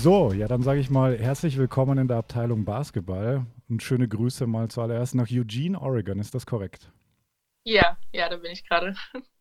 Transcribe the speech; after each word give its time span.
So, 0.00 0.32
ja, 0.32 0.46
dann 0.46 0.62
sage 0.62 0.78
ich 0.78 0.90
mal 0.90 1.18
herzlich 1.18 1.58
willkommen 1.58 1.98
in 1.98 2.06
der 2.06 2.18
Abteilung 2.18 2.64
Basketball 2.64 3.44
und 3.68 3.82
schöne 3.82 4.06
Grüße 4.06 4.46
mal 4.46 4.68
zuallererst 4.68 5.16
nach 5.16 5.26
Eugene, 5.28 5.78
Oregon. 5.80 6.20
Ist 6.20 6.36
das 6.36 6.46
korrekt? 6.46 6.92
Ja, 7.64 7.98
ja, 8.12 8.28
da 8.28 8.36
bin 8.36 8.52
ich 8.52 8.64
gerade. 8.64 8.94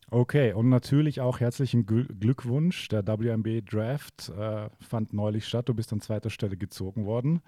Okay, 0.10 0.54
und 0.54 0.70
natürlich 0.70 1.22
auch 1.22 1.42
herzlichen 1.42 1.86
Glückwunsch. 1.86 2.88
Der 2.88 3.06
WNB 3.06 3.70
Draft 3.70 4.30
äh, 4.30 4.70
fand 4.80 5.14
neulich 5.14 5.46
statt. 5.46 5.70
Du 5.70 5.76
bist 5.76 5.94
an 5.94 6.02
zweiter 6.02 6.32
Stelle 6.32 6.58
gezogen 6.58 7.06
worden. 7.06 7.42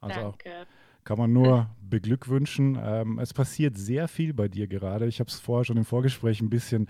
Also 0.00 0.20
Danke. 0.20 0.66
kann 1.04 1.16
man 1.16 1.32
nur 1.32 1.70
beglückwünschen. 1.80 2.78
Ähm, 2.82 3.18
es 3.18 3.32
passiert 3.32 3.78
sehr 3.78 4.08
viel 4.08 4.34
bei 4.34 4.48
dir 4.48 4.66
gerade. 4.66 5.06
Ich 5.06 5.20
habe 5.20 5.28
es 5.28 5.40
vorher 5.40 5.64
schon 5.64 5.78
im 5.78 5.86
Vorgespräch 5.86 6.42
ein 6.42 6.50
bisschen 6.50 6.88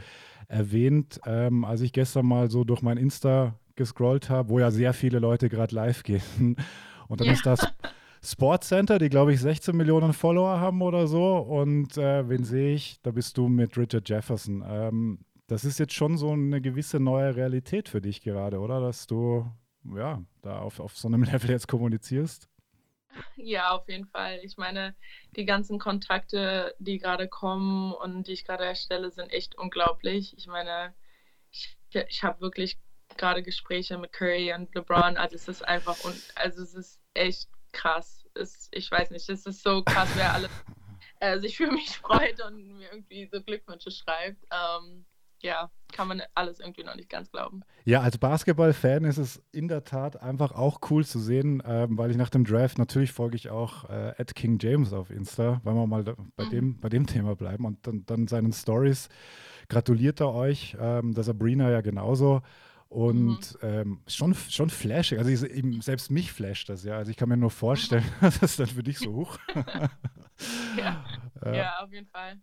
erwähnt. 0.49 1.21
Ähm, 1.25 1.65
als 1.65 1.83
ich 1.83 1.93
gestern 1.93 2.27
mal 2.27 2.51
so 2.51 2.65
durch 2.65 2.83
mein 2.83 2.97
Insta 2.97 3.55
gescrollt 3.77 4.31
habe, 4.31 4.49
wo 4.49 4.59
ja 4.59 4.71
sehr 4.71 4.93
viele 4.93 5.19
Leute 5.19 5.49
gerade 5.49 5.75
live 5.75 6.03
gehen. 6.05 6.57
Und 7.09 7.21
dann 7.21 7.27
ja. 7.27 7.33
ist 7.35 7.47
das 7.47 7.67
Sportscenter, 8.25 8.99
die 8.99 9.09
glaube 9.09 9.33
ich 9.33 9.41
16 9.41 9.77
Millionen 9.77 10.13
Follower 10.13 10.61
haben 10.61 10.81
oder 10.83 11.07
so. 11.07 11.37
Und 11.39 11.97
äh, 11.97 12.29
wen 12.29 12.45
sehe 12.45 12.75
ich? 12.75 13.01
Da 13.03 13.11
bist 13.11 13.37
du 13.37 13.49
mit 13.49 13.77
Richard 13.77 14.09
Jefferson. 14.09 14.65
Ähm, 14.67 15.19
das 15.49 15.65
ist 15.65 15.79
jetzt 15.79 15.95
schon 15.95 16.17
so 16.17 16.31
eine 16.31 16.61
gewisse 16.61 17.01
neue 17.01 17.35
Realität 17.37 17.89
für 17.89 18.01
dich 18.01 18.23
gerade, 18.23 18.61
oder? 18.61 18.81
Dass 18.81 19.07
du 19.07 19.51
ja 19.85 20.23
da 20.41 20.61
auf, 20.61 20.81
auf 20.81 20.97
so 20.97 21.09
einem 21.09 21.23
Level 21.25 21.51
jetzt 21.51 21.69
kommunizierst. 21.69 22.49
Ja, 23.37 23.73
auf 23.73 23.89
jeden 23.89 24.07
Fall. 24.07 24.41
Ich 24.43 24.57
meine, 24.57 24.95
die 25.37 25.45
ganzen 25.45 25.79
Kontakte, 25.79 26.75
die 26.79 26.99
gerade 26.99 27.29
kommen 27.29 27.93
und 27.93 28.27
die 28.27 28.33
ich 28.33 28.45
gerade 28.45 28.65
erstelle, 28.65 29.11
sind 29.11 29.31
echt 29.31 29.59
unglaublich. 29.59 30.35
Ich 30.39 30.47
meine, 30.47 30.95
ich, 31.51 31.77
ich 32.09 32.23
habe 32.23 32.41
wirklich 32.41 32.79
gerade 33.19 33.43
Gespräche 33.43 33.99
mit 33.99 34.13
Curry 34.13 34.53
und 34.53 34.75
LeBron. 34.75 35.17
Also 35.17 35.37
es 35.37 35.49
ist 35.49 35.67
einfach, 35.67 36.03
und, 36.05 36.17
also 36.35 36.63
es 36.63 36.75
ist 36.75 37.01
echt 37.15 37.49
krass. 37.73 38.25
Es, 38.35 38.69
ich 38.73 38.91
weiß 38.91 39.11
nicht, 39.11 39.29
es 39.29 39.47
ist 39.47 39.63
so 39.63 39.83
krass, 39.83 40.09
wer 40.15 40.33
alles 40.35 40.51
äh, 41.21 41.39
sich 41.39 41.57
für 41.57 41.71
mich 41.71 41.97
freut 41.99 42.43
und 42.45 42.77
mir 42.77 42.89
irgendwie 42.91 43.29
so 43.33 43.43
Glückwünsche 43.43 43.91
schreibt. 43.91 44.45
Ähm, 44.51 45.05
ja, 45.43 45.71
kann 45.93 46.09
man 46.09 46.23
alles 46.35 46.61
irgendwie 46.61 46.85
noch 46.85 46.95
nicht 46.95 47.09
ganz 47.09 47.31
glauben. 47.31 47.63
Ja, 47.85 48.01
als 48.01 48.17
Basketball-Fan 48.17 49.05
ist 49.05 49.19
es 49.19 49.43
in 49.51 49.69
der 49.69 49.85
Tat 49.85 50.23
einfach 50.23 50.53
auch 50.53 50.79
cool 50.91 51.05
zu 51.05 51.19
sehen, 51.19 51.63
ähm, 51.67 51.99
weil 51.99 52.11
ich 52.11 52.17
nach 52.17 52.31
dem 52.31 52.45
Draft 52.45 52.79
natürlich 52.79 53.13
folge 53.13 53.37
ich 53.37 53.51
auch 53.51 53.91
äh, 53.91 54.15
King 54.35 54.59
James 54.61 54.93
auf 54.93 55.11
Insta, 55.11 55.61
weil 55.65 55.75
wir 55.75 55.87
mal 55.87 56.05
bei, 56.05 56.45
mhm. 56.45 56.51
dem, 56.51 56.81
bei 56.81 56.89
dem 56.89 57.07
Thema 57.07 57.35
bleiben 57.35 57.65
und 57.65 57.87
dann, 57.87 58.07
dann 58.07 58.29
seinen 58.29 58.53
Stories 58.53 59.09
gratuliert 59.69 60.21
er 60.21 60.33
euch, 60.33 60.77
ähm, 60.81 61.13
der 61.13 61.25
Sabrina 61.25 61.71
ja 61.71 61.81
genauso. 61.81 62.43
Und 62.93 63.55
mhm. 63.63 63.69
ähm, 63.69 64.01
schon, 64.07 64.35
schon 64.35 64.69
flashig. 64.69 65.19
Also 65.19 65.31
ich, 65.31 65.43
eben, 65.51 65.81
selbst 65.81 66.11
mich 66.11 66.31
flasht 66.31 66.69
das, 66.69 66.85
ja. 66.85 66.99
Also 66.99 67.11
ich 67.11 67.17
kann 67.17 67.31
mir 67.31 67.39
nur 67.39 67.51
vorstellen, 67.51 68.05
dass 68.21 68.39
das 68.39 68.57
dann 68.57 68.67
für 68.67 68.83
dich 68.83 68.99
so 68.99 69.15
hoch. 69.15 69.39
ja. 70.77 71.05
Äh, 71.45 71.57
ja, 71.57 71.81
auf 71.81 71.93
jeden 71.93 72.07
Fall. 72.07 72.41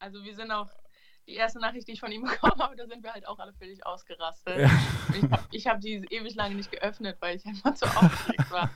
Also 0.00 0.24
wir 0.24 0.34
sind 0.34 0.50
auch 0.50 0.68
die 1.30 1.36
erste 1.36 1.60
Nachricht, 1.60 1.86
die 1.88 1.92
ich 1.92 2.00
von 2.00 2.12
ihm 2.12 2.22
bekommen 2.24 2.60
habe, 2.60 2.76
da 2.76 2.86
sind 2.86 3.02
wir 3.02 3.12
halt 3.12 3.26
auch 3.26 3.38
alle 3.38 3.52
völlig 3.54 3.86
ausgerastet. 3.86 4.58
Ja. 4.58 4.70
Ich 5.52 5.66
habe 5.66 5.76
hab 5.76 5.80
die 5.80 6.04
ewig 6.10 6.34
lange 6.34 6.56
nicht 6.56 6.70
geöffnet, 6.70 7.16
weil 7.20 7.36
ich 7.36 7.46
einfach 7.46 7.74
zu 7.74 7.86
aufgeregt 7.86 8.50
war. 8.50 8.70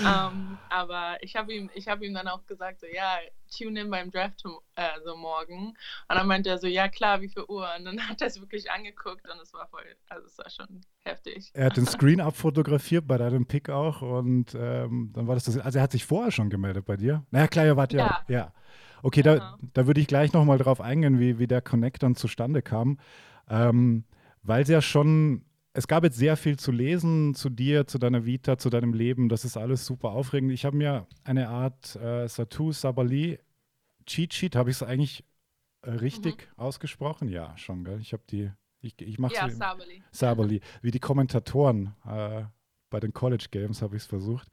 um, 0.00 0.06
ähm, 0.06 0.58
aber 0.68 1.22
ich 1.22 1.36
habe 1.36 1.52
ihm, 1.52 1.68
hab 1.68 2.02
ihm 2.02 2.14
dann 2.14 2.28
auch 2.28 2.46
gesagt, 2.46 2.80
so, 2.80 2.86
ja, 2.86 3.18
tune 3.56 3.80
in 3.80 3.90
beim 3.90 4.10
Draft 4.10 4.42
äh, 4.76 4.82
so 5.04 5.16
morgen. 5.16 5.68
Und 5.68 5.76
dann 6.08 6.26
meinte 6.26 6.48
er 6.48 6.58
so, 6.58 6.66
ja 6.66 6.88
klar, 6.88 7.20
wie 7.20 7.28
viel 7.28 7.44
Uhr? 7.48 7.68
Und 7.78 7.84
dann 7.84 8.00
hat 8.08 8.20
er 8.20 8.28
es 8.28 8.40
wirklich 8.40 8.70
angeguckt 8.70 9.28
und 9.28 9.40
es 9.40 9.52
war 9.52 9.66
voll, 9.68 9.84
also 10.08 10.26
es 10.26 10.38
war 10.38 10.50
schon 10.50 10.80
heftig. 11.04 11.50
Er 11.54 11.66
hat 11.66 11.76
den 11.76 11.86
Screen 11.86 12.20
abfotografiert 12.20 13.06
bei 13.06 13.18
deinem 13.18 13.46
Pick 13.46 13.68
auch 13.68 14.02
und 14.02 14.54
ähm, 14.54 15.10
dann 15.14 15.26
war 15.26 15.34
das 15.34 15.44
das, 15.44 15.58
also 15.58 15.78
er 15.78 15.82
hat 15.82 15.92
sich 15.92 16.04
vorher 16.04 16.30
schon 16.30 16.50
gemeldet 16.50 16.84
bei 16.84 16.96
dir? 16.96 17.26
Naja, 17.30 17.48
klar, 17.48 17.66
ihr 17.66 17.76
wart 17.76 17.92
ja, 17.92 18.24
ja. 18.28 18.34
ja. 18.34 18.52
Okay, 19.02 19.22
da, 19.22 19.34
genau. 19.34 19.56
da 19.72 19.86
würde 19.86 20.00
ich 20.00 20.06
gleich 20.06 20.32
nochmal 20.32 20.58
drauf 20.58 20.80
eingehen, 20.80 21.18
wie, 21.18 21.38
wie 21.38 21.46
der 21.46 21.62
Connect 21.62 22.02
dann 22.02 22.14
zustande 22.14 22.62
kam. 22.62 22.98
Ähm, 23.48 24.04
weil 24.42 24.62
es 24.62 24.68
ja 24.68 24.80
schon, 24.80 25.44
es 25.72 25.86
gab 25.86 26.04
jetzt 26.04 26.16
sehr 26.16 26.36
viel 26.36 26.58
zu 26.58 26.72
lesen 26.72 27.34
zu 27.34 27.50
dir, 27.50 27.86
zu 27.86 27.98
deiner 27.98 28.24
Vita, 28.24 28.58
zu 28.58 28.70
deinem 28.70 28.92
Leben. 28.92 29.28
Das 29.28 29.44
ist 29.44 29.56
alles 29.56 29.86
super 29.86 30.10
aufregend. 30.10 30.52
Ich 30.52 30.64
habe 30.64 30.76
mir 30.76 31.06
eine 31.24 31.48
Art 31.48 31.96
äh, 31.96 32.28
Satu 32.28 32.72
Sabali 32.72 33.38
Cheat 34.06 34.34
Sheet, 34.34 34.56
habe 34.56 34.70
ich 34.70 34.76
es 34.76 34.82
eigentlich 34.82 35.24
äh, 35.82 35.90
richtig 35.90 36.48
mhm. 36.56 36.62
ausgesprochen? 36.62 37.28
Ja, 37.28 37.56
schon, 37.56 37.84
gell? 37.84 38.00
Ich 38.00 38.12
habe 38.12 38.22
die, 38.30 38.50
ich, 38.80 39.00
ich 39.00 39.18
mache 39.18 39.34
Ja, 39.34 39.48
Sabali. 39.48 40.02
Sabali. 40.10 40.60
Wie 40.82 40.90
die 40.90 41.00
Kommentatoren 41.00 41.94
äh, 42.06 42.44
bei 42.90 43.00
den 43.00 43.12
College 43.12 43.46
Games 43.50 43.82
habe 43.82 43.96
ich 43.96 44.02
es 44.02 44.08
versucht. 44.08 44.48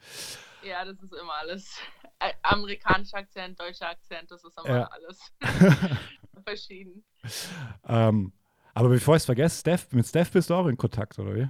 Ja, 0.64 0.84
das 0.86 1.02
ist 1.02 1.14
immer 1.14 1.34
alles. 1.34 1.80
Äh, 2.20 2.34
amerikanischer 2.42 3.18
Akzent, 3.18 3.60
deutscher 3.60 3.90
Akzent, 3.90 4.32
das 4.32 4.44
ist 4.44 4.58
immer 4.58 4.76
ja. 4.76 4.84
alles 4.86 5.32
verschieden. 6.44 7.06
Ähm, 7.88 8.34
aber 8.74 8.90
bevor 8.90 9.16
ich 9.16 9.20
es 9.20 9.26
vergesse, 9.26 9.60
Steph, 9.60 9.92
mit 9.92 10.08
Steph 10.08 10.32
bist 10.32 10.50
du 10.50 10.56
auch 10.56 10.66
in 10.66 10.78
Kontakt, 10.78 11.20
oder 11.20 11.36
wie? 11.36 11.48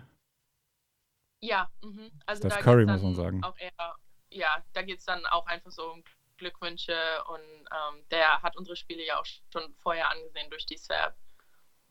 Ja, 1.39 1.71
mhm. 1.81 2.11
also 2.25 2.49
Steph 2.49 2.59
Curry, 2.59 2.85
muss 2.85 3.01
man 3.01 3.15
sagen. 3.15 3.41
Eher, 3.59 3.95
ja, 4.29 4.61
da 4.73 4.81
geht 4.81 4.99
es 4.99 5.05
dann 5.05 5.25
auch 5.27 5.45
einfach 5.47 5.71
so 5.71 5.89
um 5.89 6.03
Glückwünsche 6.35 6.97
und 7.29 7.39
ähm, 7.39 8.03
der 8.11 8.41
hat 8.41 8.57
unsere 8.57 8.75
Spiele 8.75 9.05
ja 9.05 9.21
auch 9.21 9.25
schon 9.25 9.73
vorher 9.77 10.11
angesehen 10.11 10.49
durch 10.49 10.65
die 10.65 10.77
Swap. 10.77 11.15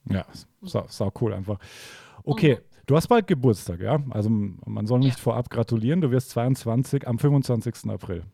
Ja, 0.05 0.27
sau, 0.61 0.87
sau 0.89 1.11
cool 1.21 1.33
einfach. 1.33 1.59
Okay, 2.25 2.57
mhm. 2.57 2.76
Du 2.87 2.97
hast 2.97 3.09
bald 3.09 3.27
Geburtstag, 3.27 3.81
ja? 3.81 4.03
Also 4.11 4.31
man 4.31 4.87
soll 4.87 5.01
nicht 5.01 5.19
ja. 5.19 5.23
vorab 5.23 5.51
gratulieren. 5.51 6.01
Du 6.01 6.11
wirst 6.11 6.31
22 6.31 7.07
am 7.07 7.19
25. 7.19 7.91
April. 7.91 8.25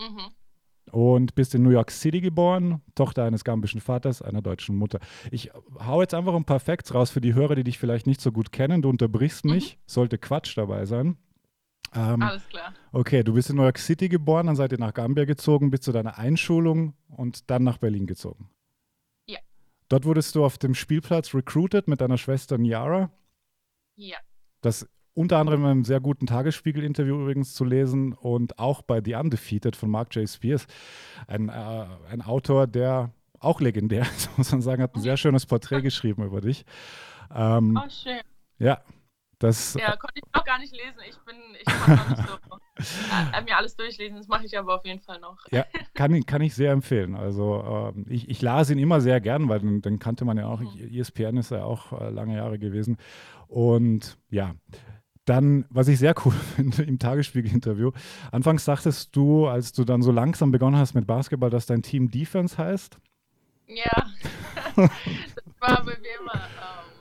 Mhm. 0.00 0.92
Und 0.92 1.34
bist 1.36 1.54
in 1.54 1.62
New 1.62 1.70
York 1.70 1.92
City 1.92 2.20
geboren, 2.20 2.82
Tochter 2.96 3.24
eines 3.24 3.44
gambischen 3.44 3.80
Vaters, 3.80 4.22
einer 4.22 4.42
deutschen 4.42 4.74
Mutter. 4.74 4.98
Ich 5.30 5.50
hau 5.78 6.00
jetzt 6.00 6.14
einfach 6.14 6.34
ein 6.34 6.44
paar 6.44 6.58
Facts 6.58 6.94
raus 6.94 7.10
für 7.10 7.20
die 7.20 7.34
Hörer, 7.34 7.54
die 7.54 7.62
dich 7.64 7.78
vielleicht 7.78 8.08
nicht 8.08 8.20
so 8.20 8.32
gut 8.32 8.50
kennen. 8.50 8.82
Du 8.82 8.88
unterbrichst 8.88 9.44
mhm. 9.44 9.52
mich, 9.52 9.78
sollte 9.86 10.18
Quatsch 10.18 10.56
dabei 10.56 10.86
sein. 10.86 11.16
Ähm, 11.94 12.22
Alles 12.22 12.48
klar. 12.48 12.74
Okay, 12.92 13.22
du 13.22 13.34
bist 13.34 13.50
in 13.50 13.56
New 13.56 13.62
York 13.62 13.78
City 13.78 14.08
geboren, 14.08 14.46
dann 14.46 14.56
seid 14.56 14.72
ihr 14.72 14.78
nach 14.78 14.94
Gambia 14.94 15.24
gezogen, 15.24 15.70
bis 15.70 15.80
zu 15.80 15.92
deiner 15.92 16.18
Einschulung 16.18 16.94
und 17.08 17.50
dann 17.50 17.64
nach 17.64 17.78
Berlin 17.78 18.06
gezogen. 18.06 18.48
Ja. 19.26 19.38
Dort 19.88 20.04
wurdest 20.04 20.34
du 20.34 20.44
auf 20.44 20.58
dem 20.58 20.74
Spielplatz 20.74 21.34
recruited 21.34 21.88
mit 21.88 22.00
deiner 22.00 22.18
Schwester 22.18 22.58
Niara. 22.58 23.10
Ja. 24.00 24.16
Das 24.62 24.88
unter 25.14 25.38
anderem 25.38 25.60
in 25.64 25.70
einem 25.70 25.84
sehr 25.84 26.00
guten 26.00 26.26
Tagesspiegel-Interview 26.26 27.20
übrigens 27.20 27.54
zu 27.54 27.64
lesen 27.64 28.12
und 28.12 28.58
auch 28.58 28.82
bei 28.82 29.02
The 29.04 29.14
Undefeated 29.14 29.76
von 29.76 29.90
Mark 29.90 30.14
J. 30.14 30.28
Spears. 30.28 30.66
Ein, 31.26 31.48
äh, 31.48 31.86
ein 32.10 32.22
Autor, 32.22 32.66
der 32.66 33.12
auch 33.38 33.60
legendär 33.60 34.02
ist, 34.02 34.30
muss 34.38 34.52
man 34.52 34.62
sagen, 34.62 34.82
hat 34.82 34.94
ein 34.94 35.02
sehr 35.02 35.16
schönes 35.16 35.46
Porträt 35.46 35.82
geschrieben 35.82 36.24
über 36.24 36.40
dich. 36.40 36.64
Ähm, 37.34 37.78
oh, 37.82 37.88
schön. 37.90 38.20
Ja, 38.58 38.82
das. 39.38 39.74
Ja, 39.74 39.96
konnte 39.96 40.16
ich 40.16 40.22
auch 40.32 40.44
gar 40.44 40.58
nicht 40.58 40.72
lesen. 40.72 40.98
Ich 41.08 41.16
bin, 41.24 41.36
ich 41.58 41.64
kann 41.64 41.96
noch 41.96 42.08
nicht 42.08 42.28
so 42.28 43.36
äh, 43.38 43.42
mir 43.42 43.56
alles 43.56 43.74
durchlesen, 43.74 44.16
das 44.16 44.28
mache 44.28 44.44
ich 44.44 44.56
aber 44.58 44.76
auf 44.76 44.84
jeden 44.84 45.00
Fall 45.00 45.18
noch. 45.18 45.38
Ja, 45.50 45.64
kann, 45.94 46.24
kann 46.26 46.42
ich 46.42 46.54
sehr 46.54 46.72
empfehlen. 46.72 47.14
Also 47.14 47.94
äh, 47.96 48.12
ich, 48.12 48.28
ich 48.28 48.42
las 48.42 48.70
ihn 48.70 48.78
immer 48.78 49.00
sehr 49.00 49.20
gern, 49.20 49.48
weil 49.48 49.60
den, 49.60 49.82
den 49.82 49.98
kannte 49.98 50.24
man 50.24 50.36
ja 50.36 50.46
auch. 50.46 50.60
Mhm. 50.60 50.90
ESPN 50.92 51.38
ist 51.38 51.50
ja 51.50 51.64
auch 51.64 51.98
äh, 51.98 52.10
lange 52.10 52.36
Jahre 52.36 52.58
gewesen. 52.58 52.98
Und 53.50 54.16
ja, 54.30 54.54
dann, 55.24 55.66
was 55.70 55.88
ich 55.88 55.98
sehr 55.98 56.14
cool 56.24 56.32
finde 56.56 56.84
im 56.84 57.00
Tagesspiegel-Interview, 57.00 57.90
anfangs 58.30 58.64
sagtest 58.64 59.14
du, 59.16 59.48
als 59.48 59.72
du 59.72 59.84
dann 59.84 60.02
so 60.02 60.12
langsam 60.12 60.52
begonnen 60.52 60.76
hast 60.76 60.94
mit 60.94 61.06
Basketball, 61.06 61.50
dass 61.50 61.66
dein 61.66 61.82
Team 61.82 62.12
Defense 62.12 62.56
heißt. 62.56 62.98
Ja, 63.66 64.06
das 64.76 64.90
war 65.58 65.84
bei 65.84 65.98
mir 65.98 66.20
immer, 66.20 66.34
ähm, 66.34 66.92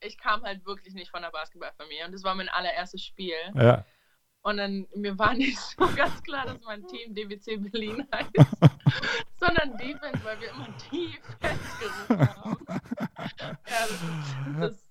ich 0.00 0.16
kam 0.16 0.42
halt 0.42 0.64
wirklich 0.64 0.94
nicht 0.94 1.10
von 1.10 1.20
der 1.20 1.30
Basketballfamilie 1.30 2.06
und 2.06 2.12
das 2.12 2.24
war 2.24 2.34
mein 2.34 2.48
allererstes 2.48 3.04
Spiel. 3.04 3.34
Ja. 3.54 3.84
Und 4.40 4.56
dann, 4.56 4.86
mir 4.96 5.18
war 5.18 5.34
nicht 5.36 5.58
so 5.58 5.86
ganz 5.94 6.22
klar, 6.22 6.46
dass 6.46 6.62
mein 6.62 6.86
Team 6.86 7.14
DBC 7.14 7.70
Berlin 7.70 8.06
heißt, 8.14 8.30
sondern 9.36 9.76
Defense, 9.76 10.24
weil 10.24 10.40
wir 10.40 10.50
immer 10.50 10.68
Defense 10.90 11.78
gerufen 11.78 12.36
haben. 12.36 12.66
Ja, 12.68 13.86
das, 14.56 14.70
das 14.70 14.89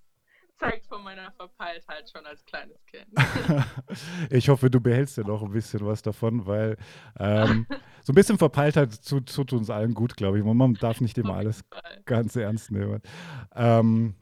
zeigt 0.59 0.87
von 0.87 1.03
meiner 1.03 1.31
Verpeiltheit 1.31 2.09
schon 2.09 2.25
als 2.25 2.43
kleines 2.45 2.85
Kind. 2.85 3.07
ich 4.29 4.49
hoffe, 4.49 4.69
du 4.69 4.79
behältst 4.81 5.17
ja 5.17 5.23
noch 5.23 5.41
ein 5.41 5.51
bisschen 5.51 5.85
was 5.85 6.01
davon, 6.01 6.45
weil 6.45 6.77
ähm, 7.17 7.65
so 8.03 8.11
ein 8.11 8.15
bisschen 8.15 8.37
Verpeiltheit 8.37 9.03
tut, 9.05 9.33
tut 9.33 9.53
uns 9.53 9.69
allen 9.69 9.93
gut, 9.93 10.15
glaube 10.15 10.37
ich. 10.37 10.43
Man 10.43 10.73
darf 10.75 11.01
nicht 11.01 11.17
immer 11.17 11.35
alles 11.35 11.63
ganz 12.05 12.35
ernst 12.35 12.71
nehmen. 12.71 13.01
Ähm, 13.55 14.15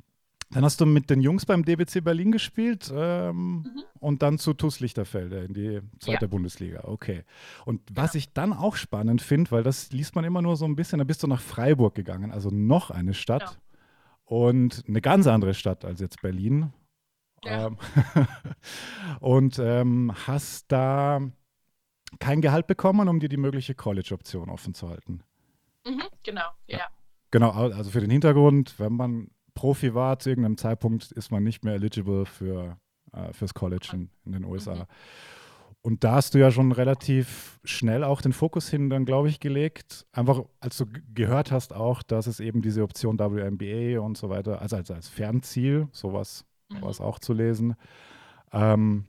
dann 0.52 0.64
hast 0.64 0.80
du 0.80 0.86
mit 0.86 1.10
den 1.10 1.20
Jungs 1.20 1.46
beim 1.46 1.66
DBC 1.66 2.02
Berlin 2.02 2.32
gespielt 2.32 2.90
ähm, 2.96 3.36
mhm. 3.36 3.84
und 4.00 4.22
dann 4.22 4.38
zu 4.38 4.54
TuS 4.54 4.80
Lichterfelde 4.80 5.44
in 5.44 5.54
die 5.54 5.82
zweite 6.00 6.26
ja. 6.26 6.28
Bundesliga. 6.28 6.86
Okay. 6.86 7.26
Und 7.66 7.82
was 7.92 8.14
ja. 8.14 8.20
ich 8.20 8.32
dann 8.32 8.54
auch 8.54 8.78
spannend 8.78 9.22
finde, 9.22 9.52
weil 9.52 9.64
das 9.64 9.92
liest 9.92 10.16
man 10.16 10.24
immer 10.24 10.42
nur 10.42 10.56
so 10.56 10.64
ein 10.64 10.78
bisschen, 10.78 11.00
da 11.00 11.04
bist 11.04 11.22
du 11.22 11.28
nach 11.28 11.42
Freiburg 11.42 11.96
gegangen, 11.96 12.32
also 12.32 12.50
noch 12.50 12.92
eine 12.92 13.14
Stadt. 13.14 13.42
Ja 13.42 13.52
und 14.28 14.84
eine 14.88 15.02
ganz 15.02 15.26
andere 15.26 15.54
Stadt 15.54 15.86
als 15.86 16.02
jetzt 16.02 16.22
Berlin. 16.22 16.74
Ja. 17.44 17.68
Ähm, 17.68 17.78
und 19.22 19.58
ähm, 19.58 20.12
hast 20.28 20.72
da 20.72 21.22
kein 22.20 22.42
Gehalt 22.42 22.68
bekommen, 22.68 23.08
um 23.08 23.20
dir 23.20 23.30
die 23.30 23.38
mögliche 23.38 23.74
College-Option 23.74 24.50
offen 24.50 24.74
zu 24.74 24.90
halten. 24.90 25.24
Mhm, 25.86 26.04
genau, 26.24 26.50
ja. 26.68 26.82
Genau, 27.32 27.52
also 27.52 27.90
für 27.90 28.02
den 28.02 28.10
Hintergrund, 28.10 28.80
wenn 28.80 28.94
man 28.94 29.32
Profi 29.54 29.94
war 29.94 30.20
zu 30.20 30.30
irgendeinem 30.30 30.58
Zeitpunkt, 30.58 31.12
ist 31.12 31.32
man 31.32 31.44
nicht 31.44 31.64
mehr 31.64 31.76
eligible 31.76 32.26
für, 32.26 32.78
äh, 33.14 33.32
fürs 33.34 33.54
College 33.54 33.90
in, 33.94 34.10
in 34.26 34.34
den 34.34 34.46
USA. 34.46 34.76
Mhm. 34.76 34.86
Und 35.88 36.04
da 36.04 36.16
hast 36.16 36.34
du 36.34 36.38
ja 36.38 36.52
schon 36.52 36.74
relativ 36.74 37.62
schnell 37.64 38.04
auch 38.04 38.22
den 38.22 38.34
Fokus 38.34 38.68
hin 38.68 38.90
dann, 38.90 39.06
glaube 39.06 39.30
ich, 39.30 39.40
gelegt. 39.40 40.06
Einfach, 40.12 40.42
als 40.60 40.76
du 40.76 40.86
gehört 41.14 41.50
hast 41.54 41.72
auch, 41.72 42.04
dass 42.04 42.28
es 42.28 42.42
eben 42.42 42.62
diese 42.62 42.84
Option 42.84 43.18
WNBA 43.18 44.02
und 44.02 44.18
so 44.18 44.30
weiter, 44.30 44.62
also 44.62 44.76
als, 44.76 44.92
als 44.92 45.08
Fernziel, 45.08 45.88
sowas 45.94 46.44
mhm. 46.68 46.82
war 46.82 46.90
es 46.90 47.00
auch 47.00 47.20
zu 47.20 47.32
lesen. 47.32 47.78
Ähm, 48.52 49.06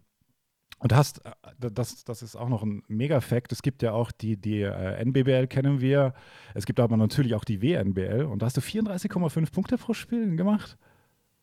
und 0.79 0.95
hast, 0.95 1.27
äh, 1.27 1.33
das, 1.59 2.05
das 2.05 2.23
ist 2.23 2.37
auch 2.37 2.49
noch 2.49 2.63
ein 2.63 2.85
Mega-Fact, 2.87 3.51
es 3.51 3.63
gibt 3.63 3.83
ja 3.83 3.91
auch 3.91 4.13
die, 4.13 4.37
die 4.37 4.63
äh, 4.63 5.05
NBBL 5.05 5.49
kennen 5.49 5.81
wir, 5.81 6.15
es 6.55 6.65
gibt 6.65 6.79
aber 6.79 6.97
natürlich 6.97 7.35
auch 7.35 7.45
die 7.45 7.61
WNBL 7.61 8.23
und 8.23 8.41
da 8.41 8.47
hast 8.47 8.57
du 8.57 8.61
34,5 8.61 9.53
Punkte 9.53 9.79
pro 9.79 9.95
Spiel 9.95 10.37
gemacht? 10.37 10.79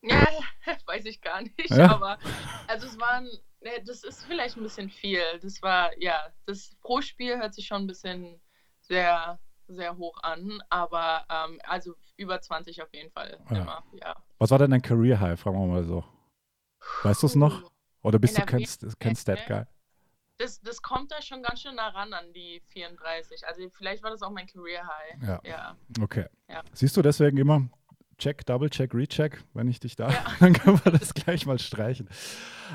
Ja, 0.01 0.25
weiß 0.85 1.03
ich 1.03 1.19
gar 1.19 1.41
nicht, 1.41 1.71
ja? 1.71 1.91
aber 1.91 2.19
also 2.67 2.87
es 2.87 2.97
waren, 2.97 3.27
ne, 3.65 3.83
das 3.83 4.03
ist 4.03 4.23
vielleicht 4.25 4.55
ein 4.55 4.63
bisschen 4.63 4.89
viel, 4.89 5.23
das 5.41 5.61
war, 5.61 5.91
ja, 5.99 6.27
das 6.45 6.75
pro 6.81 7.01
Spiel 7.01 7.37
hört 7.37 7.53
sich 7.53 7.67
schon 7.67 7.83
ein 7.83 7.87
bisschen 7.87 8.39
sehr, 8.79 9.39
sehr 9.67 9.97
hoch 9.97 10.17
an, 10.23 10.61
aber 10.69 11.25
ähm, 11.29 11.59
also 11.63 11.95
über 12.15 12.39
20 12.39 12.81
auf 12.81 12.93
jeden 12.93 13.11
Fall 13.11 13.37
ja. 13.49 13.57
immer, 13.57 13.83
ja. 13.93 14.15
Was 14.37 14.51
war 14.51 14.59
denn 14.59 14.71
dein 14.71 14.81
Career 14.81 15.19
High, 15.19 15.39
fragen 15.39 15.59
wir 15.59 15.67
mal 15.67 15.83
so? 15.83 16.03
Weißt 17.03 17.23
du 17.23 17.27
es 17.27 17.35
noch? 17.35 17.71
Oder 18.03 18.19
bist 18.19 18.37
du 18.37 18.45
kein, 18.45 18.63
kein 18.99 19.15
Stat-Guy? 19.15 19.63
Das, 20.37 20.61
das 20.61 20.81
kommt 20.81 21.11
da 21.11 21.21
schon 21.21 21.41
ganz 21.41 21.61
schön 21.61 21.75
nah 21.75 21.87
ran 21.87 22.13
an 22.13 22.31
die 22.33 22.61
34. 22.67 23.47
Also 23.47 23.67
vielleicht 23.69 24.03
war 24.03 24.11
das 24.11 24.21
auch 24.21 24.29
mein 24.29 24.45
Career 24.45 24.85
High. 24.85 25.23
Ja. 25.23 25.39
ja. 25.43 25.77
Okay. 26.01 26.25
Ja. 26.49 26.61
Siehst 26.73 26.95
du 26.97 27.01
deswegen 27.01 27.37
immer 27.37 27.67
Check, 28.17 28.45
Double 28.45 28.69
Check, 28.69 28.93
Recheck, 28.93 29.43
wenn 29.53 29.67
ich 29.67 29.79
dich 29.79 29.95
da, 29.95 30.09
ja. 30.09 30.25
dann 30.39 30.53
können 30.53 30.79
wir 30.83 30.91
das 30.91 31.13
gleich 31.13 31.45
mal 31.45 31.57
streichen. 31.57 32.09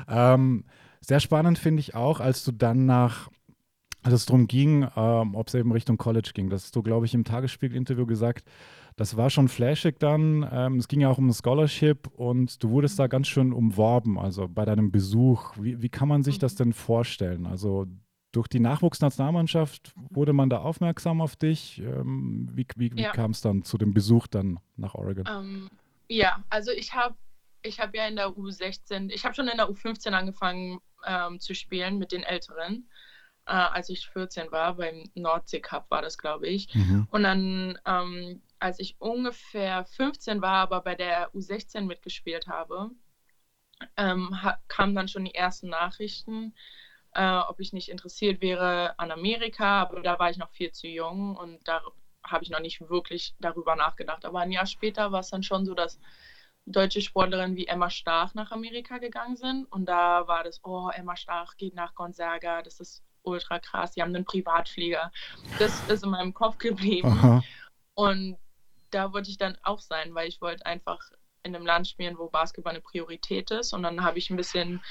Ähm, 0.07 0.65
sehr 1.01 1.19
spannend 1.19 1.57
finde 1.57 1.81
ich 1.81 1.95
auch, 1.95 2.19
als 2.19 2.43
du 2.43 2.51
dann 2.51 2.85
nach, 2.85 3.29
als 4.03 4.13
es 4.13 4.25
darum 4.25 4.47
ging, 4.47 4.87
ähm, 4.95 5.35
ob 5.35 5.47
es 5.47 5.55
eben 5.55 5.71
Richtung 5.71 5.97
College 5.97 6.31
ging, 6.33 6.49
das 6.49 6.63
hast 6.63 6.75
du, 6.75 6.83
glaube 6.83 7.05
ich, 7.05 7.13
im 7.13 7.23
Tagesspiegel-Interview 7.23 8.05
gesagt, 8.05 8.45
das 8.95 9.17
war 9.17 9.29
schon 9.29 9.47
flashig 9.47 9.99
dann. 9.99 10.47
Ähm, 10.51 10.77
es 10.77 10.87
ging 10.87 11.01
ja 11.01 11.09
auch 11.09 11.17
um 11.17 11.27
ein 11.27 11.33
Scholarship 11.33 12.07
und 12.07 12.61
du 12.61 12.69
wurdest 12.69 12.99
da 12.99 13.07
ganz 13.07 13.27
schön 13.27 13.53
umworben, 13.53 14.19
also 14.19 14.47
bei 14.47 14.65
deinem 14.65 14.91
Besuch. 14.91 15.53
Wie, 15.59 15.81
wie 15.81 15.89
kann 15.89 16.07
man 16.07 16.23
sich 16.23 16.39
das 16.39 16.55
denn 16.55 16.73
vorstellen? 16.73 17.45
Also 17.45 17.87
durch 18.31 18.47
die 18.47 18.59
Nachwuchsnationalmannschaft 18.59 19.93
wurde 20.09 20.33
man 20.33 20.49
da 20.49 20.59
aufmerksam 20.59 21.21
auf 21.21 21.35
dich. 21.35 21.81
Ähm, 21.81 22.49
wie 22.53 22.65
wie, 22.75 22.95
wie 22.95 23.01
ja. 23.01 23.11
kam 23.11 23.31
es 23.31 23.41
dann 23.41 23.63
zu 23.63 23.77
dem 23.77 23.93
Besuch 23.93 24.27
dann 24.27 24.59
nach 24.75 24.95
Oregon? 24.95 25.25
Ähm, 25.27 25.69
ja, 26.07 26.43
also 26.49 26.71
ich 26.71 26.93
habe 26.93 27.15
ich 27.63 27.79
hab 27.79 27.95
ja 27.95 28.07
in 28.07 28.15
der 28.15 28.29
U16, 28.29 29.09
ich 29.11 29.25
habe 29.25 29.35
schon 29.35 29.47
in 29.47 29.57
der 29.57 29.69
U15 29.69 30.11
angefangen 30.11 30.79
ähm, 31.05 31.39
zu 31.39 31.53
spielen 31.53 31.97
mit 31.97 32.11
den 32.11 32.23
Älteren 32.23 32.87
äh, 33.45 33.53
als 33.53 33.89
ich 33.89 34.07
14 34.09 34.51
war, 34.51 34.75
beim 34.75 35.09
Nordsee 35.15 35.59
Cup 35.59 35.89
war 35.89 36.01
das, 36.01 36.17
glaube 36.17 36.47
ich. 36.47 36.73
Mhm. 36.73 37.07
Und 37.11 37.23
dann, 37.23 37.77
ähm, 37.85 38.41
als 38.59 38.79
ich 38.79 38.95
ungefähr 38.99 39.85
15 39.85 40.41
war, 40.41 40.57
aber 40.57 40.81
bei 40.81 40.95
der 40.95 41.33
U16 41.33 41.81
mitgespielt 41.81 42.47
habe, 42.47 42.91
ähm, 43.97 44.41
ha 44.43 44.59
kamen 44.67 44.95
dann 44.95 45.07
schon 45.07 45.25
die 45.25 45.33
ersten 45.33 45.69
Nachrichten, 45.69 46.53
äh, 47.13 47.39
ob 47.39 47.59
ich 47.59 47.73
nicht 47.73 47.89
interessiert 47.89 48.41
wäre 48.41 48.97
an 48.99 49.11
Amerika, 49.11 49.81
aber 49.81 50.01
da 50.01 50.19
war 50.19 50.29
ich 50.29 50.37
noch 50.37 50.51
viel 50.51 50.71
zu 50.71 50.87
jung 50.87 51.35
und 51.35 51.67
da 51.67 51.81
habe 52.23 52.43
ich 52.43 52.51
noch 52.51 52.59
nicht 52.59 52.79
wirklich 52.89 53.35
darüber 53.39 53.75
nachgedacht. 53.75 54.23
Aber 54.25 54.39
ein 54.39 54.51
Jahr 54.51 54.67
später 54.67 55.11
war 55.11 55.21
es 55.21 55.29
dann 55.29 55.41
schon 55.43 55.65
so, 55.65 55.73
dass 55.73 55.99
deutsche 56.71 57.01
Sportlerinnen 57.01 57.55
wie 57.55 57.67
Emma 57.67 57.89
Stach 57.89 58.33
nach 58.33 58.51
Amerika 58.51 58.97
gegangen 58.97 59.35
sind. 59.35 59.65
Und 59.71 59.85
da 59.85 60.27
war 60.27 60.43
das, 60.43 60.59
oh, 60.63 60.89
Emma 60.89 61.15
Stach 61.15 61.57
geht 61.57 61.75
nach 61.75 61.95
Gonzaga, 61.95 62.61
das 62.61 62.79
ist 62.79 63.03
ultra 63.23 63.59
krass, 63.59 63.91
die 63.91 64.01
haben 64.01 64.15
einen 64.15 64.25
Privatflieger. 64.25 65.11
Das 65.59 65.87
ist 65.89 66.03
in 66.03 66.09
meinem 66.09 66.33
Kopf 66.33 66.57
geblieben. 66.57 67.09
Aha. 67.09 67.43
Und 67.93 68.37
da 68.89 69.13
wollte 69.13 69.29
ich 69.29 69.37
dann 69.37 69.57
auch 69.63 69.79
sein, 69.79 70.13
weil 70.15 70.27
ich 70.27 70.41
wollte 70.41 70.65
einfach 70.65 70.99
in 71.43 71.55
einem 71.55 71.65
Land 71.65 71.87
spielen, 71.87 72.17
wo 72.17 72.29
Basketball 72.29 72.71
eine 72.71 72.81
Priorität 72.81 73.51
ist. 73.51 73.73
Und 73.73 73.83
dann 73.83 74.03
habe 74.03 74.19
ich 74.19 74.29
ein 74.29 74.37
bisschen 74.37 74.81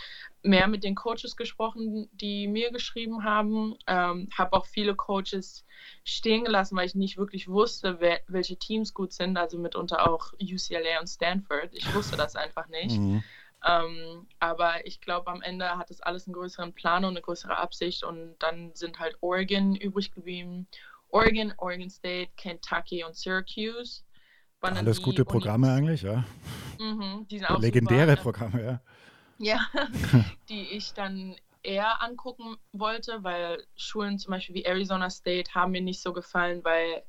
mehr 0.42 0.68
mit 0.68 0.84
den 0.84 0.94
Coaches 0.94 1.36
gesprochen, 1.36 2.08
die 2.12 2.48
mir 2.48 2.70
geschrieben 2.70 3.24
haben. 3.24 3.76
Ähm, 3.86 4.28
habe 4.36 4.54
auch 4.54 4.66
viele 4.66 4.94
Coaches 4.94 5.64
stehen 6.04 6.44
gelassen, 6.44 6.76
weil 6.76 6.86
ich 6.86 6.94
nicht 6.94 7.18
wirklich 7.18 7.48
wusste, 7.48 8.00
wer, 8.00 8.20
welche 8.26 8.56
Teams 8.56 8.94
gut 8.94 9.12
sind. 9.12 9.36
Also 9.36 9.58
mitunter 9.58 10.10
auch 10.10 10.32
UCLA 10.40 11.00
und 11.00 11.06
Stanford. 11.06 11.70
Ich 11.72 11.94
wusste 11.94 12.16
das 12.16 12.36
einfach 12.36 12.68
nicht. 12.68 12.98
Mhm. 12.98 13.22
Ähm, 13.66 14.26
aber 14.38 14.86
ich 14.86 15.00
glaube, 15.00 15.30
am 15.30 15.42
Ende 15.42 15.76
hat 15.76 15.90
es 15.90 16.00
alles 16.00 16.26
einen 16.26 16.34
größeren 16.34 16.72
Plan 16.72 17.04
und 17.04 17.10
eine 17.10 17.20
größere 17.20 17.56
Absicht 17.56 18.04
und 18.04 18.36
dann 18.38 18.74
sind 18.74 18.98
halt 18.98 19.16
Oregon 19.20 19.76
übrig 19.76 20.12
geblieben. 20.12 20.66
Oregon, 21.10 21.52
Oregon 21.58 21.90
State, 21.90 22.30
Kentucky 22.36 23.04
und 23.04 23.16
Syracuse. 23.16 24.02
Alles 24.60 25.02
gute 25.02 25.24
Programme 25.24 25.66
Unis 25.66 25.78
eigentlich, 25.78 26.02
ja. 26.02 26.24
Mhm, 26.78 27.26
Legendäre 27.58 28.10
super, 28.10 28.22
Programme, 28.22 28.62
ja. 28.62 28.80
Ja, 29.38 29.66
die 30.48 30.62
ich 30.72 30.92
dann 30.92 31.36
eher 31.62 32.02
angucken 32.02 32.56
wollte, 32.72 33.22
weil 33.22 33.64
Schulen 33.76 34.18
zum 34.18 34.32
Beispiel 34.32 34.54
wie 34.54 34.64
Arizona 34.64 35.10
State 35.10 35.54
haben 35.54 35.72
mir 35.72 35.80
nicht 35.80 36.02
so 36.02 36.12
gefallen, 36.12 36.62
weil, 36.64 37.02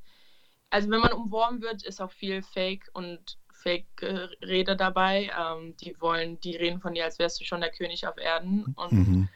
also 0.69 0.89
wenn 0.89 0.99
man 1.01 1.13
umworben 1.13 1.61
wird, 1.61 1.83
ist 1.83 2.01
auch 2.01 2.11
viel 2.11 2.41
Fake 2.41 2.89
und 2.93 3.37
Fake-Rede 3.53 4.75
dabei. 4.75 5.31
Ähm, 5.37 5.75
die 5.77 5.95
wollen, 5.99 6.39
die 6.39 6.55
reden 6.55 6.79
von 6.79 6.93
dir, 6.93 7.05
als 7.05 7.19
wärst 7.19 7.39
du 7.39 7.45
schon 7.45 7.61
der 7.61 7.71
König 7.71 8.07
auf 8.07 8.17
Erden 8.17 8.65
und 8.75 8.91
mhm. 8.91 9.29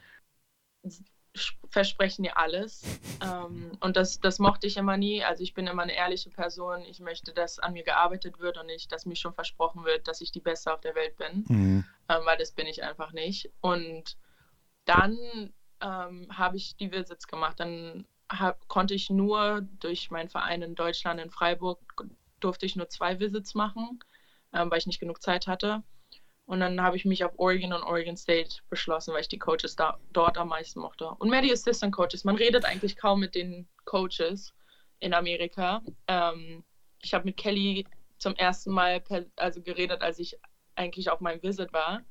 Versprechen 1.68 2.22
dir 2.22 2.38
alles. 2.38 2.82
Ähm, 3.18 3.72
und 3.80 3.96
das, 3.96 4.20
das 4.20 4.38
mochte 4.38 4.66
ich 4.66 4.76
immer 4.76 4.98
nie. 4.98 5.24
Also 5.24 5.42
ich 5.42 5.54
bin 5.54 5.66
immer 5.66 5.82
eine 5.82 5.96
ehrliche 5.96 6.28
Person. 6.28 6.82
Ich 6.82 7.00
möchte, 7.00 7.32
dass 7.32 7.58
an 7.58 7.72
mir 7.72 7.82
gearbeitet 7.82 8.40
wird 8.40 8.58
und 8.58 8.66
nicht, 8.66 8.92
dass 8.92 9.06
mir 9.06 9.16
schon 9.16 9.32
versprochen 9.32 9.86
wird, 9.86 10.06
dass 10.06 10.20
ich 10.20 10.32
die 10.32 10.40
Beste 10.40 10.70
auf 10.70 10.82
der 10.82 10.94
Welt 10.94 11.16
bin, 11.16 11.44
mhm. 11.48 11.84
ähm, 12.10 12.20
weil 12.24 12.36
das 12.36 12.52
bin 12.52 12.66
ich 12.66 12.82
einfach 12.82 13.12
nicht. 13.12 13.50
Und 13.62 14.18
dann 14.84 15.16
ähm, 15.80 16.28
habe 16.30 16.58
ich 16.58 16.76
die 16.76 16.92
Visits 16.92 17.26
gemacht. 17.26 17.58
Dann 17.58 18.06
hab, 18.30 18.68
konnte 18.68 18.92
ich 18.92 19.08
nur 19.08 19.62
durch 19.80 20.10
meinen 20.10 20.28
Verein 20.28 20.60
in 20.60 20.74
Deutschland, 20.74 21.18
in 21.18 21.30
Freiburg, 21.30 21.80
durfte 22.40 22.66
ich 22.66 22.76
nur 22.76 22.90
zwei 22.90 23.18
Visits 23.18 23.54
machen 23.54 23.98
ähm, 24.56 24.70
weil 24.70 24.78
ich 24.78 24.86
nicht 24.86 25.00
genug 25.00 25.22
Zeit 25.22 25.46
hatte. 25.46 25.82
Und 26.46 26.60
dann 26.60 26.80
habe 26.80 26.96
ich 26.96 27.04
mich 27.04 27.24
auf 27.24 27.32
Oregon 27.38 27.72
und 27.72 27.82
Oregon 27.82 28.16
State 28.16 28.58
beschlossen, 28.70 29.12
weil 29.12 29.20
ich 29.20 29.28
die 29.28 29.38
Coaches 29.38 29.74
da, 29.74 29.98
dort 30.12 30.38
am 30.38 30.48
meisten 30.48 30.80
mochte. 30.80 31.08
Und 31.18 31.28
mehr 31.28 31.42
die 31.42 31.52
Assistant 31.52 31.94
Coaches. 31.94 32.24
Man 32.24 32.36
redet 32.36 32.64
eigentlich 32.64 32.96
kaum 32.96 33.20
mit 33.20 33.34
den 33.34 33.68
Coaches 33.84 34.54
in 35.00 35.12
Amerika. 35.12 35.82
Ähm, 36.06 36.64
ich 37.02 37.14
habe 37.14 37.24
mit 37.24 37.36
Kelly 37.36 37.84
zum 38.18 38.34
ersten 38.36 38.70
Mal 38.70 39.00
per, 39.00 39.26
also 39.36 39.60
geredet, 39.60 40.02
als 40.02 40.20
ich 40.20 40.38
eigentlich 40.76 41.10
auf 41.10 41.20
meinem 41.20 41.42
Visit 41.42 41.72
war. 41.72 42.02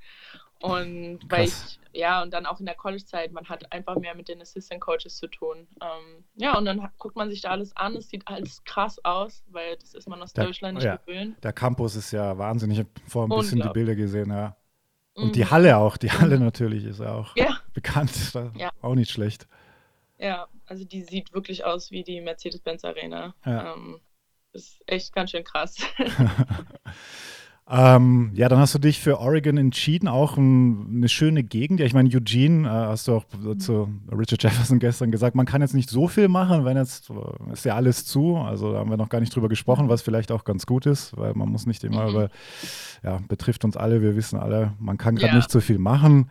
Und 0.60 1.20
weil 1.30 1.46
ich, 1.46 1.80
ja, 1.94 2.22
und 2.22 2.34
dann 2.34 2.46
auch 2.46 2.60
in 2.60 2.66
der 2.66 2.76
College-Zeit, 2.76 3.32
man 3.32 3.48
hat 3.48 3.72
einfach 3.72 3.96
mehr 3.98 4.16
mit 4.16 4.28
den 4.28 4.42
Assistant 4.42 4.82
Coaches 4.82 5.18
zu 5.18 5.28
tun. 5.28 5.68
Ähm, 5.82 6.24
ja, 6.36 6.58
und 6.58 6.66
dann 6.66 6.90
guckt 6.98 7.16
man 7.16 7.30
sich 7.30 7.42
da 7.42 7.50
alles 7.52 7.76
an, 7.76 7.96
es 7.96 8.10
sieht 8.10 8.28
alles 8.28 8.64
krass 8.64 9.04
aus, 9.04 9.44
weil 9.48 9.78
das 9.78 9.94
ist 9.94 10.08
man 10.08 10.22
aus 10.22 10.34
der, 10.34 10.46
Deutschland 10.46 10.76
nicht 10.76 10.86
ja, 10.86 10.98
gewöhnt. 10.98 11.44
Der 11.44 11.54
Campus 11.54 11.96
ist 11.96 12.12
ja 12.12 12.38
Wahnsinn. 12.38 12.72
Ich 12.72 12.80
habe 12.80 12.90
vorhin 13.08 13.32
ein 13.32 13.40
bisschen 13.40 13.62
die 13.62 13.70
Bilder 13.70 13.96
gesehen, 13.96 14.32
ja. 14.32 14.56
Und 15.14 15.28
mhm. 15.28 15.32
die 15.34 15.46
Halle 15.46 15.78
auch, 15.78 15.96
die 15.96 16.12
Halle 16.12 16.40
natürlich 16.40 16.84
ist 16.84 17.02
auch 17.02 17.36
ja. 17.38 17.58
bekannt, 17.74 18.12
ja. 18.58 18.72
auch 18.82 18.96
nicht 18.96 19.12
schlecht. 19.12 19.48
Ja, 20.18 20.48
also 20.66 20.84
die 20.84 21.04
sieht 21.04 21.34
wirklich 21.34 21.64
aus 21.64 21.92
wie 21.92 22.04
die 22.04 22.20
Mercedes-Benz 22.22 22.84
Arena. 22.84 23.34
Ja. 23.46 23.74
Ähm, 23.74 24.02
ist 24.52 24.82
echt 24.88 25.14
ganz 25.14 25.32
schön 25.32 25.44
krass. 25.44 25.78
Ähm, 27.68 28.30
ja, 28.36 28.48
dann 28.48 28.60
hast 28.60 28.76
du 28.76 28.80
dich 28.80 29.00
für 29.00 29.20
Oregon 29.20 29.58
entschieden, 29.58 30.08
auch 30.08 30.38
ein, 30.38 30.98
eine 30.98 31.10
schöne 31.10 31.42
Gegend. 31.42 31.80
Ja, 31.80 31.88
ich 31.88 31.96
meine, 31.96 32.10
Eugene, 32.10 32.68
äh, 32.68 32.72
hast 32.72 33.08
du 33.08 33.16
auch 33.16 33.26
zu 33.58 33.90
Richard 34.12 34.44
Jefferson 34.44 34.78
gestern 34.78 35.10
gesagt, 35.10 35.36
man 35.36 35.48
kann 35.48 35.62
jetzt 35.62 35.74
nicht 35.74 35.90
so 35.90 36.08
viel 36.08 36.28
machen, 36.28 36.64
wenn 36.64 36.78
jetzt 36.78 37.10
äh, 37.10 37.54
ist 37.54 37.66
ja 37.66 37.74
alles 37.76 38.06
zu. 38.06 38.38
Also 38.38 38.72
da 38.72 38.80
haben 38.80 38.92
wir 38.92 38.98
noch 38.98 39.10
gar 39.10 39.20
nicht 39.20 39.36
drüber 39.36 39.50
gesprochen, 39.50 39.90
was 39.90 40.04
vielleicht 40.04 40.32
auch 40.32 40.44
ganz 40.44 40.68
gut 40.68 40.86
ist, 40.86 41.18
weil 41.18 41.34
man 41.34 41.50
muss 41.50 41.66
nicht 41.66 41.84
immer 41.84 42.04
mhm. 42.04 42.10
über, 42.10 42.30
ja, 43.04 43.20
betrifft 43.28 43.66
uns 43.66 43.76
alle, 43.76 44.00
wir 44.04 44.16
wissen 44.16 44.40
alle, 44.40 44.74
man 44.78 45.00
kann 45.00 45.16
gerade 45.16 45.32
ja. 45.32 45.38
nicht 45.38 45.50
so 45.50 45.60
viel 45.60 45.80
machen. 45.80 46.30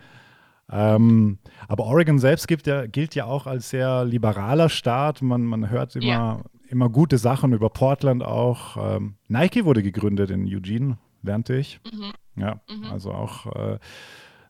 Ähm, 0.70 1.38
aber 1.66 1.86
Oregon 1.86 2.20
selbst 2.20 2.46
gibt 2.46 2.68
ja, 2.68 2.86
gilt 2.86 3.16
ja 3.16 3.24
auch 3.24 3.48
als 3.48 3.70
sehr 3.70 4.04
liberaler 4.04 4.68
Staat. 4.68 5.20
Man, 5.20 5.42
man 5.42 5.68
hört 5.68 5.96
immer, 5.96 6.06
ja. 6.06 6.40
immer 6.68 6.88
gute 6.90 7.18
Sachen 7.18 7.52
über 7.52 7.70
Portland 7.70 8.22
auch. 8.22 8.76
Ähm, 8.78 9.16
Nike 9.26 9.64
wurde 9.64 9.82
gegründet 9.82 10.30
in 10.30 10.46
Eugene 10.46 10.96
lernte 11.24 11.56
ich. 11.56 11.80
Mhm. 11.90 12.12
Ja, 12.36 12.60
mhm. 12.68 12.84
also 12.84 13.12
auch 13.12 13.46
äh, 13.54 13.78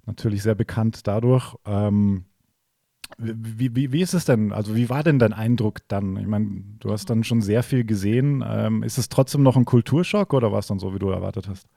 natürlich 0.06 0.42
sehr 0.42 0.54
bekannt 0.54 1.06
dadurch. 1.06 1.54
Ähm, 1.64 2.24
wie, 3.18 3.76
wie, 3.76 3.92
wie 3.92 4.00
ist 4.00 4.14
es 4.14 4.24
denn? 4.24 4.52
Also, 4.52 4.74
wie 4.74 4.88
war 4.88 5.02
denn 5.02 5.18
dein 5.18 5.32
Eindruck 5.32 5.86
dann? 5.88 6.16
Ich 6.16 6.26
meine, 6.26 6.62
du 6.80 6.90
hast 6.90 7.10
dann 7.10 7.22
schon 7.22 7.42
sehr 7.42 7.62
viel 7.62 7.84
gesehen. 7.84 8.42
Ähm, 8.46 8.82
ist 8.82 8.98
es 8.98 9.08
trotzdem 9.08 9.42
noch 9.42 9.56
ein 9.56 9.64
Kulturschock 9.66 10.32
oder 10.32 10.52
war 10.52 10.58
es 10.58 10.66
dann 10.66 10.78
so, 10.78 10.94
wie 10.94 10.98
du 10.98 11.10
erwartet 11.10 11.48
hast? 11.48 11.68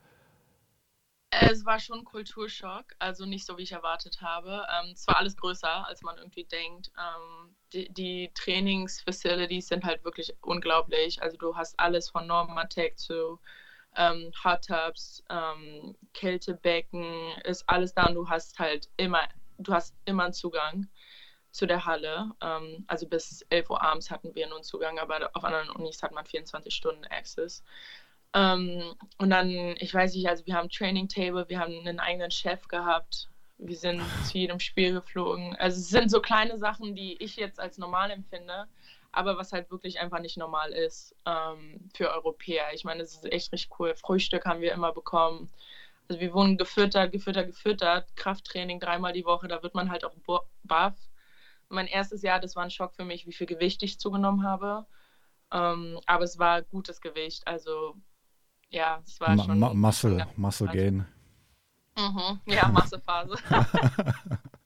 Es 1.30 1.66
war 1.66 1.80
schon 1.80 2.00
ein 2.00 2.06
Kulturschock, 2.06 2.86
also 3.00 3.26
nicht 3.26 3.46
so, 3.46 3.58
wie 3.58 3.64
ich 3.64 3.74
erwartet 3.74 4.22
habe. 4.22 4.66
Ähm, 4.72 4.92
es 4.94 5.06
war 5.08 5.18
alles 5.18 5.36
größer, 5.36 5.86
als 5.86 6.02
man 6.02 6.18
irgendwie 6.18 6.46
denkt. 6.46 6.92
Ähm, 6.98 7.56
die, 7.74 7.94
die 7.94 8.32
Trainingsfacilities 8.34 9.68
sind 9.68 9.84
halt 9.84 10.06
wirklich 10.06 10.34
unglaublich. 10.42 11.22
Also 11.22 11.38
du 11.38 11.56
hast 11.56 11.78
alles 11.80 12.10
von 12.10 12.26
Normatec 12.26 12.98
zu 12.98 13.40
ähm, 13.98 14.32
Hot 14.44 14.66
Tubs, 14.66 15.24
ähm, 15.30 15.96
Kältebecken, 16.14 17.32
ist 17.44 17.68
alles 17.68 17.94
da 17.94 18.06
und 18.06 18.16
du 18.16 18.30
hast 18.30 18.58
halt 18.60 18.90
immer, 18.98 19.28
du 19.58 19.74
hast 19.74 19.96
immer 20.06 20.26
einen 20.26 20.34
Zugang 20.34 20.88
zu 21.52 21.66
der 21.66 21.86
Halle. 21.86 22.32
Ähm, 22.42 22.86
also 22.88 23.08
bis 23.08 23.42
11 23.50 23.70
Uhr 23.70 23.82
abends 23.82 24.12
hatten 24.12 24.34
wir 24.36 24.48
nun 24.48 24.64
Zugang, 24.64 25.00
aber 25.00 25.30
auf 25.34 25.44
anderen 25.44 25.70
Unis 25.70 26.02
hat 26.04 26.12
man 26.12 26.26
24 26.26 26.74
Stunden 26.74 27.06
Access. 27.06 27.64
Ähm, 28.34 28.96
und 29.18 29.30
dann, 29.30 29.50
ich 29.80 29.94
weiß 29.94 30.14
nicht, 30.14 30.28
also 30.30 30.46
wir 30.46 30.54
haben 30.56 30.70
Training 30.70 31.08
Table, 31.08 31.50
wir 31.50 31.60
haben 31.60 31.80
einen 31.80 32.00
eigenen 32.00 32.32
Chef 32.32 32.68
gehabt, 32.68 33.30
wir 33.58 33.76
sind 33.76 34.02
zu 34.26 34.38
jedem 34.38 34.60
Spiel 34.60 34.94
geflogen. 34.94 35.56
Also 35.56 35.80
es 35.80 35.90
sind 35.90 36.12
so 36.12 36.22
kleine 36.22 36.58
Sachen, 36.58 36.96
die 36.96 37.22
ich 37.24 37.38
jetzt 37.38 37.60
als 37.60 37.78
normal 37.78 38.12
empfinde, 38.12 38.68
aber 39.12 39.38
was 39.38 39.52
halt 39.52 39.72
wirklich 39.72 40.00
einfach 40.00 40.20
nicht 40.20 40.38
normal 40.38 40.72
ist 40.72 41.16
ähm, 41.26 41.90
für 41.96 42.12
Europäer. 42.12 42.66
Ich 42.74 42.84
meine, 42.84 43.04
es 43.04 43.16
ist 43.16 43.26
echt 43.26 43.52
richtig 43.52 43.70
cool. 43.80 43.96
Frühstück 43.96 44.46
haben 44.46 44.62
wir 44.62 44.74
immer 44.74 44.94
bekommen. 44.94 45.50
Also 46.08 46.22
wir 46.22 46.34
wurden 46.34 46.58
gefüttert, 46.58 47.12
gefüttert, 47.12 47.48
gefüttert. 47.48 48.16
Krafttraining 48.16 48.80
dreimal 48.80 49.14
die 49.14 49.26
Woche, 49.26 49.48
da 49.48 49.64
wird 49.64 49.76
man 49.76 49.92
halt 49.92 50.06
auch 50.06 50.16
baff. 50.64 50.96
Mein 51.70 51.88
erstes 51.88 52.22
Jahr, 52.22 52.40
das 52.40 52.56
war 52.56 52.64
ein 52.64 52.72
Schock 52.72 52.96
für 52.96 53.04
mich, 53.04 53.28
wie 53.28 53.34
viel 53.34 53.48
Gewicht 53.48 53.84
ich 53.84 54.00
zugenommen 54.00 54.44
habe. 54.44 54.86
Ähm, 55.52 56.00
aber 56.06 56.24
es 56.24 56.40
war 56.40 56.62
gutes 56.62 57.02
Gewicht. 57.02 57.46
Also 57.48 57.96
ja, 58.70 59.02
es 59.06 59.20
war 59.20 59.36
Ma 59.36 59.44
schon. 59.44 59.60
Ma 59.60 59.74
Muscle, 59.74 60.28
Muscle 60.36 60.68
Gain. 60.68 61.06
Mhm. 61.98 62.40
Ja, 62.46 62.68
Massephase. 62.70 63.36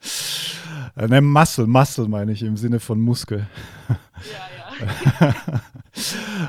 Ne, 0.95 1.21
Muscle, 1.21 1.67
Muscle 1.67 2.07
meine 2.07 2.31
ich 2.31 2.43
im 2.43 2.57
Sinne 2.57 2.79
von 2.79 2.99
Muskel. 2.99 3.47
Ja, 3.89 4.85
ja. 5.19 5.35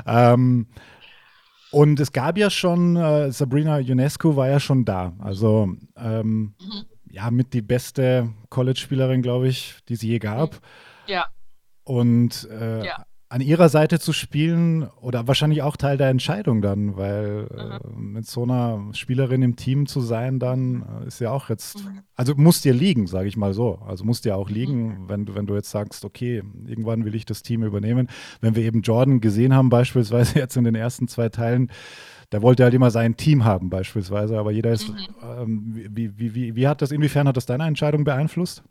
ähm, 0.33 0.67
und 1.71 1.99
es 1.99 2.11
gab 2.11 2.37
ja 2.37 2.49
schon, 2.49 2.95
äh, 2.95 3.31
Sabrina 3.31 3.77
UNESCO 3.77 4.35
war 4.35 4.49
ja 4.49 4.59
schon 4.59 4.85
da. 4.85 5.13
Also 5.19 5.75
ähm, 5.95 6.55
mhm. 6.59 6.85
ja, 7.09 7.31
mit 7.31 7.53
die 7.53 7.61
beste 7.61 8.29
College-Spielerin, 8.49 9.21
glaube 9.21 9.47
ich, 9.47 9.75
die 9.87 9.93
es 9.93 10.01
je 10.01 10.19
gab. 10.19 10.59
Ja. 11.07 11.27
Und 11.83 12.47
äh, 12.51 12.85
ja 12.85 13.05
an 13.33 13.41
ihrer 13.41 13.67
Seite 13.67 13.99
zu 13.99 14.13
spielen 14.13 14.87
oder 15.01 15.27
wahrscheinlich 15.27 15.63
auch 15.63 15.75
Teil 15.75 15.97
der 15.97 16.09
Entscheidung 16.09 16.61
dann, 16.61 16.97
weil 16.97 17.47
äh, 17.57 17.89
mit 17.97 18.27
so 18.27 18.43
einer 18.43 18.93
Spielerin 18.93 19.41
im 19.41 19.55
Team 19.55 19.87
zu 19.87 20.01
sein, 20.01 20.37
dann 20.37 20.85
äh, 21.01 21.07
ist 21.07 21.19
ja 21.19 21.31
auch 21.31 21.49
jetzt, 21.49 21.83
mhm. 21.83 22.03
also 22.13 22.35
muss 22.35 22.61
dir 22.61 22.75
liegen, 22.75 23.07
sage 23.07 23.27
ich 23.27 23.35
mal 23.35 23.55
so. 23.55 23.79
Also 23.87 24.05
muss 24.05 24.21
dir 24.21 24.37
auch 24.37 24.51
liegen, 24.51 24.83
mhm. 24.83 25.09
wenn, 25.09 25.25
du, 25.25 25.33
wenn 25.33 25.47
du 25.47 25.55
jetzt 25.55 25.71
sagst, 25.71 26.05
okay, 26.05 26.43
irgendwann 26.67 27.05
will 27.05 27.15
ich 27.15 27.25
das 27.25 27.41
Team 27.41 27.63
übernehmen. 27.63 28.07
Wenn 28.39 28.55
wir 28.55 28.61
eben 28.61 28.83
Jordan 28.83 29.19
gesehen 29.19 29.55
haben, 29.55 29.69
beispielsweise 29.69 30.37
jetzt 30.37 30.55
in 30.55 30.63
den 30.63 30.75
ersten 30.75 31.07
zwei 31.07 31.29
Teilen, 31.29 31.71
der 32.31 32.43
wollte 32.43 32.63
halt 32.63 32.75
immer 32.75 32.91
sein 32.91 33.17
Team 33.17 33.45
haben, 33.45 33.71
beispielsweise, 33.71 34.37
aber 34.37 34.51
jeder 34.51 34.73
ist, 34.73 34.89
mhm. 34.89 34.97
ähm, 35.23 35.71
wie, 35.89 36.19
wie, 36.19 36.35
wie, 36.35 36.55
wie 36.55 36.67
hat 36.67 36.83
das, 36.83 36.91
inwiefern 36.91 37.27
hat 37.27 37.37
das 37.37 37.47
deine 37.47 37.65
Entscheidung 37.65 38.03
beeinflusst? 38.03 38.63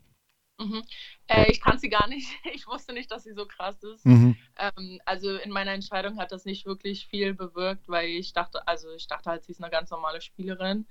Mhm. 0.57 0.83
Äh, 1.27 1.51
ich 1.51 1.61
kann 1.61 1.77
sie 1.79 1.89
gar 1.89 2.07
nicht. 2.07 2.27
Ich 2.53 2.67
wusste 2.67 2.93
nicht, 2.93 3.11
dass 3.11 3.23
sie 3.23 3.33
so 3.33 3.45
krass 3.45 3.81
ist. 3.83 4.05
Mhm. 4.05 4.35
Ähm, 4.57 5.01
also 5.05 5.35
in 5.37 5.51
meiner 5.51 5.71
Entscheidung 5.71 6.17
hat 6.17 6.31
das 6.31 6.45
nicht 6.45 6.65
wirklich 6.65 7.07
viel 7.07 7.33
bewirkt, 7.33 7.87
weil 7.87 8.09
ich 8.09 8.33
dachte, 8.33 8.67
also 8.67 8.91
ich 8.91 9.07
dachte 9.07 9.29
halt, 9.29 9.43
sie 9.43 9.51
ist 9.51 9.61
eine 9.61 9.71
ganz 9.71 9.89
normale 9.89 10.21
Spielerin. 10.21 10.85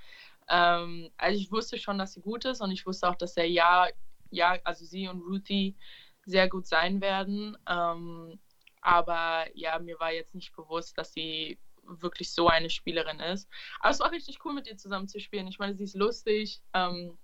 Ähm, 0.49 1.11
also 1.17 1.39
ich 1.39 1.53
wusste 1.53 1.79
schon, 1.79 1.99
dass 1.99 2.15
sie 2.15 2.21
gut 2.21 2.45
ist 2.45 2.61
und 2.61 2.71
ich 2.71 2.87
wusste 2.87 3.09
auch, 3.09 3.17
dass 3.17 3.35
der 3.35 3.49
ja, 3.49 3.89
ja, 4.31 4.59
also 4.65 4.85
sie 4.85 5.09
und 5.09 5.23
Ruthie 5.23 5.77
sehr 6.25 6.49
gut 6.49 6.67
sein 6.67 7.01
werden. 7.01 7.57
Ähm, 7.69 8.39
aber 8.81 9.47
ja, 9.55 9.79
mir 9.79 9.99
war 10.01 10.13
jetzt 10.13 10.35
nicht 10.35 10.55
bewusst, 10.55 10.99
dass 10.99 11.13
sie 11.13 11.59
wirklich 11.85 12.33
so 12.33 12.49
eine 12.49 12.71
Spielerin 12.71 13.21
ist. 13.21 13.49
Aber 13.81 13.91
es 13.91 14.01
war 14.01 14.11
richtig 14.13 14.45
cool, 14.45 14.55
mit 14.55 14.67
ihr 14.67 14.77
zusammen 14.77 15.09
zu 15.09 15.21
spielen. 15.21 15.47
Ich 15.49 15.59
meine, 15.59 15.75
sie 15.75 15.85
ist 15.85 15.97
lustig, 15.97 16.61
ähm, 16.75 17.19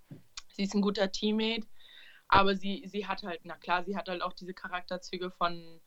sie 0.53 0.65
ist 0.65 0.75
ein 0.75 0.83
guter 0.83 1.11
Teammate. 1.11 1.67
Aber 2.29 2.55
sie, 2.55 2.85
sie 2.87 3.07
hat 3.07 3.23
halt, 3.23 3.41
na 3.45 3.57
klar, 3.57 3.85
sie 3.85 3.97
hat 3.97 4.09
halt 4.09 4.23
auch 4.23 4.35
diese 4.35 4.55
Charakterzüge 4.55 5.31
von, 5.31 5.81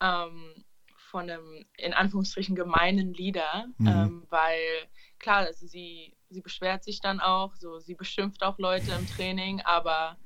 ähm, 0.00 0.64
von 0.96 1.30
einem, 1.30 1.64
in 1.76 1.94
Anführungsstrichen, 1.94 2.56
gemeinen 2.56 3.14
Leader, 3.14 3.66
mhm. 3.78 3.86
ähm, 3.86 4.26
weil 4.28 4.88
klar, 5.20 5.46
also 5.46 5.66
sie, 5.66 6.16
sie 6.28 6.40
beschwert 6.40 6.82
sich 6.82 7.00
dann 7.00 7.20
auch, 7.20 7.54
so 7.54 7.78
sie 7.78 7.94
beschimpft 7.94 8.42
auch 8.42 8.58
Leute 8.58 8.90
im 8.92 9.06
Training, 9.06 9.60
aber 9.62 10.18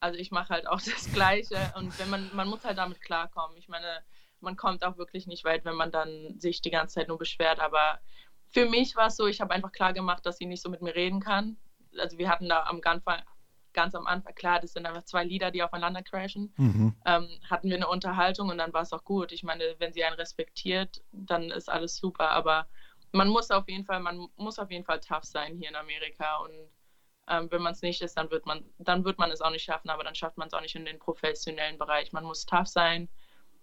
also 0.00 0.18
ich 0.18 0.32
mache 0.32 0.50
halt 0.50 0.66
auch 0.66 0.80
das 0.84 1.12
Gleiche 1.12 1.72
und 1.76 1.96
wenn 2.00 2.10
man, 2.10 2.28
man 2.34 2.48
muss 2.48 2.64
halt 2.64 2.78
damit 2.78 3.00
klarkommen. 3.00 3.56
Ich 3.56 3.68
meine, 3.68 4.02
man 4.40 4.56
kommt 4.56 4.84
auch 4.84 4.98
wirklich 4.98 5.26
nicht 5.26 5.44
weit, 5.44 5.64
wenn 5.64 5.76
man 5.76 5.92
dann 5.92 6.38
sich 6.40 6.60
die 6.60 6.70
ganze 6.70 6.96
Zeit 6.96 7.08
nur 7.08 7.18
beschwert, 7.18 7.60
aber 7.60 8.00
für 8.50 8.66
mich 8.66 8.96
war 8.96 9.06
es 9.06 9.16
so, 9.16 9.26
ich 9.26 9.40
habe 9.40 9.54
einfach 9.54 9.72
klar 9.72 9.92
gemacht, 9.92 10.26
dass 10.26 10.38
sie 10.38 10.46
nicht 10.46 10.62
so 10.62 10.70
mit 10.70 10.82
mir 10.82 10.94
reden 10.94 11.20
kann. 11.20 11.56
Also 11.98 12.18
wir 12.18 12.28
hatten 12.28 12.48
da 12.48 12.64
am 12.64 12.80
Anfang, 12.84 13.22
ganz 13.76 13.94
am 13.94 14.06
Anfang, 14.06 14.34
klar, 14.34 14.58
das 14.58 14.72
sind 14.72 14.86
einfach 14.86 15.04
zwei 15.04 15.22
Lieder, 15.22 15.52
die 15.52 15.62
aufeinander 15.62 16.02
crashen, 16.02 16.52
mhm. 16.56 16.96
ähm, 17.04 17.28
hatten 17.48 17.68
wir 17.68 17.76
eine 17.76 17.86
Unterhaltung 17.86 18.48
und 18.48 18.58
dann 18.58 18.72
war 18.72 18.82
es 18.82 18.92
auch 18.92 19.04
gut. 19.04 19.30
Ich 19.30 19.44
meine, 19.44 19.76
wenn 19.78 19.92
sie 19.92 20.02
einen 20.02 20.16
respektiert, 20.16 21.02
dann 21.12 21.50
ist 21.50 21.68
alles 21.70 21.96
super, 21.96 22.30
aber 22.30 22.66
man 23.12 23.28
muss 23.28 23.50
auf 23.50 23.68
jeden 23.68 23.84
Fall, 23.84 24.00
man 24.00 24.28
muss 24.36 24.58
auf 24.58 24.70
jeden 24.70 24.84
Fall 24.84 25.00
tough 25.00 25.24
sein 25.24 25.56
hier 25.56 25.68
in 25.68 25.76
Amerika 25.76 26.38
und 26.38 26.52
ähm, 27.28 27.50
wenn 27.50 27.62
man 27.62 27.72
es 27.72 27.82
nicht 27.82 28.00
ist, 28.02 28.16
dann 28.16 28.30
wird 28.30 28.46
man, 28.46 28.64
dann 28.78 29.04
wird 29.04 29.18
man 29.18 29.30
es 29.30 29.40
auch 29.40 29.50
nicht 29.50 29.64
schaffen, 29.64 29.90
aber 29.90 30.04
dann 30.04 30.14
schafft 30.14 30.38
man 30.38 30.48
es 30.48 30.54
auch 30.54 30.60
nicht 30.62 30.74
in 30.74 30.84
den 30.84 30.98
professionellen 30.98 31.76
Bereich. 31.76 32.12
Man 32.12 32.24
muss 32.24 32.46
tough 32.46 32.68
sein, 32.68 33.08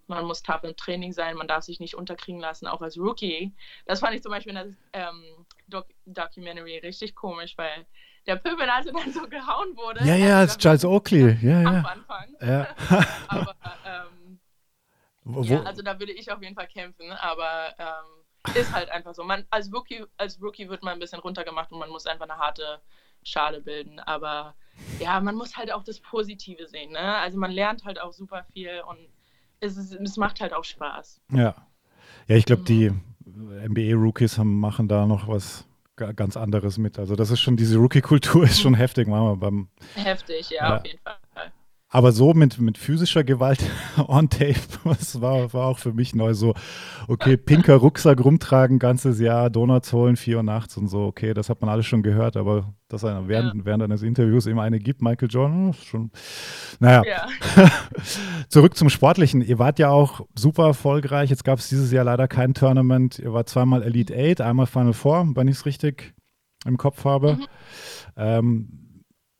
man 0.06 0.26
muss 0.26 0.42
tough 0.42 0.62
im 0.62 0.76
Training 0.76 1.12
sein, 1.12 1.36
man 1.36 1.48
darf 1.48 1.64
sich 1.64 1.80
nicht 1.80 1.94
unterkriegen 1.96 2.40
lassen, 2.40 2.66
auch 2.66 2.82
als 2.82 2.98
Rookie. 2.98 3.52
Das 3.86 4.00
fand 4.00 4.14
ich 4.14 4.22
zum 4.22 4.30
Beispiel 4.30 4.56
in 4.56 4.76
der 4.92 5.08
ähm, 5.08 5.46
Doc 5.66 5.86
Documentary 6.06 6.78
richtig 6.78 7.14
komisch, 7.14 7.56
weil 7.58 7.86
der 8.26 8.36
Pöbel 8.36 8.68
also 8.68 8.90
dann 8.92 9.12
so 9.12 9.28
gehauen 9.28 9.76
wurde. 9.76 10.04
Ja, 10.04 10.14
ja, 10.14 10.42
ist 10.44 10.60
Charles 10.60 10.84
Oakley. 10.84 11.36
Ja, 11.42 11.60
ja. 11.60 11.68
Am 11.68 11.86
Anfang. 11.86 12.36
Ja. 12.40 12.68
aber 13.28 13.54
ähm, 13.84 14.40
ja, 15.42 15.62
also 15.62 15.82
da 15.82 15.98
würde 15.98 16.12
ich 16.12 16.30
auf 16.30 16.42
jeden 16.42 16.54
Fall 16.54 16.66
kämpfen, 16.66 17.10
aber 17.12 17.74
ähm, 17.78 18.24
ist 18.54 18.72
halt 18.74 18.90
einfach 18.90 19.14
so. 19.14 19.24
Man, 19.24 19.46
als, 19.50 19.72
Rookie, 19.72 20.04
als 20.16 20.40
Rookie 20.42 20.68
wird 20.68 20.82
man 20.82 20.94
ein 20.94 21.00
bisschen 21.00 21.20
runtergemacht 21.20 21.72
und 21.72 21.78
man 21.78 21.90
muss 21.90 22.06
einfach 22.06 22.28
eine 22.28 22.38
harte 22.38 22.80
Schale 23.22 23.60
bilden. 23.60 24.00
Aber 24.00 24.54
ja, 25.00 25.20
man 25.20 25.34
muss 25.34 25.56
halt 25.56 25.72
auch 25.72 25.82
das 25.82 26.00
Positive 26.00 26.66
sehen. 26.66 26.92
Ne? 26.92 26.98
Also 26.98 27.38
man 27.38 27.50
lernt 27.50 27.84
halt 27.84 28.00
auch 28.00 28.12
super 28.12 28.44
viel 28.52 28.82
und 28.86 28.98
es, 29.60 29.76
ist, 29.76 29.94
es 29.94 30.16
macht 30.16 30.40
halt 30.40 30.52
auch 30.52 30.64
Spaß. 30.64 31.22
Ja. 31.32 31.54
Ja, 32.26 32.36
ich 32.36 32.44
glaube, 32.44 32.62
mhm. 32.62 32.66
die 32.66 32.92
NBA-Rookies 33.24 34.38
machen 34.38 34.88
da 34.88 35.06
noch 35.06 35.26
was 35.28 35.66
ganz 35.96 36.36
anderes 36.36 36.78
mit. 36.78 36.98
Also 36.98 37.16
das 37.16 37.30
ist 37.30 37.40
schon, 37.40 37.56
diese 37.56 37.78
Rookie-Kultur 37.78 38.44
ist 38.44 38.60
schon 38.60 38.74
heftig, 38.76 39.08
machen 39.08 39.26
wir 39.26 39.36
beim. 39.36 39.68
Heftig, 39.94 40.50
ja, 40.50 40.68
ja, 40.68 40.76
auf 40.76 40.86
jeden 40.86 41.00
Fall. 41.00 41.16
Aber 41.94 42.10
so 42.10 42.34
mit, 42.34 42.60
mit 42.60 42.76
physischer 42.76 43.22
Gewalt 43.22 43.64
on 44.08 44.28
tape, 44.28 44.56
das 44.84 45.20
war, 45.20 45.52
war 45.52 45.68
auch 45.68 45.78
für 45.78 45.92
mich 45.92 46.12
neu 46.12 46.34
so, 46.34 46.52
okay, 47.06 47.36
pinker 47.36 47.76
Rucksack 47.76 48.24
rumtragen, 48.24 48.80
ganzes 48.80 49.20
Jahr, 49.20 49.48
Donuts 49.48 49.92
holen, 49.92 50.16
vier 50.16 50.38
Uhr 50.38 50.42
nachts 50.42 50.76
und 50.76 50.88
so, 50.88 51.04
okay, 51.04 51.34
das 51.34 51.48
hat 51.48 51.60
man 51.60 51.70
alles 51.70 51.86
schon 51.86 52.02
gehört, 52.02 52.36
aber 52.36 52.74
dass 52.88 53.04
er 53.04 53.28
während, 53.28 53.54
ja. 53.54 53.64
während 53.64 53.84
eines 53.84 54.02
Interviews 54.02 54.46
immer 54.46 54.62
eine 54.62 54.80
gibt, 54.80 55.02
Michael 55.02 55.28
Jordan, 55.30 55.70
ist 55.70 55.84
schon, 55.84 56.10
naja. 56.80 57.04
Ja. 57.06 57.28
Zurück 58.48 58.76
zum 58.76 58.90
Sportlichen, 58.90 59.40
ihr 59.40 59.60
wart 59.60 59.78
ja 59.78 59.90
auch 59.90 60.22
super 60.36 60.66
erfolgreich, 60.66 61.30
jetzt 61.30 61.44
gab 61.44 61.60
es 61.60 61.68
dieses 61.68 61.92
Jahr 61.92 62.04
leider 62.04 62.26
kein 62.26 62.54
Tournament, 62.54 63.20
ihr 63.20 63.32
wart 63.32 63.48
zweimal 63.48 63.84
Elite 63.84 64.12
Eight, 64.12 64.40
einmal 64.40 64.66
Final 64.66 64.94
Four, 64.94 65.28
wenn 65.36 65.46
ich 65.46 65.58
es 65.58 65.64
richtig 65.64 66.12
im 66.66 66.76
Kopf 66.76 67.04
habe. 67.04 67.34
Mhm. 67.34 67.46
Ähm, 68.16 68.83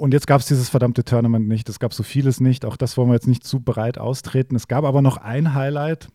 und 0.04 0.12
jetzt 0.12 0.26
gab 0.26 0.42
es 0.42 0.46
dieses 0.46 0.68
verdammte 0.68 1.02
Tournament 1.02 1.48
nicht. 1.48 1.66
Es 1.70 1.78
gab 1.78 1.94
so 1.94 2.02
vieles 2.02 2.38
nicht. 2.38 2.66
Auch 2.66 2.76
das 2.76 2.98
wollen 2.98 3.08
wir 3.08 3.14
jetzt 3.14 3.26
nicht 3.26 3.42
zu 3.42 3.60
breit 3.60 3.96
austreten. 3.96 4.54
Es 4.54 4.68
gab 4.68 4.84
aber 4.84 5.00
noch 5.00 5.16
ein 5.16 5.54
Highlight. 5.54 6.08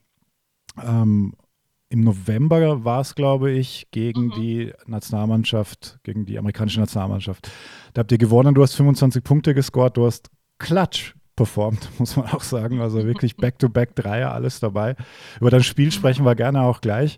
Ähm, 0.80 1.34
Im 1.90 2.02
November 2.02 2.86
war 2.86 3.02
es, 3.02 3.16
glaube 3.16 3.50
ich, 3.50 3.88
gegen 3.90 4.28
mhm. 4.28 4.32
die 4.36 4.74
Nationalmannschaft, 4.86 5.98
gegen 6.04 6.28
die 6.28 6.38
amerikanische 6.38 6.80
Nationalmannschaft. 6.80 7.50
Da 7.96 8.02
habt 8.02 8.12
ihr 8.12 8.20
gewonnen. 8.20 8.54
Du 8.54 8.62
hast 8.62 8.76
25 8.76 9.24
Punkte 9.24 9.56
gescored. 9.56 9.98
Du 9.98 10.06
hast 10.06 10.30
Klatsch 10.60 11.16
performt, 11.36 11.90
muss 12.00 12.16
man 12.16 12.28
auch 12.28 12.44
sagen. 12.44 12.82
Also 12.82 13.04
wirklich 13.08 13.38
Back-to-Back-Dreier, 13.38 14.32
alles 14.32 14.60
dabei. 14.60 14.98
Über 15.42 15.50
dein 15.50 15.64
Spiel 15.64 15.92
sprechen 15.92 16.26
wir 16.26 16.36
gerne 16.36 16.62
auch 16.62 16.82
gleich. 16.82 17.18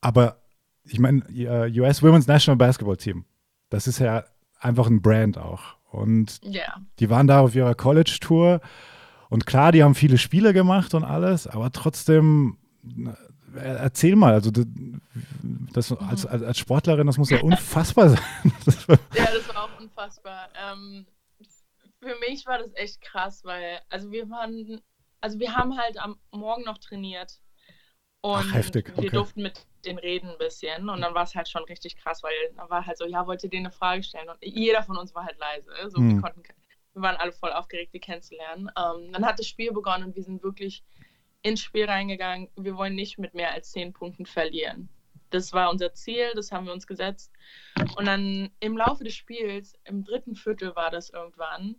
Aber 0.00 0.40
ich 0.84 0.98
meine, 0.98 1.24
US 1.28 2.02
Women's 2.02 2.26
National 2.26 2.56
Basketball 2.56 2.96
Team, 2.96 3.26
das 3.68 3.86
ist 3.86 3.98
ja 3.98 4.24
einfach 4.60 4.86
ein 4.86 5.02
Brand 5.02 5.36
auch. 5.36 5.79
Und 5.90 6.40
yeah. 6.44 6.80
die 6.98 7.10
waren 7.10 7.26
da 7.26 7.40
auf 7.40 7.54
ihrer 7.54 7.74
College-Tour. 7.74 8.60
Und 9.28 9.46
klar, 9.46 9.72
die 9.72 9.82
haben 9.82 9.94
viele 9.94 10.18
Spiele 10.18 10.52
gemacht 10.52 10.94
und 10.94 11.04
alles, 11.04 11.46
aber 11.46 11.70
trotzdem, 11.70 12.58
erzähl 13.54 14.16
mal, 14.16 14.34
also 14.34 14.50
das, 15.72 15.92
als, 15.92 16.26
als 16.26 16.58
Sportlerin, 16.58 17.06
das 17.06 17.18
muss 17.18 17.30
ja 17.30 17.40
unfassbar 17.40 18.08
sein. 18.10 18.20
ja, 19.14 19.26
das 19.26 19.48
war 19.54 19.64
auch 19.64 19.80
unfassbar. 19.80 20.48
Ähm, 20.70 21.06
für 22.00 22.16
mich 22.28 22.46
war 22.46 22.58
das 22.58 22.74
echt 22.74 23.00
krass, 23.02 23.44
weil, 23.44 23.80
also 23.88 24.10
wir 24.10 24.28
waren, 24.30 24.80
also 25.20 25.38
wir 25.38 25.54
haben 25.54 25.76
halt 25.76 25.98
am 25.98 26.16
Morgen 26.32 26.64
noch 26.64 26.78
trainiert. 26.78 27.40
Und 28.22 28.44
Ach, 28.48 28.54
heftig. 28.54 28.90
Okay. 28.90 29.02
wir 29.02 29.10
durften 29.10 29.42
mit 29.42 29.66
den 29.84 29.98
reden 29.98 30.28
ein 30.28 30.38
bisschen. 30.38 30.88
Und 30.88 31.00
dann 31.00 31.14
war 31.14 31.24
es 31.24 31.34
halt 31.34 31.48
schon 31.48 31.64
richtig 31.64 31.96
krass, 31.96 32.22
weil 32.22 32.32
dann 32.54 32.68
war 32.68 32.84
halt 32.84 32.98
so, 32.98 33.06
ja, 33.06 33.26
wollt 33.26 33.42
ihr 33.42 33.50
denen 33.50 33.66
eine 33.66 33.72
Frage 33.72 34.02
stellen? 34.02 34.28
Und 34.28 34.38
jeder 34.42 34.82
von 34.82 34.98
uns 34.98 35.14
war 35.14 35.24
halt 35.24 35.38
leise. 35.38 35.70
So, 35.88 35.98
hm. 35.98 36.16
wir, 36.16 36.22
konnten, 36.22 36.42
wir 36.92 37.02
waren 37.02 37.16
alle 37.16 37.32
voll 37.32 37.52
aufgeregt, 37.52 37.94
die 37.94 38.00
kennenzulernen. 38.00 38.70
Ähm, 38.76 39.12
dann 39.12 39.24
hat 39.24 39.38
das 39.38 39.46
Spiel 39.46 39.72
begonnen 39.72 40.04
und 40.04 40.16
wir 40.16 40.22
sind 40.22 40.42
wirklich 40.42 40.84
ins 41.42 41.60
Spiel 41.60 41.86
reingegangen. 41.86 42.48
Wir 42.56 42.76
wollen 42.76 42.94
nicht 42.94 43.18
mit 43.18 43.32
mehr 43.34 43.52
als 43.52 43.72
zehn 43.72 43.92
Punkten 43.92 44.26
verlieren. 44.26 44.90
Das 45.30 45.52
war 45.52 45.70
unser 45.70 45.94
Ziel, 45.94 46.32
das 46.34 46.52
haben 46.52 46.66
wir 46.66 46.72
uns 46.72 46.86
gesetzt. 46.86 47.32
Und 47.96 48.06
dann 48.06 48.50
im 48.60 48.76
Laufe 48.76 49.04
des 49.04 49.14
Spiels, 49.14 49.74
im 49.84 50.04
dritten 50.04 50.34
Viertel 50.34 50.74
war 50.74 50.90
das 50.90 51.10
irgendwann, 51.10 51.76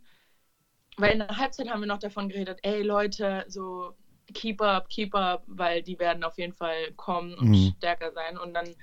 weil 0.96 1.12
in 1.12 1.18
der 1.20 1.36
Halbzeit 1.36 1.68
haben 1.68 1.80
wir 1.80 1.86
noch 1.86 1.98
davon 1.98 2.28
geredet, 2.28 2.58
ey 2.62 2.82
Leute, 2.82 3.44
so 3.48 3.94
keep 4.32 4.60
up, 4.60 4.88
keep 4.88 5.14
up, 5.14 5.42
weil 5.46 5.82
die 5.82 5.98
werden 5.98 6.24
auf 6.24 6.38
jeden 6.38 6.52
Fall 6.52 6.92
kommen 6.92 7.34
und 7.34 7.50
mhm. 7.50 7.74
stärker 7.78 8.12
sein. 8.12 8.38
Und 8.38 8.54
dann 8.54 8.74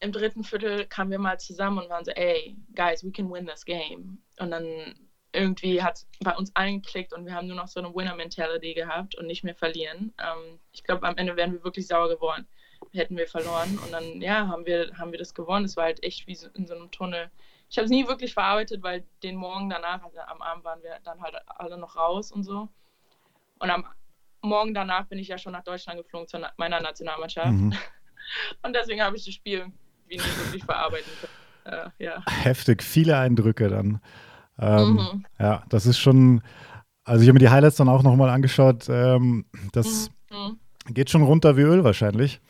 im 0.00 0.12
dritten 0.12 0.44
Viertel 0.44 0.86
kamen 0.86 1.10
wir 1.10 1.18
mal 1.18 1.38
zusammen 1.38 1.78
und 1.78 1.90
waren 1.90 2.04
so, 2.04 2.12
ey, 2.12 2.56
guys, 2.74 3.04
we 3.04 3.10
can 3.10 3.30
win 3.30 3.46
this 3.46 3.64
game. 3.64 4.18
Und 4.38 4.50
dann 4.50 4.94
irgendwie 5.32 5.82
hat 5.82 5.96
es 5.96 6.08
bei 6.20 6.34
uns 6.34 6.54
eingeklickt 6.56 7.12
und 7.12 7.26
wir 7.26 7.34
haben 7.34 7.48
nur 7.48 7.56
noch 7.56 7.68
so 7.68 7.80
eine 7.80 7.94
Winner-Mentality 7.94 8.74
gehabt 8.74 9.14
und 9.16 9.26
nicht 9.26 9.44
mehr 9.44 9.54
verlieren. 9.54 10.12
Ähm, 10.18 10.58
ich 10.72 10.84
glaube, 10.84 11.06
am 11.06 11.16
Ende 11.16 11.36
wären 11.36 11.52
wir 11.52 11.64
wirklich 11.64 11.86
sauer 11.86 12.08
geworden. 12.08 12.46
Hätten 12.92 13.16
wir 13.16 13.26
verloren. 13.26 13.78
Und 13.84 13.92
dann, 13.92 14.22
ja, 14.22 14.48
haben 14.48 14.64
wir, 14.64 14.90
haben 14.96 15.12
wir 15.12 15.18
das 15.18 15.34
gewonnen. 15.34 15.64
Es 15.64 15.76
war 15.76 15.84
halt 15.84 16.02
echt 16.02 16.26
wie 16.26 16.34
so 16.34 16.48
in 16.54 16.66
so 16.66 16.74
einem 16.74 16.90
Tunnel. 16.90 17.30
Ich 17.68 17.76
habe 17.76 17.84
es 17.84 17.90
nie 17.90 18.06
wirklich 18.06 18.32
verarbeitet, 18.32 18.82
weil 18.82 19.04
den 19.22 19.36
Morgen 19.36 19.68
danach, 19.68 20.02
also 20.02 20.18
am 20.20 20.40
Abend 20.40 20.64
waren 20.64 20.82
wir 20.82 20.98
dann 21.04 21.20
halt 21.20 21.34
alle 21.46 21.76
noch 21.76 21.96
raus 21.96 22.32
und 22.32 22.44
so. 22.44 22.68
Und 23.58 23.70
am 23.70 23.84
Morgen 24.42 24.74
danach 24.74 25.06
bin 25.06 25.18
ich 25.18 25.28
ja 25.28 25.38
schon 25.38 25.52
nach 25.52 25.64
Deutschland 25.64 26.00
geflogen 26.00 26.28
zu 26.28 26.38
meiner 26.56 26.80
Nationalmannschaft. 26.80 27.50
Mhm. 27.50 27.74
Und 28.62 28.74
deswegen 28.74 29.02
habe 29.02 29.16
ich 29.16 29.24
das 29.24 29.34
Spiel 29.34 29.66
wie 30.06 30.16
nicht 30.16 30.38
wirklich 30.38 30.64
verarbeiten 30.64 31.10
können. 31.20 31.90
Äh, 31.98 32.04
ja. 32.04 32.22
Heftig, 32.26 32.82
viele 32.82 33.18
Eindrücke 33.18 33.68
dann. 33.68 34.00
Ähm, 34.58 34.94
mhm. 34.94 35.26
Ja, 35.38 35.62
das 35.68 35.86
ist 35.86 35.98
schon, 35.98 36.42
also 37.04 37.22
ich 37.22 37.28
habe 37.28 37.34
mir 37.34 37.40
die 37.44 37.50
Highlights 37.50 37.76
dann 37.76 37.88
auch 37.88 38.02
nochmal 38.02 38.30
angeschaut. 38.30 38.88
Ähm, 38.88 39.44
das 39.72 40.10
mhm. 40.30 40.58
geht 40.92 41.10
schon 41.10 41.22
runter 41.22 41.56
wie 41.56 41.62
Öl 41.62 41.84
wahrscheinlich. 41.84 42.40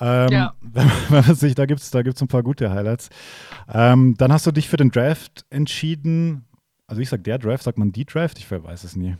Ähm, 0.00 0.30
ja. 0.30 0.54
wenn, 0.60 0.90
wenn 1.08 1.24
man 1.26 1.34
sich, 1.34 1.54
da 1.54 1.66
gibt 1.66 1.80
es 1.80 1.90
da 1.90 2.02
gibt's 2.02 2.22
ein 2.22 2.28
paar 2.28 2.42
gute 2.42 2.70
Highlights. 2.70 3.10
Ähm, 3.72 4.14
dann 4.16 4.32
hast 4.32 4.46
du 4.46 4.52
dich 4.52 4.68
für 4.68 4.76
den 4.76 4.90
Draft 4.90 5.44
entschieden. 5.50 6.44
Also 6.86 7.02
ich 7.02 7.08
sage 7.08 7.22
der 7.22 7.38
Draft, 7.38 7.64
sagt 7.64 7.78
man 7.78 7.92
die 7.92 8.04
Draft? 8.04 8.38
Ich 8.38 8.50
weiß 8.50 8.84
es 8.84 8.96
nie. 8.96 9.16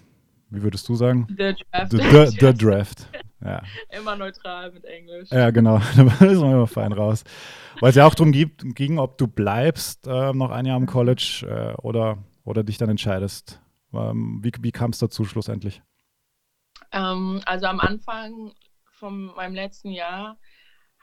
Wie 0.52 0.62
würdest 0.62 0.86
du 0.88 0.94
sagen? 0.94 1.26
The 1.28 1.54
Draft. 1.54 1.90
The, 1.90 1.98
the, 1.98 2.36
the 2.38 2.54
Draft. 2.64 3.08
Ja. 3.42 3.62
Immer 3.90 4.16
neutral 4.16 4.70
mit 4.70 4.84
Englisch. 4.84 5.30
Ja, 5.30 5.50
genau. 5.50 5.78
Da 5.96 6.26
ist 6.26 6.40
man 6.40 6.52
immer 6.52 6.66
fein 6.66 6.92
raus. 6.92 7.24
Weil 7.80 7.90
es 7.90 7.96
ja 7.96 8.06
auch 8.06 8.14
darum 8.14 8.32
ging, 8.32 8.98
ob 8.98 9.16
du 9.16 9.26
bleibst 9.26 10.06
äh, 10.06 10.32
noch 10.34 10.50
ein 10.50 10.66
Jahr 10.66 10.76
im 10.76 10.86
College 10.86 11.46
äh, 11.48 11.80
oder, 11.80 12.18
oder 12.44 12.62
dich 12.62 12.76
dann 12.76 12.90
entscheidest. 12.90 13.62
Ähm, 13.94 14.40
wie 14.42 14.52
wie 14.60 14.72
kam 14.72 14.90
es 14.90 14.98
dazu 14.98 15.24
schlussendlich? 15.24 15.82
Ähm, 16.92 17.40
also 17.46 17.66
am 17.66 17.80
Anfang 17.80 18.52
von 18.90 19.34
meinem 19.34 19.54
letzten 19.54 19.90
Jahr 19.90 20.36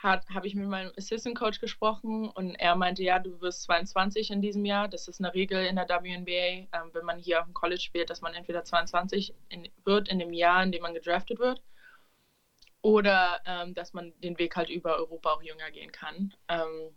habe 0.01 0.47
ich 0.47 0.55
mit 0.55 0.67
meinem 0.67 0.91
Assistant 0.97 1.38
Coach 1.38 1.59
gesprochen 1.59 2.29
und 2.29 2.55
er 2.55 2.75
meinte, 2.75 3.03
ja, 3.03 3.19
du 3.19 3.41
wirst 3.41 3.63
22 3.63 4.31
in 4.31 4.41
diesem 4.41 4.63
Jahr. 4.63 4.88
Das 4.88 5.07
ist 5.07 5.19
eine 5.19 5.33
Regel 5.33 5.65
in 5.65 5.75
der 5.75 5.88
WNBA, 5.88 6.67
ähm, 6.71 6.89
wenn 6.93 7.05
man 7.05 7.19
hier 7.19 7.39
auf 7.39 7.45
dem 7.45 7.53
College 7.53 7.81
spielt, 7.81 8.09
dass 8.09 8.21
man 8.21 8.33
entweder 8.33 8.63
22 8.63 9.33
in, 9.49 9.67
wird 9.83 10.07
in 10.07 10.19
dem 10.19 10.31
Jahr, 10.31 10.63
in 10.63 10.71
dem 10.71 10.83
man 10.83 10.93
gedraftet 10.93 11.39
wird, 11.39 11.62
oder 12.81 13.41
ähm, 13.45 13.73
dass 13.73 13.93
man 13.93 14.13
den 14.21 14.39
Weg 14.39 14.55
halt 14.55 14.69
über 14.69 14.95
Europa 14.95 15.33
auch 15.33 15.43
jünger 15.43 15.69
gehen 15.71 15.91
kann. 15.91 16.33
Ähm, 16.47 16.95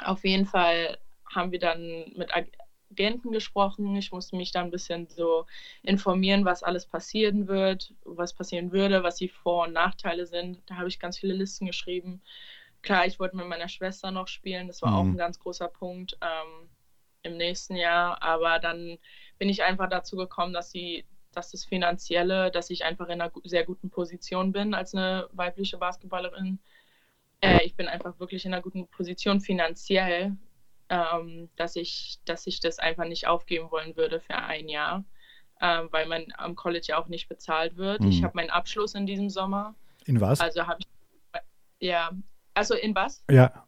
auf 0.00 0.24
jeden 0.24 0.46
Fall 0.46 0.98
haben 1.32 1.52
wir 1.52 1.60
dann 1.60 2.12
mit 2.16 2.32
Agenten 2.90 3.32
gesprochen. 3.32 3.94
Ich 3.96 4.12
musste 4.12 4.36
mich 4.36 4.52
da 4.52 4.60
ein 4.62 4.70
bisschen 4.70 5.08
so 5.08 5.46
informieren, 5.82 6.44
was 6.44 6.62
alles 6.62 6.86
passieren 6.86 7.48
wird, 7.48 7.94
was 8.04 8.32
passieren 8.32 8.72
würde, 8.72 9.02
was 9.02 9.16
die 9.16 9.28
Vor- 9.28 9.66
und 9.66 9.72
Nachteile 9.72 10.26
sind. 10.26 10.62
Da 10.66 10.76
habe 10.76 10.88
ich 10.88 10.98
ganz 10.98 11.18
viele 11.18 11.34
Listen 11.34 11.66
geschrieben. 11.66 12.22
Klar, 12.82 13.06
ich 13.06 13.18
wollte 13.18 13.36
mit 13.36 13.46
meiner 13.46 13.68
Schwester 13.68 14.10
noch 14.10 14.28
spielen, 14.28 14.68
das 14.68 14.82
war 14.82 14.90
mhm. 14.90 14.96
auch 14.96 15.04
ein 15.04 15.16
ganz 15.16 15.38
großer 15.38 15.68
Punkt 15.68 16.16
ähm, 16.22 16.68
im 17.22 17.36
nächsten 17.36 17.76
Jahr. 17.76 18.22
Aber 18.22 18.58
dann 18.58 18.98
bin 19.38 19.48
ich 19.48 19.62
einfach 19.62 19.88
dazu 19.88 20.16
gekommen, 20.16 20.52
dass 20.52 20.70
sie, 20.70 21.04
dass 21.32 21.50
das 21.50 21.64
Finanzielle, 21.64 22.50
dass 22.50 22.70
ich 22.70 22.84
einfach 22.84 23.06
in 23.06 23.20
einer 23.20 23.32
sehr 23.44 23.64
guten 23.64 23.90
Position 23.90 24.52
bin 24.52 24.74
als 24.74 24.94
eine 24.94 25.28
weibliche 25.32 25.76
Basketballerin. 25.76 26.58
Äh, 27.40 27.64
ich 27.64 27.74
bin 27.74 27.88
einfach 27.88 28.18
wirklich 28.18 28.44
in 28.44 28.54
einer 28.54 28.62
guten 28.62 28.86
Position 28.88 29.40
finanziell, 29.40 30.36
ähm, 30.88 31.48
dass, 31.56 31.76
ich, 31.76 32.18
dass 32.24 32.46
ich 32.46 32.60
das 32.60 32.78
einfach 32.78 33.04
nicht 33.04 33.26
aufgeben 33.26 33.70
wollen 33.70 33.96
würde 33.96 34.20
für 34.20 34.36
ein 34.36 34.68
Jahr, 34.68 35.04
ähm, 35.60 35.88
weil 35.90 36.06
man 36.06 36.26
am 36.36 36.54
College 36.54 36.86
ja 36.88 36.98
auch 36.98 37.08
nicht 37.08 37.28
bezahlt 37.28 37.76
wird. 37.76 38.00
Mhm. 38.00 38.08
Ich 38.08 38.22
habe 38.22 38.36
meinen 38.36 38.50
Abschluss 38.50 38.94
in 38.94 39.06
diesem 39.06 39.28
Sommer. 39.28 39.74
In 40.06 40.20
was? 40.20 40.40
Also 40.40 40.66
habe 40.66 40.80
ich, 40.80 41.40
ja, 41.80 42.10
also 42.54 42.74
in 42.74 42.94
was? 42.94 43.24
Ja. 43.30 43.64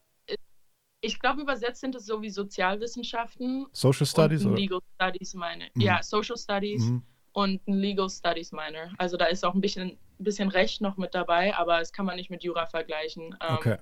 Ich 1.03 1.19
glaube, 1.19 1.41
übersetzt 1.41 1.81
sind 1.81 1.95
es 1.95 2.05
so 2.05 2.21
wie 2.21 2.29
Sozialwissenschaften. 2.29 3.67
Social 3.73 4.07
Studies? 4.07 4.45
Und 4.45 4.57
Legal 4.57 4.81
Studies 4.95 5.35
meine. 5.35 5.71
Mhm. 5.75 5.81
Ja, 5.81 6.03
Social 6.03 6.37
Studies 6.37 6.85
mhm. 6.85 7.03
und 7.33 7.67
ein 7.67 7.75
Legal 7.75 8.11
Studies 8.11 8.53
Minor. 8.53 8.91
Also 8.99 9.17
da 9.17 9.27
ist 9.27 9.45
auch 9.45 9.55
ein 9.55 9.63
bisschen, 9.63 9.99
bisschen 10.19 10.51
Recht 10.51 10.81
noch 10.81 10.97
mit 10.97 11.15
dabei, 11.15 11.55
aber 11.55 11.79
das 11.79 11.93
kann 11.93 12.05
man 12.05 12.17
nicht 12.17 12.31
mit 12.31 12.43
Jura 12.43 12.67
vergleichen. 12.67 13.37
Ähm, 13.41 13.57
okay. 13.57 13.79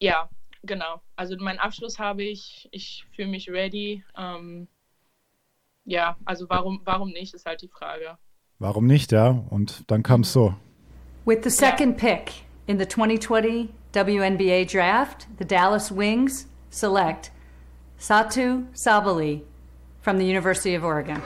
Ja, 0.00 0.30
genau. 0.62 1.00
Also 1.16 1.36
meinen 1.38 1.58
Abschluss 1.58 1.98
habe 1.98 2.22
ich, 2.22 2.68
ich 2.72 3.06
fühle 3.14 3.28
mich 3.28 3.50
ready. 3.50 4.04
Ähm, 4.16 4.68
ja, 5.84 6.16
also 6.24 6.48
warum, 6.48 6.80
warum 6.84 7.10
nicht, 7.10 7.34
ist 7.34 7.46
halt 7.46 7.62
die 7.62 7.68
Frage. 7.68 8.18
Warum 8.58 8.86
nicht, 8.86 9.12
ja? 9.12 9.28
Und 9.50 9.90
dann 9.90 10.02
kam 10.02 10.20
es 10.20 10.32
so. 10.32 10.54
With 11.24 11.40
the 11.42 11.50
second 11.50 11.96
pick 11.96 12.44
in 12.66 12.78
the 12.78 12.86
2020 12.86 13.70
WNBA 13.92 14.64
draft, 14.64 15.26
the 15.38 15.44
Dallas 15.44 15.90
Wings 15.90 16.46
select 16.70 17.32
Satu 17.98 18.66
Sabali 18.72 19.42
from 20.00 20.18
the 20.18 20.24
University 20.24 20.76
of 20.76 20.84
Oregon. 20.84 21.20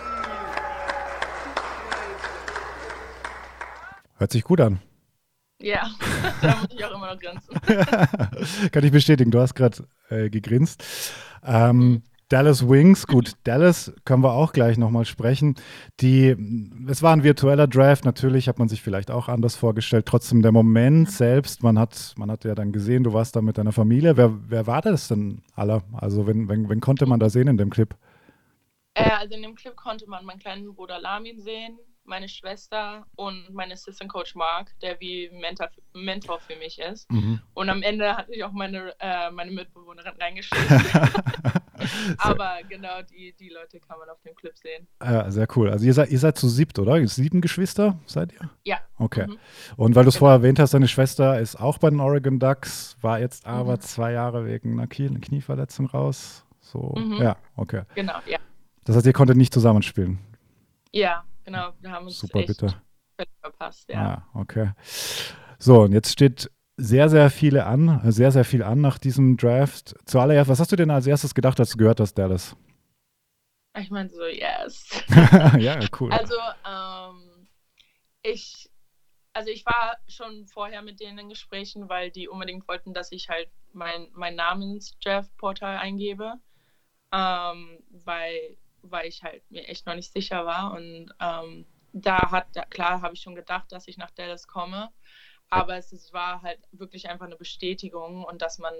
Hört 4.18 4.32
sich 4.32 4.44
gut 4.44 4.60
an. 4.60 4.80
Ja, 5.64 5.90
da 6.42 6.56
muss 6.56 6.68
ich 6.74 6.84
auch 6.84 6.94
immer 6.94 7.14
noch 7.14 7.18
grinsen. 7.18 8.68
Kann 8.70 8.84
ich 8.84 8.92
bestätigen, 8.92 9.30
du 9.30 9.40
hast 9.40 9.54
gerade 9.54 9.88
äh, 10.10 10.28
gegrinst. 10.28 10.84
Ähm, 11.42 12.02
Dallas 12.28 12.68
Wings, 12.68 13.06
gut, 13.06 13.32
Dallas 13.44 13.90
können 14.04 14.22
wir 14.22 14.34
auch 14.34 14.52
gleich 14.52 14.76
nochmal 14.76 15.06
sprechen. 15.06 15.54
Die, 16.00 16.36
es 16.86 17.02
war 17.02 17.14
ein 17.14 17.22
virtueller 17.22 17.66
Draft, 17.66 18.04
natürlich 18.04 18.46
hat 18.46 18.58
man 18.58 18.68
sich 18.68 18.82
vielleicht 18.82 19.10
auch 19.10 19.28
anders 19.28 19.56
vorgestellt. 19.56 20.04
Trotzdem 20.04 20.42
der 20.42 20.52
Moment 20.52 21.10
selbst, 21.10 21.62
man 21.62 21.78
hat, 21.78 22.12
man 22.18 22.30
hat 22.30 22.44
ja 22.44 22.54
dann 22.54 22.70
gesehen, 22.70 23.02
du 23.02 23.14
warst 23.14 23.34
da 23.34 23.40
mit 23.40 23.56
deiner 23.56 23.72
Familie. 23.72 24.18
Wer, 24.18 24.32
wer 24.46 24.66
war 24.66 24.82
das 24.82 25.08
denn 25.08 25.40
aller? 25.54 25.82
Also, 25.94 26.26
wenn, 26.26 26.46
wenn, 26.46 26.68
wenn 26.68 26.80
konnte 26.80 27.06
man 27.06 27.20
da 27.20 27.30
sehen 27.30 27.48
in 27.48 27.56
dem 27.56 27.70
Clip? 27.70 27.94
Äh, 28.92 29.10
also 29.18 29.34
in 29.34 29.42
dem 29.42 29.54
Clip 29.54 29.74
konnte 29.76 30.08
man 30.10 30.26
meinen 30.26 30.40
kleinen 30.40 30.74
Bruder 30.74 30.98
Lamin 30.98 31.40
sehen, 31.40 31.78
meine 32.04 32.28
Schwester 32.28 33.06
und 33.16 33.52
mein 33.52 33.72
Assistant 33.72 34.10
Coach 34.10 34.34
Mark, 34.34 34.72
der 34.80 34.98
wie 35.00 35.30
Mentor, 35.32 35.68
Mentor 35.94 36.40
für 36.40 36.56
mich 36.56 36.78
ist. 36.78 37.10
Mhm. 37.10 37.40
Und 37.54 37.70
am 37.70 37.82
Ende 37.82 38.16
hatte 38.16 38.34
ich 38.34 38.44
auch 38.44 38.52
meine, 38.52 38.94
äh, 39.00 39.30
meine 39.30 39.50
Mitbewohnerin 39.50 40.12
reingeschrieben. 40.20 40.82
Aber 42.18 42.58
genau, 42.68 43.02
die, 43.02 43.34
die 43.38 43.48
Leute 43.48 43.80
kann 43.80 43.98
man 43.98 44.08
auf 44.08 44.20
dem 44.22 44.34
Clip 44.36 44.56
sehen. 44.56 44.86
Ja, 45.02 45.30
sehr 45.30 45.46
cool. 45.56 45.70
Also 45.70 45.84
ihr 45.86 45.94
seid, 45.94 46.10
ihr 46.10 46.18
seid 46.18 46.38
zu 46.38 46.48
siebt, 46.48 46.78
oder? 46.78 47.04
Sieben 47.06 47.40
Geschwister 47.40 47.98
seid 48.06 48.32
ihr? 48.32 48.50
Ja. 48.64 48.78
Okay. 48.98 49.26
Mhm. 49.26 49.38
Und 49.76 49.94
weil 49.94 50.04
du 50.04 50.08
es 50.08 50.14
genau. 50.14 50.26
vorher 50.26 50.38
erwähnt 50.38 50.58
hast, 50.58 50.74
deine 50.74 50.88
Schwester 50.88 51.40
ist 51.40 51.56
auch 51.56 51.78
bei 51.78 51.90
den 51.90 52.00
Oregon 52.00 52.38
Ducks, 52.38 52.96
war 53.00 53.18
jetzt 53.20 53.46
aber 53.46 53.74
mhm. 53.74 53.80
zwei 53.80 54.12
Jahre 54.12 54.46
wegen 54.46 54.78
einer 54.78 54.86
Knieverletzung 54.86 55.86
raus. 55.86 56.44
So, 56.60 56.94
mhm. 56.96 57.22
ja, 57.22 57.36
okay. 57.56 57.82
Genau, 57.94 58.14
ja. 58.26 58.38
Das 58.84 58.96
heißt, 58.96 59.06
ihr 59.06 59.12
konntet 59.12 59.36
nicht 59.36 59.52
zusammenspielen? 59.52 60.18
Ja, 60.92 61.24
genau. 61.44 61.72
Wir 61.80 61.90
haben 61.90 62.06
uns 62.06 62.18
Super, 62.18 62.40
echt 62.40 62.48
bitte. 62.48 62.82
verpasst, 63.40 63.88
ja. 63.88 64.26
Ah, 64.34 64.40
okay. 64.40 64.72
So, 65.58 65.82
und 65.82 65.92
jetzt 65.92 66.12
steht 66.12 66.50
sehr, 66.76 67.08
sehr 67.08 67.30
viele 67.30 67.66
an, 67.66 68.00
sehr, 68.10 68.32
sehr 68.32 68.44
viel 68.44 68.62
an 68.62 68.80
nach 68.80 68.98
diesem 68.98 69.36
Draft. 69.36 69.94
Zuallererst, 70.06 70.50
was 70.50 70.60
hast 70.60 70.72
du 70.72 70.76
denn 70.76 70.90
als 70.90 71.06
erstes 71.06 71.34
gedacht, 71.34 71.60
als 71.60 71.70
du 71.70 71.78
gehört 71.78 72.00
hast, 72.00 72.14
Dallas? 72.14 72.56
Ich 73.78 73.90
meine 73.90 74.08
so, 74.08 74.24
yes. 74.24 74.88
ja, 75.58 75.80
cool. 76.00 76.12
Also, 76.12 76.36
ähm, 76.66 77.48
ich, 78.22 78.70
also 79.32 79.50
ich 79.50 79.66
war 79.66 79.96
schon 80.06 80.46
vorher 80.46 80.82
mit 80.82 81.00
denen 81.00 81.18
in 81.18 81.28
Gesprächen, 81.28 81.88
weil 81.88 82.10
die 82.10 82.28
unbedingt 82.28 82.66
wollten, 82.68 82.94
dass 82.94 83.10
ich 83.10 83.28
halt 83.28 83.48
mein, 83.72 84.08
mein 84.12 84.36
Namens-Jeff-Portal 84.36 85.76
eingebe, 85.78 86.34
ähm, 87.12 87.78
weil, 87.90 88.56
weil 88.90 89.06
ich 89.06 89.22
halt 89.22 89.42
mir 89.50 89.68
echt 89.68 89.86
noch 89.86 89.94
nicht 89.94 90.12
sicher 90.12 90.46
war. 90.46 90.72
Und 90.72 91.12
ähm, 91.20 91.66
da 91.92 92.30
hat, 92.30 92.48
klar, 92.70 93.02
habe 93.02 93.14
ich 93.14 93.20
schon 93.22 93.34
gedacht, 93.34 93.70
dass 93.72 93.88
ich 93.88 93.96
nach 93.96 94.10
Dallas 94.10 94.46
komme, 94.46 94.92
aber 95.50 95.76
es, 95.76 95.92
es 95.92 96.12
war 96.12 96.42
halt 96.42 96.60
wirklich 96.72 97.08
einfach 97.08 97.26
eine 97.26 97.36
Bestätigung 97.36 98.24
und 98.24 98.42
dass 98.42 98.58
man 98.58 98.74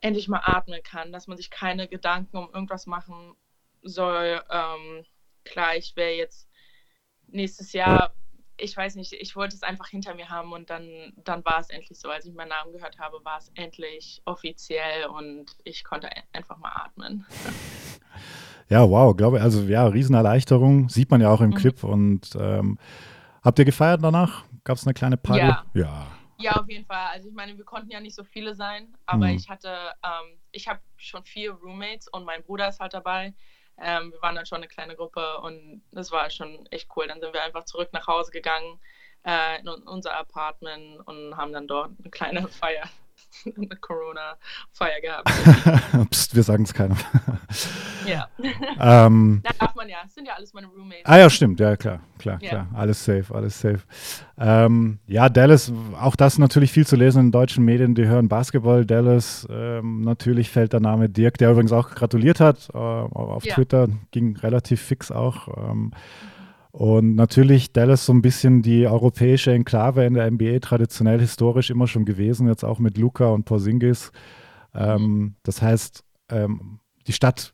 endlich 0.00 0.28
mal 0.28 0.42
atmen 0.44 0.82
kann, 0.82 1.12
dass 1.12 1.26
man 1.26 1.36
sich 1.36 1.50
keine 1.50 1.88
Gedanken 1.88 2.36
um 2.36 2.52
irgendwas 2.52 2.86
machen 2.86 3.34
soll. 3.82 4.42
Ähm, 4.50 5.04
klar, 5.44 5.76
ich 5.76 5.96
wäre 5.96 6.12
jetzt 6.12 6.48
nächstes 7.26 7.72
Jahr, 7.72 8.14
ich 8.58 8.76
weiß 8.76 8.96
nicht, 8.96 9.12
ich 9.12 9.36
wollte 9.36 9.56
es 9.56 9.62
einfach 9.62 9.88
hinter 9.88 10.14
mir 10.14 10.28
haben 10.28 10.52
und 10.52 10.70
dann, 10.70 11.12
dann 11.16 11.44
war 11.44 11.60
es 11.60 11.70
endlich 11.70 11.98
so. 11.98 12.10
Als 12.10 12.26
ich 12.26 12.34
meinen 12.34 12.48
Namen 12.48 12.72
gehört 12.72 12.98
habe, 12.98 13.24
war 13.24 13.38
es 13.38 13.50
endlich 13.54 14.22
offiziell 14.24 15.06
und 15.06 15.46
ich 15.64 15.84
konnte 15.84 16.08
einfach 16.32 16.58
mal 16.58 16.72
atmen. 16.72 17.26
Ja, 18.70 18.86
wow, 18.86 19.16
glaube 19.16 19.38
ich, 19.38 19.42
also 19.42 19.62
ja, 19.62 19.86
Riesenerleichterung, 19.86 20.90
sieht 20.90 21.10
man 21.10 21.22
ja 21.22 21.30
auch 21.30 21.40
im 21.40 21.50
mhm. 21.50 21.54
Clip 21.54 21.82
und 21.84 22.36
ähm, 22.38 22.78
habt 23.42 23.58
ihr 23.58 23.64
gefeiert 23.64 24.04
danach? 24.04 24.44
Gab 24.62 24.76
es 24.76 24.86
eine 24.86 24.92
kleine 24.92 25.16
Party? 25.16 25.40
Ja. 25.40 25.64
ja. 25.72 26.06
Ja, 26.40 26.52
auf 26.52 26.68
jeden 26.68 26.84
Fall. 26.84 27.08
Also 27.12 27.28
ich 27.28 27.34
meine, 27.34 27.56
wir 27.56 27.64
konnten 27.64 27.90
ja 27.90 27.98
nicht 28.00 28.14
so 28.14 28.22
viele 28.22 28.54
sein, 28.54 28.94
aber 29.06 29.26
mhm. 29.26 29.36
ich 29.36 29.48
hatte, 29.48 29.70
ähm, 30.04 30.38
ich 30.52 30.68
habe 30.68 30.80
schon 30.96 31.24
vier 31.24 31.52
Roommates 31.52 32.08
und 32.08 32.24
mein 32.24 32.42
Bruder 32.44 32.68
ist 32.68 32.78
halt 32.78 32.94
dabei. 32.94 33.34
Ähm, 33.80 34.12
wir 34.12 34.22
waren 34.22 34.34
dann 34.34 34.46
schon 34.46 34.58
eine 34.58 34.68
kleine 34.68 34.96
Gruppe 34.96 35.38
und 35.38 35.82
das 35.92 36.10
war 36.10 36.30
schon 36.30 36.66
echt 36.66 36.88
cool. 36.96 37.06
Dann 37.06 37.20
sind 37.20 37.32
wir 37.32 37.42
einfach 37.42 37.64
zurück 37.64 37.90
nach 37.92 38.06
Hause 38.06 38.30
gegangen 38.30 38.80
äh, 39.24 39.60
in 39.60 39.68
unser 39.68 40.16
Apartment 40.16 41.06
und 41.06 41.36
haben 41.36 41.52
dann 41.52 41.66
dort 41.66 41.90
eine 41.98 42.10
kleine 42.10 42.48
Feier 42.48 42.88
eine 43.56 43.68
Corona-Feier 43.80 45.00
gehabt. 45.00 45.30
Psst, 46.10 46.34
wir 46.34 46.42
sagen 46.42 46.64
es 46.64 46.74
keinem. 46.74 46.96
ja. 48.06 48.28
ähm, 49.06 49.40
da 49.44 49.50
darf 49.58 49.74
man 49.74 49.88
ja. 49.88 49.98
Das 50.02 50.14
sind 50.14 50.26
ja 50.26 50.34
alles 50.34 50.54
meine 50.54 50.66
Roommates. 50.68 51.04
Ah 51.04 51.18
ja, 51.18 51.30
stimmt. 51.30 51.60
Ja, 51.60 51.76
klar, 51.76 52.00
klar, 52.18 52.38
ja. 52.40 52.48
klar. 52.48 52.68
Alles 52.74 53.04
safe, 53.04 53.34
alles 53.34 53.60
safe. 53.60 53.80
Ähm, 54.38 54.98
ja, 55.06 55.28
Dallas, 55.28 55.72
auch 56.00 56.16
das 56.16 56.38
natürlich 56.38 56.72
viel 56.72 56.86
zu 56.86 56.96
lesen 56.96 57.26
in 57.26 57.32
deutschen 57.32 57.64
Medien. 57.64 57.94
Die 57.94 58.06
hören 58.06 58.28
Basketball. 58.28 58.84
Dallas, 58.84 59.46
ähm, 59.50 60.02
natürlich 60.02 60.50
fällt 60.50 60.72
der 60.72 60.80
Name 60.80 61.08
Dirk, 61.08 61.38
der 61.38 61.50
übrigens 61.50 61.72
auch 61.72 61.90
gratuliert 61.90 62.40
hat. 62.40 62.68
Äh, 62.72 62.78
auf 62.78 63.44
ja. 63.44 63.54
Twitter 63.54 63.88
ging 64.10 64.36
relativ 64.36 64.82
fix 64.82 65.10
auch. 65.10 65.48
Ähm, 65.70 65.92
und 66.78 67.16
natürlich 67.16 67.72
Dallas 67.72 68.06
so 68.06 68.12
ein 68.12 68.22
bisschen 68.22 68.62
die 68.62 68.86
europäische 68.86 69.50
Enklave 69.50 70.04
in 70.04 70.14
der 70.14 70.30
NBA, 70.30 70.60
traditionell 70.60 71.18
historisch 71.18 71.70
immer 71.70 71.88
schon 71.88 72.04
gewesen, 72.04 72.46
jetzt 72.46 72.62
auch 72.62 72.78
mit 72.78 72.96
Luca 72.96 73.30
und 73.30 73.42
Porzingis. 73.42 74.12
Ähm, 74.72 75.34
das 75.42 75.60
heißt, 75.60 76.04
ähm, 76.30 76.78
die 77.08 77.12
Stadt 77.12 77.52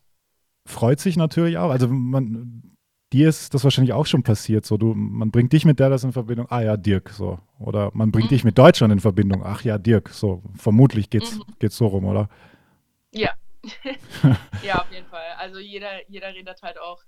freut 0.67 0.99
sich 0.99 1.17
natürlich 1.17 1.57
auch. 1.57 1.71
Also 1.71 1.87
man, 1.87 2.75
dir 3.11 3.27
ist 3.27 3.55
das 3.55 3.63
wahrscheinlich 3.63 3.93
auch 3.93 4.05
schon 4.05 4.21
passiert. 4.21 4.63
So, 4.63 4.77
du, 4.77 4.93
man 4.93 5.31
bringt 5.31 5.53
dich 5.53 5.65
mit 5.65 5.79
Dallas 5.79 6.03
in 6.03 6.13
Verbindung, 6.13 6.45
ah 6.51 6.61
ja, 6.61 6.77
Dirk, 6.77 7.09
so. 7.09 7.39
Oder 7.57 7.89
man 7.95 8.11
bringt 8.11 8.25
mhm. 8.25 8.35
dich 8.35 8.43
mit 8.43 8.59
Deutschland 8.59 8.93
in 8.93 8.99
Verbindung, 8.99 9.41
ach 9.43 9.63
ja, 9.63 9.79
Dirk, 9.79 10.09
so. 10.09 10.43
Vermutlich 10.55 11.09
geht's, 11.09 11.37
mhm. 11.37 11.45
geht's 11.57 11.77
so 11.77 11.87
rum, 11.87 12.05
oder? 12.05 12.29
Ja. 13.11 13.31
ja, 14.63 14.75
auf 14.81 14.91
jeden 14.91 15.07
Fall. 15.07 15.25
Also 15.39 15.57
jeder, 15.57 16.07
jeder 16.09 16.27
redet 16.31 16.61
halt 16.61 16.79
auch 16.79 17.01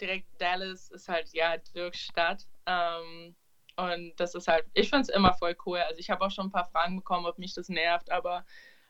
direkt 0.00 0.26
Dallas 0.40 0.90
ist 0.90 1.08
halt 1.08 1.32
ja 1.32 1.56
Dirks 1.74 2.00
Stadt. 2.00 2.46
Ähm, 2.66 3.34
und 3.76 4.14
das 4.18 4.34
ist 4.34 4.48
halt, 4.48 4.66
ich 4.74 4.90
finde 4.90 5.02
es 5.02 5.08
immer 5.08 5.32
voll 5.34 5.56
cool. 5.66 5.78
Also 5.78 5.98
ich 5.98 6.10
habe 6.10 6.24
auch 6.24 6.30
schon 6.30 6.46
ein 6.46 6.52
paar 6.52 6.66
Fragen 6.66 6.96
bekommen, 6.96 7.26
ob 7.26 7.38
mich 7.38 7.54
das 7.54 7.68
nervt, 7.68 8.10
aber 8.10 8.44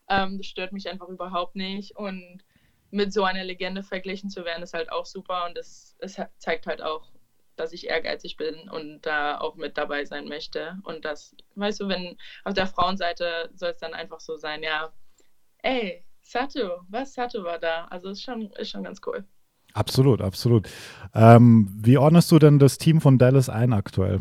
ähm, 0.09 0.39
das 0.39 0.47
stört 0.47 0.73
mich 0.73 0.89
einfach 0.89 1.09
überhaupt 1.09 1.55
nicht. 1.57 1.97
Und 1.97 2.43
mit 2.91 3.13
so 3.13 3.25
einer 3.25 3.45
Legende 3.45 3.83
verglichen 3.83 4.31
zu 4.31 4.45
werden, 4.45 4.63
ist 4.63 4.75
halt 4.75 4.91
auch 4.91 5.07
super. 5.07 5.47
Und 5.47 5.57
das, 5.57 5.97
das 6.01 6.21
zeigt 6.39 6.67
halt 6.67 6.83
auch, 6.83 7.13
dass 7.57 7.73
ich 7.73 7.89
ehrgeizig 7.89 8.37
bin 8.37 8.69
und 8.71 9.03
da 9.03 9.39
auch 9.39 9.55
mit 9.55 9.79
dabei 9.79 10.05
sein 10.05 10.27
möchte. 10.27 10.79
Und 10.83 11.05
das, 11.05 11.37
weißt 11.55 11.81
du, 11.81 11.89
wenn 11.89 12.17
auf 12.45 12.55
der 12.55 12.67
Frauenseite 12.67 13.51
soll 13.55 13.71
es 13.71 13.79
dann 13.79 13.95
einfach 13.95 14.21
so 14.21 14.37
sein, 14.37 14.63
ja, 14.63 14.93
ey, 15.59 16.05
Sato, 16.23 16.81
was 16.89 17.15
Sato 17.15 17.45
war 17.45 17.59
da? 17.59 17.87
Also 17.87 18.11
ist 18.11 18.23
schon, 18.23 18.51
ist 18.53 18.71
schon 18.71 18.85
ganz 18.85 19.01
cool. 19.07 19.25
Absolut, 19.73 20.21
absolut. 20.21 20.69
Ähm, 21.15 21.69
wie 21.83 21.99
ordnest 21.99 22.31
du 22.33 22.39
denn 22.39 22.59
das 22.59 22.79
Team 22.79 23.01
von 23.01 23.19
Dallas 23.19 23.49
ein 23.49 23.73
aktuell? 23.73 24.21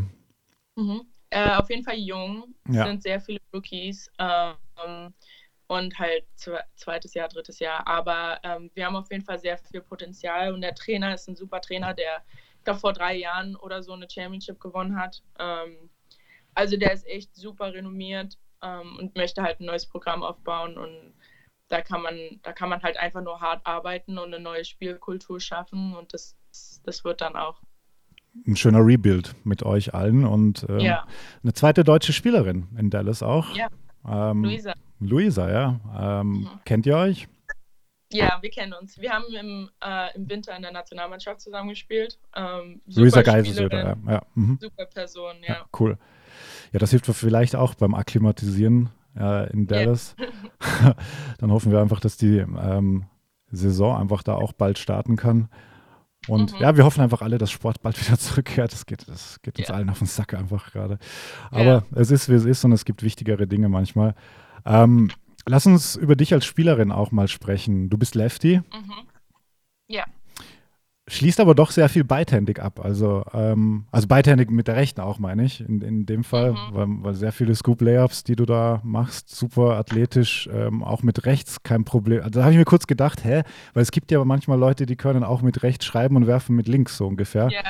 Mhm. 0.76 1.02
Äh, 1.32 1.52
auf 1.56 1.70
jeden 1.70 1.84
Fall 1.84 1.98
jung, 1.98 2.56
es 2.68 2.76
ja. 2.76 2.88
sind 2.88 3.04
sehr 3.04 3.22
viele 3.22 3.40
Rookies 3.54 4.10
ähm, 4.18 5.14
und 5.68 6.00
halt 6.00 6.26
zweites 6.76 7.14
Jahr, 7.14 7.28
drittes 7.28 7.60
Jahr. 7.60 7.86
Aber 7.86 8.40
ähm, 8.44 8.72
wir 8.74 8.86
haben 8.86 8.96
auf 8.96 9.12
jeden 9.12 9.24
Fall 9.24 9.40
sehr 9.40 9.58
viel 9.58 9.82
Potenzial 9.82 10.54
und 10.54 10.62
der 10.62 10.74
Trainer 10.74 11.14
ist 11.14 11.28
ein 11.28 11.36
super 11.36 11.62
Trainer, 11.62 11.94
der, 11.94 12.24
glaube, 12.64 12.80
vor 12.80 12.94
drei 12.94 13.16
Jahren 13.16 13.56
oder 13.56 13.84
so 13.84 13.94
eine 13.94 14.08
Championship 14.10 14.60
gewonnen 14.60 14.96
hat. 14.96 15.22
Ähm, 15.40 15.90
also 16.54 16.78
der 16.78 16.94
ist 16.94 17.08
echt 17.08 17.36
super 17.36 17.74
renommiert 17.74 18.38
ähm, 18.62 18.98
und 18.98 19.16
möchte 19.16 19.42
halt 19.42 19.60
ein 19.60 19.66
neues 19.66 19.86
Programm 19.86 20.24
aufbauen 20.24 20.78
und 20.78 21.14
da 21.70 21.82
kann 21.82 22.02
man, 22.02 22.16
da 22.44 22.52
kann 22.52 22.70
man 22.70 22.82
halt 22.82 22.98
einfach 22.98 23.22
nur 23.22 23.40
hart 23.40 23.66
arbeiten 23.66 24.18
und 24.18 24.34
eine 24.34 24.44
neue 24.44 24.66
Spielkultur 24.66 25.40
schaffen 25.40 25.96
und 25.96 26.14
das, 26.14 26.36
das 26.84 27.04
wird 27.04 27.22
dann 27.22 27.36
auch. 27.36 27.62
Ein 28.46 28.56
schöner 28.56 28.86
Rebuild 28.86 29.36
mit 29.44 29.64
euch 29.64 29.94
allen 29.94 30.26
und 30.26 30.66
ähm, 30.70 30.80
ja. 30.80 31.08
eine 31.44 31.54
zweite 31.54 31.84
deutsche 31.84 32.14
Spielerin 32.14 32.68
in 32.78 32.90
Dallas 32.90 33.24
auch. 33.24 33.56
Ja. 33.56 33.68
Ähm, 34.08 34.44
Luisa. 34.44 34.74
Luisa, 35.00 35.52
ja. 35.52 36.20
Ähm, 36.22 36.28
mhm. 36.28 36.50
Kennt 36.66 36.86
ihr 36.86 36.96
euch? 36.96 37.28
Ja, 38.12 38.40
wir 38.42 38.50
kennen 38.50 38.74
uns. 38.74 39.00
Wir 39.00 39.12
haben 39.12 39.26
im, 39.40 39.70
äh, 39.84 40.16
im 40.16 40.28
Winter 40.30 40.56
in 40.56 40.64
der 40.64 40.72
Nationalmannschaft 40.72 41.42
zusammengespielt. 41.42 42.20
Ähm, 42.36 42.82
Luisa 42.88 43.22
Geiselsöder, 43.22 43.98
ja. 44.06 44.12
ja. 44.12 44.22
Mhm. 44.34 44.58
Super 44.60 44.86
Person, 44.86 45.36
ja. 45.42 45.56
ja. 45.56 45.66
Cool. 45.78 45.98
Ja, 46.72 46.80
das 46.80 46.92
hilft 46.92 47.06
vielleicht 47.06 47.56
auch 47.56 47.76
beim 47.76 47.94
Akklimatisieren 47.94 48.90
äh, 49.20 49.52
in 49.52 49.68
Dallas. 49.68 50.16
Yeah. 50.20 50.96
Dann 51.38 51.52
hoffen 51.52 51.72
wir 51.72 51.82
einfach, 51.82 52.00
dass 52.00 52.18
die 52.18 52.38
ähm, 52.38 53.06
Saison 53.52 53.98
einfach 53.98 54.24
da 54.24 54.36
auch 54.36 54.54
bald 54.54 54.78
starten 54.80 55.16
kann. 55.16 55.50
Und 56.28 56.54
mhm. 56.54 56.60
ja, 56.60 56.76
wir 56.76 56.84
hoffen 56.84 57.02
einfach 57.02 57.22
alle, 57.22 57.38
dass 57.38 57.52
Sport 57.52 57.82
bald 57.82 58.00
wieder 58.06 58.18
zurückkehrt. 58.18 58.72
Das 58.72 58.86
geht, 58.86 59.08
das 59.08 59.42
geht 59.42 59.60
uns 59.60 59.70
yeah. 59.70 59.78
allen 59.78 59.90
auf 59.90 60.00
den 60.00 60.08
Sack 60.08 60.34
einfach 60.34 60.72
gerade. 60.72 61.00
Aber 61.52 61.64
yeah. 61.64 61.86
es 61.96 62.12
ist, 62.12 62.30
wie 62.30 62.34
es 62.34 62.46
ist 62.46 62.64
und 62.66 62.72
es 62.72 62.86
gibt 62.86 63.04
wichtigere 63.04 63.48
Dinge 63.48 63.70
manchmal. 63.70 64.16
Ähm, 64.66 65.12
lass 65.46 65.66
uns 65.66 65.96
über 65.96 66.16
dich 66.16 66.34
als 66.34 66.46
Spielerin 66.46 66.92
auch 66.92 67.12
mal 67.12 67.28
sprechen. 67.28 67.90
Du 67.90 67.98
bist 67.98 68.16
Lefty. 68.16 68.58
Mhm. 68.58 68.94
Ja 69.88 70.06
schließt 71.10 71.40
aber 71.40 71.56
doch 71.56 71.72
sehr 71.72 71.90
viel 71.90 72.04
beidhändig 72.04 72.60
ab. 72.60 72.80
Also, 72.84 73.24
ähm, 73.34 73.86
also 73.92 74.08
beidhändig 74.08 74.52
mit 74.52 74.68
der 74.68 74.76
rechten 74.76 75.02
auch, 75.02 75.20
meine 75.20 75.44
ich, 75.44 75.62
in, 75.62 75.82
in 75.82 76.06
dem 76.06 76.24
Fall, 76.24 76.52
mhm. 76.52 76.58
weil, 76.72 76.88
weil, 76.88 77.14
sehr 77.16 77.32
viele 77.32 77.56
Scoop-Layups, 77.56 78.24
die 78.24 78.36
du 78.36 78.46
da 78.46 78.80
machst, 78.84 79.36
super 79.36 79.78
athletisch, 79.78 80.50
ähm, 80.54 80.84
auch 80.84 81.04
mit 81.04 81.26
rechts 81.26 81.64
kein 81.64 81.84
Problem. 81.84 82.20
Also, 82.20 82.40
da 82.40 82.44
habe 82.44 82.54
ich 82.54 82.60
mir 82.60 82.66
kurz 82.66 82.88
gedacht, 82.88 83.26
hä, 83.26 83.42
weil 83.74 83.84
es 83.84 83.92
gibt 83.92 84.12
ja 84.12 84.24
manchmal 84.24 84.60
Leute, 84.60 84.86
die 84.86 84.96
können 84.96 85.24
auch 85.24 85.42
mit 85.42 85.64
rechts 85.64 85.86
schreiben 85.86 86.16
und 86.16 86.28
werfen 86.28 86.56
mit 86.56 86.68
links 86.68 86.98
so 86.98 87.08
ungefähr. 87.08 87.50
Ja, 87.50 87.62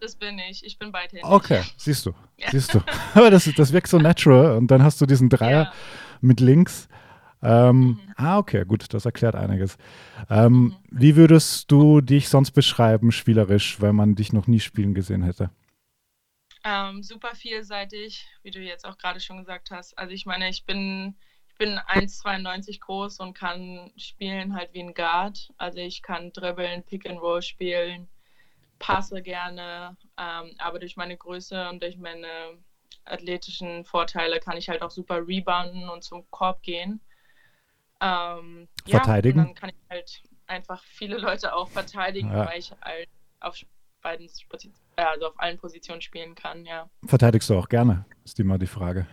das 0.00 0.16
bin 0.16 0.38
ich. 0.50 0.64
Ich 0.64 0.78
bin 0.78 0.92
beidhändig. 0.92 1.24
Okay, 1.24 1.62
siehst 1.76 2.06
du, 2.06 2.12
ja. 2.36 2.50
siehst 2.50 2.74
du. 2.74 2.80
Aber 3.14 3.30
das, 3.30 3.50
das 3.56 3.72
wirkt 3.72 3.88
so 3.88 3.98
natural 3.98 4.56
und 4.56 4.70
dann 4.70 4.82
hast 4.82 5.00
du 5.00 5.06
diesen 5.06 5.28
Dreier 5.28 5.64
ja. 5.64 5.72
mit 6.20 6.40
links. 6.40 6.88
Ähm, 7.42 7.80
mhm. 7.80 8.00
Ah, 8.16 8.38
okay, 8.38 8.64
gut, 8.64 8.92
das 8.92 9.04
erklärt 9.04 9.34
einiges. 9.34 9.76
Ähm, 10.28 10.52
mhm. 10.52 10.76
Wie 10.90 11.16
würdest 11.16 11.70
du 11.70 12.00
dich 12.00 12.28
sonst 12.28 12.50
beschreiben, 12.52 13.12
spielerisch, 13.12 13.80
wenn 13.80 13.94
man 13.94 14.14
dich 14.14 14.32
noch 14.32 14.46
nie 14.46 14.60
spielen 14.60 14.94
gesehen 14.94 15.22
hätte? 15.22 15.50
Ähm, 16.64 17.02
super 17.02 17.34
vielseitig, 17.34 18.26
wie 18.42 18.50
du 18.50 18.60
jetzt 18.60 18.84
auch 18.84 18.98
gerade 18.98 19.20
schon 19.20 19.38
gesagt 19.38 19.70
hast. 19.70 19.96
Also 19.96 20.12
ich 20.12 20.26
meine, 20.26 20.48
ich 20.48 20.64
bin, 20.64 21.16
ich 21.48 21.54
bin 21.56 21.78
1,92 21.78 22.80
groß 22.80 23.20
und 23.20 23.34
kann 23.34 23.92
spielen 23.96 24.54
halt 24.54 24.74
wie 24.74 24.82
ein 24.82 24.94
Guard. 24.94 25.50
Also 25.56 25.78
ich 25.78 26.02
kann 26.02 26.32
dribbeln, 26.32 26.82
Pick 26.82 27.08
and 27.08 27.20
Roll 27.20 27.42
spielen, 27.42 28.08
passe 28.80 29.22
gerne, 29.22 29.96
ähm, 30.18 30.54
aber 30.58 30.78
durch 30.80 30.96
meine 30.96 31.16
Größe 31.16 31.68
und 31.68 31.82
durch 31.82 31.96
meine 31.96 32.58
athletischen 33.04 33.84
Vorteile 33.84 34.40
kann 34.40 34.56
ich 34.56 34.68
halt 34.68 34.82
auch 34.82 34.90
super 34.90 35.26
rebounden 35.26 35.88
und 35.88 36.04
zum 36.04 36.28
Korb 36.30 36.62
gehen. 36.62 37.00
Ähm, 38.00 38.68
verteidigen. 38.86 39.38
Ja, 39.40 39.44
dann 39.44 39.54
kann 39.54 39.70
ich 39.70 39.76
halt 39.90 40.22
einfach 40.46 40.82
viele 40.84 41.18
Leute 41.18 41.54
auch 41.54 41.68
verteidigen, 41.68 42.30
ja. 42.30 42.46
weil 42.46 42.58
ich 42.58 42.72
halt 42.82 43.08
auf 43.40 43.56
beiden 44.02 44.28
also 44.96 45.26
auf 45.26 45.34
allen 45.38 45.58
Positionen 45.58 46.00
spielen 46.00 46.34
kann, 46.34 46.64
ja. 46.64 46.88
Verteidigst 47.04 47.50
du 47.50 47.58
auch 47.58 47.68
gerne, 47.68 48.04
ist 48.24 48.38
immer 48.40 48.58
die 48.58 48.66
Frage. 48.66 49.06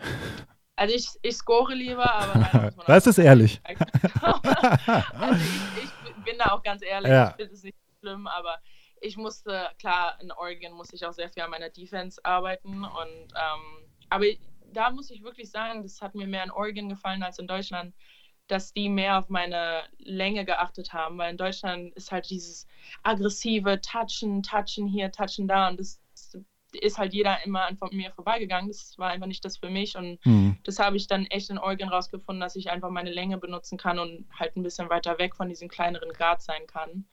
Also 0.75 0.93
ich, 0.93 1.07
ich 1.21 1.35
score 1.37 1.73
lieber, 1.73 2.13
aber 2.13 2.71
Das 2.87 3.07
ist 3.07 3.17
ehrlich. 3.17 3.61
also 3.65 5.35
ich, 5.77 5.83
ich, 6.09 6.23
bin 6.23 6.37
da 6.37 6.51
auch 6.51 6.63
ganz 6.63 6.81
ehrlich, 6.83 7.11
ja. 7.11 7.29
ich 7.29 7.35
finde 7.35 7.53
es 7.53 7.63
nicht 7.63 7.77
schlimm, 7.99 8.27
aber 8.27 8.59
ich 9.01 9.17
musste, 9.17 9.69
klar, 9.79 10.17
in 10.21 10.31
Oregon 10.31 10.73
musste 10.73 10.95
ich 10.95 11.05
auch 11.05 11.13
sehr 11.13 11.29
viel 11.29 11.43
an 11.43 11.51
meiner 11.51 11.69
Defense 11.69 12.19
arbeiten. 12.23 12.83
Und 12.83 13.33
ähm, 13.35 13.89
aber 14.09 14.25
da 14.73 14.89
muss 14.89 15.11
ich 15.11 15.23
wirklich 15.23 15.49
sagen, 15.49 15.83
das 15.83 16.01
hat 16.01 16.15
mir 16.15 16.27
mehr 16.27 16.43
in 16.43 16.51
Oregon 16.51 16.89
gefallen 16.89 17.23
als 17.23 17.39
in 17.39 17.47
Deutschland, 17.47 17.93
dass 18.47 18.73
die 18.73 18.89
mehr 18.89 19.17
auf 19.17 19.29
meine 19.29 19.83
Länge 19.97 20.45
geachtet 20.45 20.93
haben, 20.93 21.17
weil 21.17 21.31
in 21.31 21.37
Deutschland 21.37 21.93
ist 21.95 22.11
halt 22.11 22.29
dieses 22.29 22.67
aggressive 23.03 23.81
Touchen, 23.81 24.43
Touchen 24.43 24.87
hier, 24.87 25.11
Touchen 25.11 25.47
da 25.47 25.67
und 25.67 25.79
das 25.79 25.99
ist 26.81 26.97
halt 26.97 27.13
jeder 27.13 27.43
immer 27.45 27.65
an 27.65 27.77
mir 27.91 28.11
vorbeigegangen. 28.11 28.67
Das 28.67 28.97
war 28.97 29.09
einfach 29.09 29.27
nicht 29.27 29.45
das 29.45 29.57
für 29.57 29.69
mich 29.69 29.95
und 29.95 30.23
mhm. 30.25 30.57
das 30.63 30.77
habe 30.79 30.97
ich 30.97 31.07
dann 31.07 31.25
echt 31.27 31.49
in 31.49 31.57
Oregon 31.57 31.89
rausgefunden, 31.89 32.41
dass 32.41 32.55
ich 32.55 32.69
einfach 32.69 32.89
meine 32.89 33.11
Länge 33.11 33.37
benutzen 33.37 33.77
kann 33.77 33.97
und 33.97 34.25
halt 34.37 34.55
ein 34.57 34.63
bisschen 34.63 34.89
weiter 34.89 35.17
weg 35.17 35.35
von 35.35 35.49
diesem 35.49 35.69
kleineren 35.69 36.11
Grad 36.11 36.41
sein 36.41 36.67
kann 36.67 37.05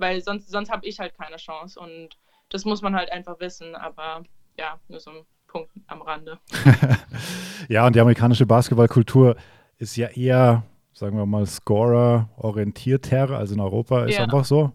weil 0.00 0.20
sonst, 0.22 0.50
sonst 0.50 0.70
habe 0.70 0.86
ich 0.86 0.98
halt 0.98 1.14
keine 1.14 1.36
Chance 1.36 1.78
und 1.78 2.16
das 2.48 2.64
muss 2.64 2.82
man 2.82 2.96
halt 2.96 3.12
einfach 3.12 3.38
wissen, 3.38 3.76
aber 3.76 4.24
ja, 4.58 4.80
nur 4.88 4.98
so 4.98 5.10
ein 5.10 5.26
Punkt 5.46 5.70
am 5.86 6.02
Rande. 6.02 6.38
ja, 7.68 7.86
und 7.86 7.94
die 7.94 8.00
amerikanische 8.00 8.46
Basketballkultur 8.46 9.36
ist 9.80 9.96
ja 9.96 10.08
eher, 10.08 10.62
sagen 10.92 11.16
wir 11.16 11.26
mal, 11.26 11.46
Scorer-orientierter, 11.46 13.30
also 13.30 13.54
in 13.54 13.60
Europa 13.60 14.04
ist 14.04 14.16
ja. 14.16 14.24
einfach 14.24 14.44
so. 14.44 14.72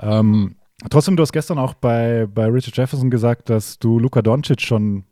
Ähm, 0.00 0.56
trotzdem, 0.90 1.16
du 1.16 1.22
hast 1.22 1.32
gestern 1.32 1.58
auch 1.58 1.74
bei, 1.74 2.26
bei 2.26 2.46
Richard 2.46 2.76
Jefferson 2.76 3.10
gesagt, 3.10 3.50
dass 3.50 3.78
du 3.78 3.98
Luka 3.98 4.22
Doncic 4.22 4.62
schon 4.62 5.04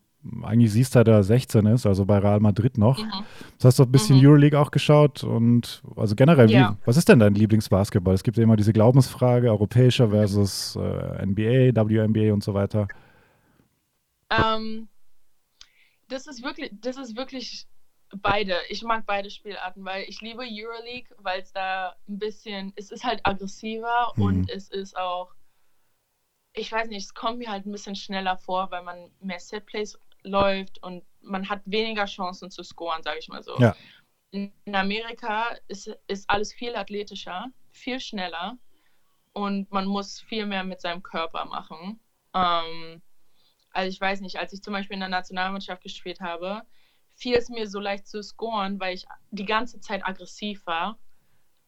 eigentlich 0.43 0.73
siehst, 0.73 0.95
seit 0.95 1.07
er 1.07 1.23
16 1.23 1.67
ist, 1.67 1.87
also 1.87 2.05
bei 2.07 2.19
Real 2.19 2.41
Madrid 2.41 2.79
noch. 2.79 2.99
Mhm. 2.99 3.25
Das 3.59 3.67
hast 3.67 3.79
du 3.79 3.83
ein 3.85 3.93
bisschen 3.93 4.19
mhm. 4.19 4.27
Euroleague 4.27 4.59
auch 4.59 4.71
geschaut 4.71 5.23
und 5.23 5.83
also 5.97 6.17
generell, 6.17 6.51
ja. 6.51 6.73
wie, 6.73 6.87
was 6.87 6.97
ist 6.97 7.09
denn 7.09 7.19
dein 7.19 7.35
Lieblingsbasketball? 7.35 8.15
Es 8.15 8.25
gibt 8.25 8.39
ja 8.39 8.43
immer 8.43 8.57
diese 8.57 8.73
Glaubensfrage, 8.73 9.51
europäischer 9.51 10.09
versus 10.09 10.77
äh, 10.77 11.27
NBA, 11.27 11.77
WNBA 11.77 12.33
und 12.33 12.43
so 12.43 12.55
weiter. 12.55 12.89
Ähm, 14.31 14.89
das 16.09 16.27
ist 16.27 16.43
wirklich, 16.43 16.73
das 16.81 16.97
ist 16.97 17.17
wirklich 17.17 17.69
beide. 18.15 18.57
Ich 18.69 18.83
mag 18.83 19.05
beide 19.07 19.31
Spielarten, 19.31 19.85
weil 19.85 20.05
ich 20.05 20.21
liebe 20.21 20.43
Euroleague, 20.43 21.15
weil 21.19 21.41
es 21.41 21.53
da 21.53 21.97
ein 22.09 22.19
bisschen, 22.19 22.73
es 22.77 22.91
ist 22.91 23.05
halt 23.05 23.21
aggressiver 23.25 24.13
mhm. 24.17 24.23
und 24.23 24.51
es 24.51 24.69
ist 24.69 24.97
auch 24.97 25.35
ich 26.57 26.73
weiß 26.73 26.89
nicht, 26.89 27.05
es 27.05 27.15
kommt 27.15 27.39
mir 27.39 27.51
halt 27.51 27.67
ein 27.67 27.73
bisschen 27.73 27.95
schneller 27.95 28.37
vor, 28.37 28.71
weil 28.71 28.83
man 28.83 29.11
mehr 29.21 29.39
Setplays 29.39 29.99
läuft 30.23 30.83
und 30.83 31.05
man 31.21 31.49
hat 31.49 31.61
weniger 31.67 32.07
Chancen 32.07 32.51
zu 32.51 32.63
scoren, 32.63 33.03
sage 33.03 33.19
ich 33.21 33.29
mal 33.29 33.43
so. 33.43 33.59
Ja. 33.59 33.77
In, 34.31 34.53
Amerika 34.73 35.57
ist, 35.69 35.95
ist 36.09 36.29
alles 36.29 36.53
viel 36.53 36.75
athletischer, 36.75 37.47
viel 37.71 38.01
schneller 38.01 38.59
und 39.33 39.71
man 39.71 39.87
muss 39.87 40.21
viel 40.21 40.47
mehr 40.47 40.65
mit 40.65 40.81
seinem 40.81 41.03
Körper 41.03 41.45
machen. 41.45 42.01
Ähm, 42.35 43.03
also 43.71 43.89
ich 43.89 44.01
weiß 44.01 44.21
nicht, 44.23 44.39
als 44.39 44.53
ich 44.53 44.63
zum 44.63 44.73
Beispiel 44.73 44.95
in 44.95 45.01
der 45.01 45.09
Nationalmannschaft 45.11 45.83
gespielt 45.83 46.21
habe, 46.21 46.63
fiel 47.17 47.35
es 47.35 47.49
mir 47.49 47.67
so 47.67 47.81
leicht 47.81 48.07
zu 48.07 48.23
scoren, 48.23 48.79
weil 48.79 48.95
ich 48.95 49.07
die 49.31 49.45
ganze 49.45 49.81
Zeit 49.81 50.07
aggressiv 50.07 50.65
war 50.67 50.99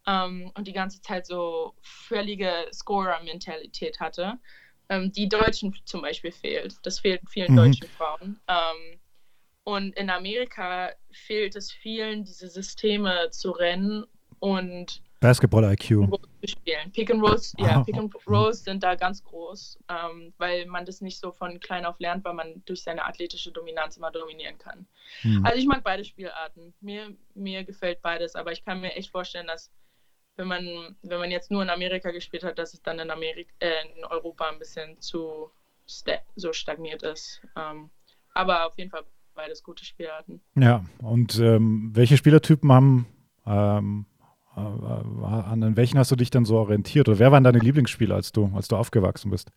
ähm, 0.07 0.53
und 0.55 0.69
die 0.69 0.73
ganze 0.73 1.01
Zeit 1.01 1.27
so 1.27 1.75
völlige 1.83 2.69
Scorer-Mentalität 2.73 3.99
hatte 3.99 4.39
ähm, 4.89 5.13
die 5.13 5.29
Deutschen 5.29 5.75
zum 5.85 6.03
Beispiel 6.03 6.33
fehlt. 6.33 6.77
Das 6.83 7.01
fehlt 7.01 7.23
vielen 7.29 7.53
mhm. 7.53 7.57
deutschen 7.57 7.89
Frauen. 7.89 8.41
Ähm, 8.49 9.01
und 9.65 9.95
in 9.97 10.09
Amerika 10.09 10.93
fehlt 11.13 11.55
es 11.57 11.71
vielen, 11.71 12.25
diese 12.25 12.49
Systeme 12.49 13.29
zu 13.31 13.51
rennen 13.51 14.05
und 14.39 15.03
Basketball-IQ. 15.21 16.09
Spielen. 16.45 16.93
Pick 16.93 17.11
and 17.11 17.23
Rolls, 17.23 17.55
ja, 17.59 17.83
Pick 17.83 17.97
and 17.97 18.15
Rolls 18.27 18.63
sind 18.65 18.83
da 18.83 18.95
ganz 18.95 19.23
groß, 19.25 19.79
ähm, 19.89 20.33
weil 20.39 20.67
man 20.67 20.85
das 20.85 21.01
nicht 21.01 21.19
so 21.19 21.33
von 21.33 21.59
klein 21.59 21.85
auf 21.85 21.99
lernt, 21.99 22.25
weil 22.25 22.35
man 22.35 22.63
durch 22.67 22.83
seine 22.83 23.05
athletische 23.05 23.51
Dominanz 23.51 23.97
immer 23.97 24.13
dominieren 24.13 24.59
kann. 24.59 24.87
Mhm. 25.25 25.45
Also 25.45 25.59
ich 25.59 25.67
mag 25.67 25.83
beide 25.83 26.05
Spielarten. 26.05 26.73
Mir, 26.81 27.17
mir 27.35 27.65
gefällt 27.65 28.01
beides, 28.03 28.37
aber 28.37 28.53
ich 28.53 28.65
kann 28.65 28.81
mir 28.81 28.95
echt 28.95 29.11
vorstellen, 29.11 29.49
dass 29.49 29.73
wenn 30.37 30.47
man, 30.47 30.97
wenn 31.03 31.19
man 31.19 31.31
jetzt 31.31 31.51
nur 31.51 31.63
in 31.63 31.71
Amerika 31.71 32.13
gespielt 32.13 32.45
hat, 32.45 32.59
dass 32.59 32.73
es 32.73 32.81
dann 32.81 33.01
in, 33.01 33.11
Amerika, 33.11 33.51
äh, 33.59 33.73
in 33.97 34.05
Europa 34.05 34.49
ein 34.49 34.59
bisschen 34.59 35.01
zu 35.01 35.51
sta 35.87 36.19
so 36.37 36.53
stagniert 36.53 37.03
ist. 37.03 37.43
Ähm, 37.57 37.91
aber 38.35 38.67
auf 38.67 38.79
jeden 38.79 38.91
Fall 38.91 39.03
beides 39.35 39.63
gute 39.63 39.85
Spielarten. 39.85 40.41
Ja, 40.55 40.85
und 40.99 41.39
ähm, 41.39 41.91
welche 41.93 42.17
Spielertypen 42.17 42.73
haben, 42.73 43.07
ähm, 43.47 44.07
äh, 44.18 44.18
an 44.59 45.77
welchen 45.77 45.99
hast 45.99 46.11
du 46.11 46.17
dich 46.17 46.31
dann 46.31 46.45
so 46.45 46.57
orientiert? 46.59 47.09
Oder 47.09 47.19
wer 47.19 47.33
waren 47.33 47.45
deine 47.45 47.59
Lieblingsspieler, 47.59 48.15
als 48.15 48.33
du, 48.33 48.51
als 48.55 48.69
du 48.69 48.77
aufgewachsen 48.77 49.31
bist? 49.31 49.51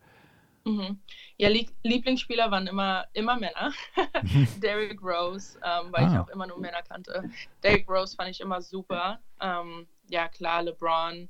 Mhm. 0.63 0.99
Ja, 1.37 1.49
Lieblingsspieler 1.49 2.51
waren 2.51 2.67
immer, 2.67 3.05
immer 3.13 3.37
Männer. 3.37 3.71
Derrick 4.61 5.01
Rose, 5.01 5.57
ähm, 5.63 5.91
weil 5.91 6.05
ah. 6.05 6.11
ich 6.11 6.19
auch 6.19 6.29
immer 6.29 6.47
nur 6.47 6.59
Männer 6.59 6.83
kannte. 6.83 7.29
Derrick 7.63 7.89
Rose 7.89 8.15
fand 8.15 8.29
ich 8.29 8.41
immer 8.41 8.61
super. 8.61 9.19
Ähm, 9.39 9.87
ja 10.09 10.27
klar, 10.27 10.61
LeBron. 10.61 11.29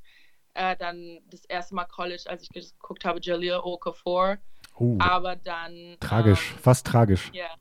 Äh, 0.53 0.75
dann 0.75 1.19
das 1.29 1.45
erste 1.45 1.75
Mal 1.75 1.85
College, 1.85 2.23
als 2.27 2.43
ich 2.43 2.49
geguckt 2.49 3.05
habe, 3.05 3.19
Jaleel 3.21 3.61
Okafor. 3.63 4.37
Uh, 4.77 4.97
Aber 4.99 5.35
dann. 5.35 5.95
Tragisch, 5.99 6.51
ähm, 6.51 6.59
fast 6.59 6.87
tragisch. 6.87 7.31
Yeah, 7.33 7.55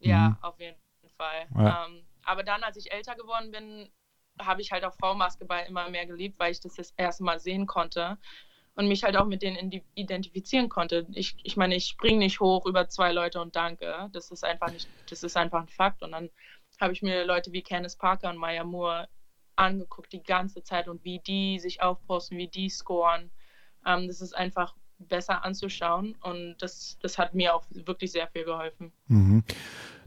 ja, 0.00 0.28
mhm. 0.30 0.36
auf 0.40 0.58
jeden 0.58 0.76
Fall. 1.16 1.46
Ja. 1.54 1.86
Ähm, 1.86 2.04
aber 2.24 2.42
dann, 2.42 2.62
als 2.62 2.76
ich 2.76 2.92
älter 2.92 3.14
geworden 3.14 3.50
bin, 3.52 3.88
habe 4.40 4.60
ich 4.60 4.72
halt 4.72 4.84
auch 4.84 4.94
Frauenbasketball 4.94 5.64
immer 5.68 5.88
mehr 5.90 6.06
geliebt, 6.06 6.38
weil 6.38 6.52
ich 6.52 6.60
das 6.60 6.74
das 6.74 6.92
erste 6.96 7.24
Mal 7.24 7.38
sehen 7.40 7.66
konnte 7.66 8.18
und 8.76 8.88
mich 8.88 9.04
halt 9.04 9.16
auch 9.16 9.26
mit 9.26 9.42
denen 9.42 9.70
identifizieren 9.94 10.68
konnte. 10.68 11.06
Ich, 11.12 11.36
ich 11.42 11.56
meine, 11.56 11.76
ich 11.76 11.86
springe 11.86 12.18
nicht 12.18 12.40
hoch 12.40 12.66
über 12.66 12.88
zwei 12.88 13.12
Leute 13.12 13.40
und 13.40 13.54
danke. 13.54 14.08
Das 14.12 14.30
ist 14.30 14.44
einfach 14.44 14.70
nicht, 14.72 14.88
das 15.08 15.22
ist 15.22 15.36
einfach 15.36 15.60
ein 15.60 15.68
Fakt. 15.68 16.02
Und 16.02 16.12
dann 16.12 16.30
habe 16.80 16.92
ich 16.92 17.02
mir 17.02 17.24
Leute 17.24 17.52
wie 17.52 17.62
Candice 17.62 17.96
Parker 17.96 18.30
und 18.30 18.36
Maya 18.36 18.64
Moore 18.64 19.08
angeguckt 19.56 20.12
die 20.12 20.22
ganze 20.22 20.64
Zeit 20.64 20.88
und 20.88 21.04
wie 21.04 21.20
die 21.20 21.60
sich 21.60 21.80
aufposten, 21.82 22.36
wie 22.36 22.48
die 22.48 22.68
scoren. 22.68 23.30
Ähm, 23.86 24.08
das 24.08 24.20
ist 24.20 24.34
einfach 24.34 24.74
besser 24.98 25.44
anzuschauen 25.44 26.16
und 26.22 26.56
das, 26.58 26.98
das 27.00 27.18
hat 27.18 27.34
mir 27.34 27.54
auch 27.54 27.64
wirklich 27.70 28.12
sehr 28.12 28.28
viel 28.28 28.44
geholfen. 28.44 28.92
Mhm. 29.08 29.44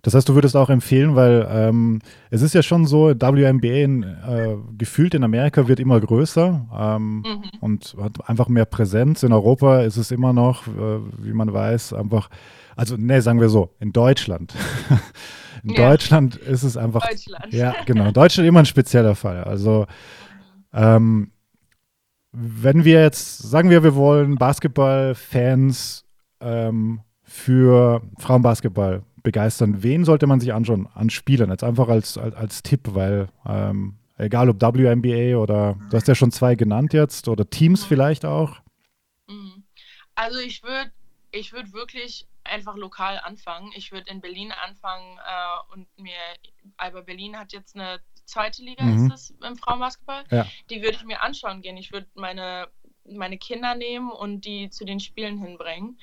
Das 0.01 0.13
heißt, 0.13 0.29
du 0.29 0.35
würdest 0.35 0.55
auch 0.55 0.69
empfehlen, 0.69 1.15
weil 1.15 1.47
ähm, 1.49 1.99
es 2.29 2.41
ist 2.41 2.53
ja 2.53 2.61
schon 2.61 2.85
so, 2.85 3.09
WNBA 3.09 3.83
in, 3.83 4.03
äh, 4.03 4.55
gefühlt 4.77 5.13
in 5.13 5.23
Amerika 5.23 5.67
wird 5.67 5.79
immer 5.79 5.99
größer 5.99 6.67
ähm, 6.77 7.17
mhm. 7.17 7.41
und 7.59 7.95
hat 8.01 8.29
einfach 8.29 8.47
mehr 8.47 8.65
Präsenz. 8.65 9.23
In 9.23 9.33
Europa 9.33 9.81
ist 9.81 9.97
es 9.97 10.11
immer 10.11 10.33
noch, 10.33 10.67
äh, 10.67 10.99
wie 11.19 11.33
man 11.33 11.51
weiß, 11.51 11.93
einfach, 11.93 12.29
also 12.75 12.95
ne, 12.97 13.21
sagen 13.21 13.41
wir 13.41 13.49
so, 13.49 13.71
in 13.79 13.91
Deutschland 13.91 14.53
In 15.63 15.71
ja. 15.71 15.89
Deutschland 15.89 16.35
ist 16.35 16.63
es 16.63 16.77
einfach. 16.77 17.07
Deutschland. 17.07 17.53
Ja, 17.53 17.75
genau. 17.85 18.11
Deutschland 18.11 18.47
immer 18.47 18.59
ein 18.59 18.65
spezieller 18.65 19.15
Fall. 19.15 19.43
Also, 19.43 19.85
ähm, 20.73 21.31
wenn 22.31 22.85
wir 22.85 23.01
jetzt, 23.01 23.39
sagen 23.39 23.69
wir, 23.69 23.83
wir 23.83 23.95
wollen 23.95 24.35
Basketballfans 24.35 26.05
ähm, 26.39 27.01
für 27.23 28.01
Frauenbasketball 28.17 29.03
begeistern, 29.27 29.83
wen 29.83 30.05
sollte 30.05 30.25
man 30.25 30.39
sich 30.39 30.53
anschauen 30.53 30.87
an 30.93 31.09
Spielern? 31.09 31.49
Jetzt 31.49 31.63
einfach 31.63 31.89
als, 31.89 32.17
als, 32.17 32.33
als 32.33 32.63
Tipp, 32.63 32.93
weil 32.93 33.27
ähm, 33.45 33.97
egal 34.17 34.49
ob 34.49 34.61
WNBA 34.61 35.37
oder 35.37 35.77
du 35.89 35.97
hast 35.97 36.07
ja 36.07 36.15
schon 36.15 36.31
zwei 36.31 36.55
genannt 36.55 36.93
jetzt 36.93 37.27
oder 37.27 37.49
Teams 37.49 37.83
mhm. 37.83 37.87
vielleicht 37.87 38.23
auch. 38.23 38.61
Mhm. 39.27 39.63
Also 40.15 40.39
ich 40.39 40.63
würde 40.63 40.91
ich 41.31 41.51
würde 41.51 41.73
wirklich 41.73 42.25
einfach 42.45 42.77
lokal 42.77 43.19
anfangen. 43.21 43.69
Ich 43.75 43.91
würde 43.91 44.09
in 44.09 44.21
Berlin 44.21 44.53
anfangen 44.63 45.17
äh, 45.17 45.73
und 45.73 45.87
mir, 45.97 46.13
aber 46.77 47.01
Berlin 47.03 47.37
hat 47.37 47.51
jetzt 47.51 47.75
eine 47.75 47.99
zweite 48.23 48.63
Liga, 48.63 48.85
mhm. 48.85 49.07
ist 49.07 49.13
es 49.13 49.29
im 49.45 49.57
Frauenbasketball. 49.57 50.23
Ja. 50.31 50.47
Die 50.69 50.81
würde 50.81 50.95
ich 50.95 51.03
mir 51.03 51.21
anschauen 51.21 51.61
gehen. 51.61 51.75
Ich 51.75 51.91
würde 51.91 52.07
meine, 52.15 52.69
meine 53.03 53.37
Kinder 53.37 53.75
nehmen 53.75 54.09
und 54.09 54.45
die 54.45 54.69
zu 54.69 54.85
den 54.85 55.01
Spielen 55.01 55.37
hinbringen. 55.37 55.99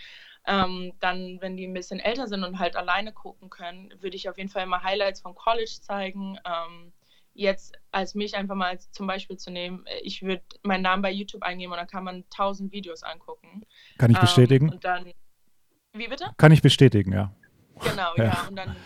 Ähm, 0.47 0.93
dann, 1.01 1.41
wenn 1.41 1.57
die 1.57 1.67
ein 1.67 1.73
bisschen 1.73 2.01
älter 2.01 2.27
sind 2.27 2.45
und 2.45 2.59
halt 2.59 2.77
alleine 2.77 3.13
gucken 3.13 3.49
können, 3.51 3.93
würde 4.01 4.17
ich 4.17 4.29
auf 4.29 4.37
jeden 4.37 4.51
Fall 4.51 4.65
immer 4.65 4.83
Highlights 4.83 5.21
vom 5.21 5.35
College 5.35 5.79
zeigen. 5.81 6.39
Ähm, 6.45 6.93
jetzt 7.33 7.77
als 7.91 8.15
mich 8.15 8.37
einfach 8.37 8.55
mal 8.55 8.79
zum 8.79 9.07
Beispiel 9.07 9.37
zu 9.37 9.51
nehmen, 9.51 9.85
ich 10.03 10.23
würde 10.23 10.45
meinen 10.63 10.83
Namen 10.83 11.03
bei 11.03 11.11
YouTube 11.11 11.43
eingeben 11.43 11.73
und 11.73 11.79
dann 11.79 11.87
kann 11.87 12.05
man 12.05 12.25
tausend 12.31 12.73
Videos 12.73 13.03
angucken. 13.03 13.65
Kann 13.99 14.11
ich 14.11 14.19
bestätigen? 14.19 14.67
Ähm, 14.67 14.73
und 14.73 14.85
dann 14.85 15.13
wie 15.95 16.09
bitte? 16.09 16.27
Kann 16.37 16.51
ich 16.51 16.61
bestätigen, 16.61 17.13
ja. 17.13 17.33
Genau, 17.81 18.15
ja. 18.17 18.25
ja. 18.25 18.47
Und, 18.49 18.57
dann, 18.57 18.77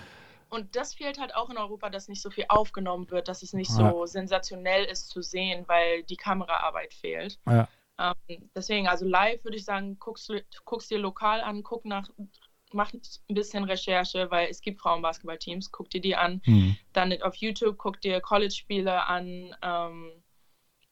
und 0.50 0.76
das 0.76 0.94
fehlt 0.94 1.18
halt 1.18 1.34
auch 1.34 1.48
in 1.48 1.56
Europa, 1.56 1.88
dass 1.88 2.08
nicht 2.08 2.20
so 2.20 2.30
viel 2.30 2.44
aufgenommen 2.48 3.10
wird, 3.10 3.28
dass 3.28 3.42
es 3.42 3.54
nicht 3.54 3.70
so 3.70 4.04
sensationell 4.04 4.84
ist 4.84 5.08
zu 5.08 5.22
sehen, 5.22 5.64
weil 5.66 6.02
die 6.02 6.16
Kameraarbeit 6.16 6.92
fehlt. 6.92 7.38
Ja. 7.46 7.66
Ähm, 7.98 8.50
deswegen, 8.54 8.88
also 8.88 9.06
live 9.06 9.42
würde 9.44 9.56
ich 9.56 9.64
sagen, 9.64 9.98
guckst, 9.98 10.32
guckst 10.64 10.90
dir 10.90 10.98
lokal 10.98 11.40
an, 11.40 11.62
guck 11.62 11.84
nach, 11.84 12.08
mach 12.72 12.92
ein 12.92 13.34
bisschen 13.34 13.64
Recherche, 13.64 14.30
weil 14.30 14.48
es 14.48 14.60
gibt 14.60 14.80
Frauenbasketballteams, 14.80 15.72
guck 15.72 15.90
dir 15.90 16.00
die 16.00 16.16
an. 16.16 16.40
Mhm. 16.44 16.76
Dann 16.92 17.20
auf 17.22 17.34
YouTube 17.36 17.78
guck 17.78 18.00
dir 18.00 18.20
College-Spiele 18.20 19.06
an. 19.06 19.54
Ähm, 19.62 20.12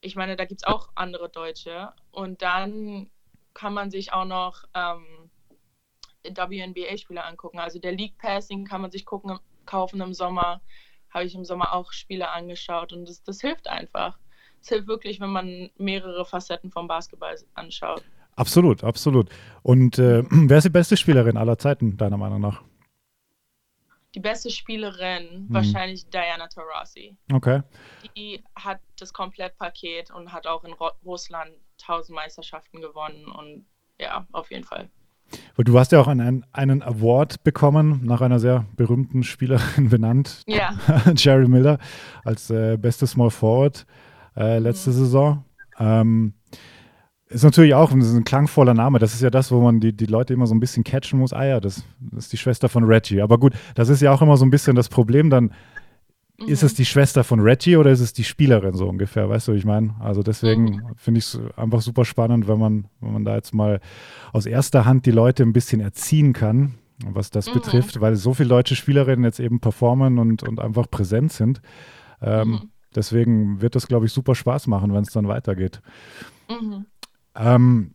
ich 0.00 0.16
meine, 0.16 0.36
da 0.36 0.44
gibt 0.44 0.62
es 0.62 0.66
auch 0.66 0.90
andere 0.94 1.28
Deutsche. 1.28 1.92
Und 2.10 2.42
dann 2.42 3.10
kann 3.54 3.72
man 3.72 3.90
sich 3.90 4.12
auch 4.12 4.24
noch 4.24 4.64
ähm, 4.74 5.30
WNBA-Spiele 6.24 7.24
angucken. 7.24 7.58
Also 7.58 7.78
der 7.78 7.92
League 7.92 8.18
Passing 8.18 8.64
kann 8.64 8.80
man 8.80 8.90
sich 8.90 9.04
gucken, 9.04 9.38
kaufen 9.64 10.00
im 10.00 10.14
Sommer. 10.14 10.60
Habe 11.10 11.24
ich 11.24 11.34
im 11.34 11.44
Sommer 11.44 11.72
auch 11.72 11.92
Spiele 11.92 12.30
angeschaut 12.30 12.92
und 12.92 13.08
das, 13.08 13.22
das 13.22 13.40
hilft 13.40 13.68
einfach. 13.68 14.18
Es 14.60 14.68
hilft 14.68 14.88
wirklich, 14.88 15.20
wenn 15.20 15.30
man 15.30 15.70
mehrere 15.76 16.24
Facetten 16.24 16.70
vom 16.70 16.88
Basketball 16.88 17.36
anschaut. 17.54 18.02
Absolut, 18.36 18.84
absolut. 18.84 19.30
Und 19.62 19.98
äh, 19.98 20.22
wer 20.30 20.58
ist 20.58 20.64
die 20.64 20.70
beste 20.70 20.96
Spielerin 20.96 21.36
aller 21.36 21.58
Zeiten, 21.58 21.96
deiner 21.96 22.16
Meinung 22.16 22.40
nach? 22.40 22.62
Die 24.14 24.20
beste 24.20 24.50
Spielerin, 24.50 25.28
hm. 25.28 25.46
wahrscheinlich 25.50 26.08
Diana 26.08 26.48
Taurasi. 26.48 27.16
Okay. 27.32 27.62
Die 28.16 28.42
hat 28.54 28.80
das 28.98 29.12
Komplettpaket 29.12 30.10
und 30.10 30.32
hat 30.32 30.46
auch 30.46 30.64
in 30.64 30.72
Russland 31.04 31.50
tausend 31.76 32.16
Meisterschaften 32.16 32.80
gewonnen 32.80 33.26
und 33.26 33.66
ja, 33.98 34.26
auf 34.32 34.50
jeden 34.50 34.64
Fall. 34.64 34.90
Du 35.56 35.78
hast 35.78 35.92
ja 35.92 36.00
auch 36.00 36.06
einen, 36.06 36.46
einen 36.52 36.82
Award 36.82 37.42
bekommen, 37.42 38.00
nach 38.04 38.20
einer 38.20 38.38
sehr 38.38 38.66
berühmten 38.76 39.22
Spielerin 39.22 39.88
benannt. 39.90 40.42
Ja. 40.46 40.78
Jerry 41.16 41.48
Miller 41.48 41.78
als 42.24 42.50
äh, 42.50 42.76
beste 42.76 43.06
Small 43.06 43.30
Forward 43.30 43.86
äh, 44.36 44.58
letzte 44.58 44.90
mhm. 44.90 44.94
Saison. 44.94 45.44
Ähm, 45.78 46.34
ist 47.28 47.42
natürlich 47.42 47.74
auch 47.74 47.92
ist 47.92 48.14
ein 48.14 48.24
klangvoller 48.24 48.74
Name. 48.74 48.98
Das 49.00 49.14
ist 49.14 49.22
ja 49.22 49.30
das, 49.30 49.50
wo 49.50 49.60
man 49.60 49.80
die, 49.80 49.92
die 49.92 50.06
Leute 50.06 50.32
immer 50.32 50.46
so 50.46 50.54
ein 50.54 50.60
bisschen 50.60 50.84
catchen 50.84 51.18
muss. 51.18 51.32
Ah 51.32 51.44
ja, 51.44 51.60
das, 51.60 51.84
das 51.98 52.26
ist 52.26 52.32
die 52.32 52.36
Schwester 52.36 52.68
von 52.68 52.84
Reggie. 52.84 53.20
Aber 53.20 53.38
gut, 53.38 53.54
das 53.74 53.88
ist 53.88 54.00
ja 54.00 54.12
auch 54.12 54.22
immer 54.22 54.36
so 54.36 54.44
ein 54.44 54.50
bisschen 54.50 54.76
das 54.76 54.88
Problem 54.88 55.28
dann 55.28 55.50
Mhm. 56.38 56.48
Ist 56.48 56.62
es 56.62 56.74
die 56.74 56.84
Schwester 56.84 57.24
von 57.24 57.40
Reggie 57.40 57.76
oder 57.76 57.90
ist 57.90 58.00
es 58.00 58.12
die 58.12 58.24
Spielerin 58.24 58.74
so 58.74 58.88
ungefähr? 58.88 59.28
Weißt 59.28 59.48
du, 59.48 59.52
wie 59.54 59.58
ich 59.58 59.64
meine? 59.64 59.94
Also 60.00 60.22
deswegen 60.22 60.64
mhm. 60.64 60.82
finde 60.96 61.18
ich 61.18 61.26
es 61.26 61.40
einfach 61.56 61.80
super 61.80 62.04
spannend, 62.04 62.46
wenn 62.46 62.58
man, 62.58 62.88
wenn 63.00 63.12
man 63.12 63.24
da 63.24 63.36
jetzt 63.36 63.54
mal 63.54 63.80
aus 64.32 64.46
erster 64.46 64.84
Hand 64.84 65.06
die 65.06 65.12
Leute 65.12 65.42
ein 65.42 65.52
bisschen 65.52 65.80
erziehen 65.80 66.32
kann, 66.32 66.74
was 67.06 67.30
das 67.30 67.48
mhm. 67.48 67.54
betrifft, 67.54 68.00
weil 68.00 68.16
so 68.16 68.34
viele 68.34 68.50
deutsche 68.50 68.76
Spielerinnen 68.76 69.24
jetzt 69.24 69.40
eben 69.40 69.60
performen 69.60 70.18
und, 70.18 70.42
und 70.42 70.60
einfach 70.60 70.90
präsent 70.90 71.32
sind. 71.32 71.62
Ähm, 72.20 72.48
mhm. 72.48 72.70
Deswegen 72.96 73.60
wird 73.60 73.74
das, 73.74 73.86
glaube 73.86 74.06
ich, 74.06 74.12
super 74.12 74.34
Spaß 74.34 74.66
machen, 74.66 74.92
wenn 74.92 75.02
es 75.02 75.12
dann 75.12 75.28
weitergeht. 75.28 75.80
Mhm. 76.48 76.86
Ähm, 77.34 77.94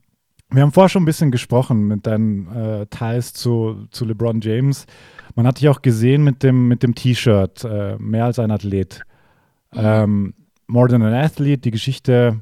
wir 0.49 0.61
haben 0.61 0.71
vorher 0.71 0.89
schon 0.89 1.03
ein 1.03 1.05
bisschen 1.05 1.31
gesprochen 1.31 1.87
mit 1.87 2.05
deinen 2.05 2.47
äh, 2.53 2.85
Ties 2.87 3.33
zu, 3.33 3.87
zu 3.91 4.05
LeBron 4.05 4.41
James. 4.41 4.85
Man 5.35 5.47
hat 5.47 5.59
dich 5.59 5.69
auch 5.69 5.81
gesehen 5.81 6.23
mit 6.23 6.43
dem, 6.43 6.67
mit 6.67 6.83
dem 6.83 6.93
T-Shirt, 6.93 7.63
äh, 7.63 7.97
mehr 7.97 8.25
als 8.25 8.39
ein 8.39 8.51
Athlet. 8.51 9.01
Mhm. 9.73 9.79
Ähm, 9.79 10.33
More 10.67 10.87
than 10.87 11.01
an 11.01 11.13
Athlete, 11.13 11.63
die 11.63 11.71
Geschichte 11.71 12.39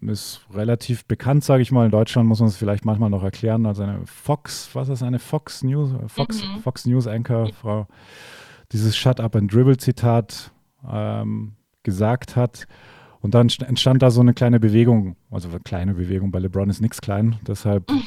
ist 0.00 0.40
relativ 0.54 1.04
bekannt, 1.04 1.44
sage 1.44 1.60
ich 1.60 1.72
mal. 1.72 1.84
In 1.84 1.90
Deutschland 1.90 2.26
muss 2.26 2.40
man 2.40 2.48
es 2.48 2.56
vielleicht 2.56 2.86
manchmal 2.86 3.10
noch 3.10 3.22
erklären. 3.22 3.66
Also 3.66 3.82
eine 3.82 4.00
Fox, 4.06 4.70
was 4.72 4.88
ist 4.88 5.02
eine 5.02 5.18
Fox 5.18 5.62
News, 5.62 5.90
Fox, 6.06 6.42
mhm. 6.42 6.60
Fox 6.60 6.86
News 6.86 7.06
Anchor, 7.06 7.50
Frau, 7.52 7.86
dieses 8.72 8.96
Shut 8.96 9.20
Up 9.20 9.36
and 9.36 9.52
Dribble 9.52 9.76
Zitat 9.76 10.52
ähm, 10.90 11.55
gesagt 11.86 12.36
hat. 12.36 12.66
Und 13.20 13.34
dann 13.34 13.48
entstand 13.66 14.02
da 14.02 14.10
so 14.10 14.20
eine 14.20 14.34
kleine 14.34 14.60
Bewegung, 14.60 15.16
also 15.30 15.48
eine 15.48 15.60
kleine 15.60 15.94
Bewegung, 15.94 16.30
bei 16.30 16.38
LeBron 16.38 16.68
ist 16.68 16.82
nichts 16.82 17.00
klein, 17.00 17.40
deshalb. 17.46 17.90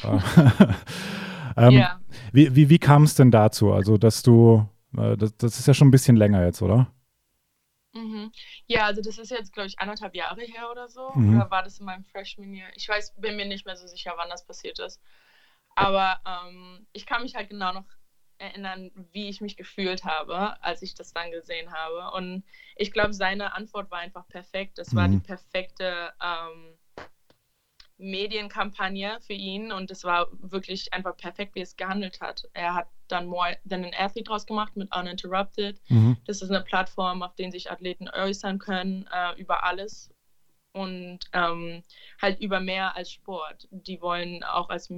Äh, 1.56 1.68
ähm, 1.68 1.72
ja. 1.72 2.00
Wie, 2.32 2.56
wie, 2.56 2.70
wie 2.70 2.78
kam 2.78 3.04
es 3.04 3.16
denn 3.16 3.32
dazu? 3.32 3.74
Also, 3.74 3.98
dass 3.98 4.22
du, 4.22 4.66
äh, 4.96 5.18
das, 5.18 5.36
das, 5.36 5.60
ist 5.60 5.68
ja 5.68 5.74
schon 5.74 5.88
ein 5.88 5.92
bisschen 5.92 6.16
länger 6.16 6.46
jetzt, 6.46 6.62
oder? 6.62 6.88
Mhm. 7.94 8.32
Ja, 8.68 8.86
also 8.86 9.02
das 9.02 9.18
ist 9.18 9.32
jetzt, 9.32 9.52
glaube 9.52 9.68
ich, 9.68 9.80
anderthalb 9.80 10.16
Jahre 10.16 10.42
her 10.42 10.70
oder 10.72 10.88
so. 10.88 11.12
Mhm. 11.16 11.36
Oder 11.36 11.52
war 11.52 11.64
das 11.64 11.80
in 11.80 11.88
meinem 11.88 12.06
Freshman 12.06 12.54
Year? 12.54 12.68
Ich 12.76 12.88
weiß, 12.88 13.16
bin 13.18 13.36
mir 13.36 13.48
nicht 13.48 13.66
mehr 13.66 13.76
so 13.76 13.88
sicher, 13.88 14.14
wann 14.16 14.30
das 14.30 14.46
passiert 14.46 14.80
ist. 14.80 15.02
Aber 15.76 16.20
ähm, 16.26 16.86
ich 16.94 17.06
kann 17.06 17.24
mich 17.24 17.36
halt 17.36 17.50
genau 17.50 17.74
noch 17.74 17.86
erinnern, 18.40 18.92
wie 19.12 19.30
ich 19.30 19.42
mich 19.42 19.58
gefühlt 19.58 20.04
habe, 20.06 20.62
als 20.64 20.82
ich 20.82 20.96
das 20.96 21.14
dann 21.14 21.32
gesehen 21.32 21.72
habe. 21.72 22.16
Und 22.16 22.44
ich 22.76 22.92
glaube, 22.92 23.14
seine 23.14 23.54
Antwort 23.54 23.92
war 23.92 24.00
einfach 24.00 24.28
perfekt. 24.28 24.78
Das 24.78 24.96
war 24.96 25.08
die 25.08 25.16
mhm. 25.16 25.24
perfekte 25.24 26.14
ähm, 26.24 26.78
Medienkampagne 28.00 29.20
für 29.22 29.34
ihn 29.34 29.72
und 29.72 29.92
es 29.92 30.06
war 30.06 30.28
wirklich 30.32 30.94
einfach 30.94 31.18
perfekt, 31.18 31.56
wie 31.56 31.62
es 31.62 31.76
gehandelt 31.76 32.22
hat. 32.22 32.48
Er 32.54 32.74
hat 32.74 32.88
dann 33.10 33.28
More 33.28 33.58
Than 33.68 33.84
an 33.84 33.92
Athlete 33.94 34.30
draus 34.30 34.46
gemacht 34.46 34.76
mit 34.78 34.96
Uninterrupted. 34.96 35.82
Mhm. 35.90 36.18
Das 36.26 36.42
ist 36.42 36.50
eine 36.50 36.64
Plattform, 36.64 37.22
auf 37.22 37.36
der 37.36 37.52
sich 37.52 37.70
Athleten 37.70 38.10
äußern 38.10 38.58
können 38.58 39.08
äh, 39.12 39.34
über 39.40 39.64
alles 39.64 40.14
und 40.72 41.20
ähm, 41.34 41.84
halt 42.22 42.40
über 42.40 42.62
mehr 42.62 42.96
als 42.96 43.12
Sport. 43.12 43.68
Die 43.72 44.02
wollen 44.02 44.44
auch 44.44 44.70
als 44.70 44.90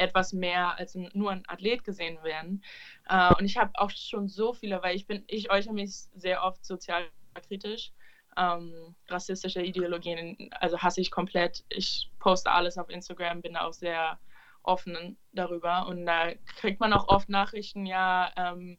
etwas 0.00 0.32
mehr 0.32 0.78
als 0.78 0.94
nur 0.94 1.30
ein 1.30 1.44
Athlet 1.46 1.84
gesehen 1.84 2.22
werden. 2.22 2.64
Äh, 3.08 3.34
und 3.34 3.44
ich 3.44 3.56
habe 3.56 3.70
auch 3.74 3.90
schon 3.90 4.28
so 4.28 4.52
viele, 4.52 4.82
weil 4.82 4.96
ich 4.96 5.06
bin, 5.06 5.24
ich 5.26 5.50
äußere 5.50 5.74
mich 5.74 5.92
sehr 6.14 6.42
oft 6.42 6.64
sozial 6.64 7.04
kritisch 7.48 7.92
ähm, 8.36 8.94
rassistische 9.08 9.62
Ideologien, 9.62 10.50
also 10.52 10.78
hasse 10.78 11.00
ich 11.00 11.10
komplett. 11.10 11.64
Ich 11.68 12.10
poste 12.18 12.50
alles 12.50 12.78
auf 12.78 12.88
Instagram, 12.88 13.42
bin 13.42 13.56
auch 13.56 13.72
sehr 13.72 14.18
offen 14.62 15.16
darüber 15.32 15.86
und 15.86 16.06
da 16.06 16.32
kriegt 16.56 16.80
man 16.80 16.92
auch 16.92 17.08
oft 17.08 17.28
Nachrichten, 17.28 17.86
ja, 17.86 18.30
ähm, 18.36 18.78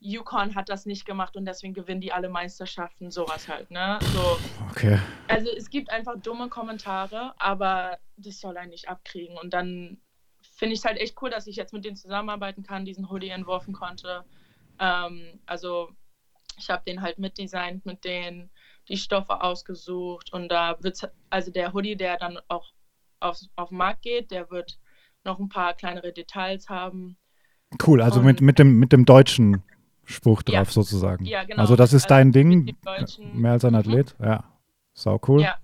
Yukon 0.00 0.54
hat 0.54 0.68
das 0.68 0.84
nicht 0.84 1.06
gemacht 1.06 1.34
und 1.34 1.46
deswegen 1.46 1.72
gewinnen 1.72 2.02
die 2.02 2.12
alle 2.12 2.28
Meisterschaften, 2.28 3.10
sowas 3.10 3.48
halt, 3.48 3.70
ne? 3.70 3.98
So. 4.02 4.38
Okay. 4.70 4.98
Also 5.28 5.48
es 5.56 5.70
gibt 5.70 5.90
einfach 5.90 6.20
dumme 6.20 6.50
Kommentare, 6.50 7.32
aber 7.38 7.98
das 8.18 8.38
soll 8.38 8.58
einen 8.58 8.70
nicht 8.70 8.88
abkriegen. 8.88 9.38
Und 9.38 9.54
dann 9.54 9.98
finde 10.64 10.74
ich 10.74 10.80
es 10.80 10.84
halt 10.86 10.98
echt 10.98 11.20
cool, 11.20 11.28
dass 11.28 11.46
ich 11.46 11.56
jetzt 11.56 11.74
mit 11.74 11.84
denen 11.84 11.96
zusammenarbeiten 11.96 12.62
kann, 12.62 12.86
diesen 12.86 13.10
Hoodie 13.10 13.28
entworfen 13.28 13.74
konnte. 13.74 14.24
Ähm, 14.80 15.38
also 15.44 15.90
ich 16.56 16.70
habe 16.70 16.82
den 16.86 17.02
halt 17.02 17.18
mitdesignt 17.18 17.84
mit 17.84 18.02
denen 18.04 18.48
die 18.88 18.96
Stoffe 18.96 19.42
ausgesucht 19.42 20.32
und 20.32 20.48
da 20.48 20.82
wird 20.82 21.10
also 21.28 21.50
der 21.50 21.74
Hoodie, 21.74 21.96
der 21.96 22.16
dann 22.16 22.38
auch 22.48 22.72
auf, 23.20 23.38
auf 23.56 23.68
den 23.68 23.76
Markt 23.76 24.02
geht, 24.02 24.30
der 24.30 24.50
wird 24.50 24.78
noch 25.22 25.38
ein 25.38 25.50
paar 25.50 25.74
kleinere 25.74 26.14
Details 26.14 26.70
haben. 26.70 27.18
Cool, 27.86 28.00
also 28.00 28.22
mit, 28.22 28.40
mit, 28.40 28.58
dem, 28.58 28.78
mit 28.78 28.92
dem 28.92 29.04
deutschen 29.04 29.62
Spruch 30.04 30.42
drauf 30.42 30.54
ja. 30.54 30.64
sozusagen. 30.64 31.26
Ja, 31.26 31.44
genau. 31.44 31.60
Also 31.60 31.76
das 31.76 31.92
ist 31.92 32.04
also 32.04 32.14
dein 32.14 32.32
Ding, 32.32 32.74
mehr 33.34 33.52
als 33.52 33.64
ein 33.66 33.72
mhm. 33.72 33.78
Athlet, 33.78 34.18
mhm. 34.18 34.24
ja. 34.24 34.44
Sau 34.94 35.20
cool. 35.26 35.42
Ja, 35.42 35.58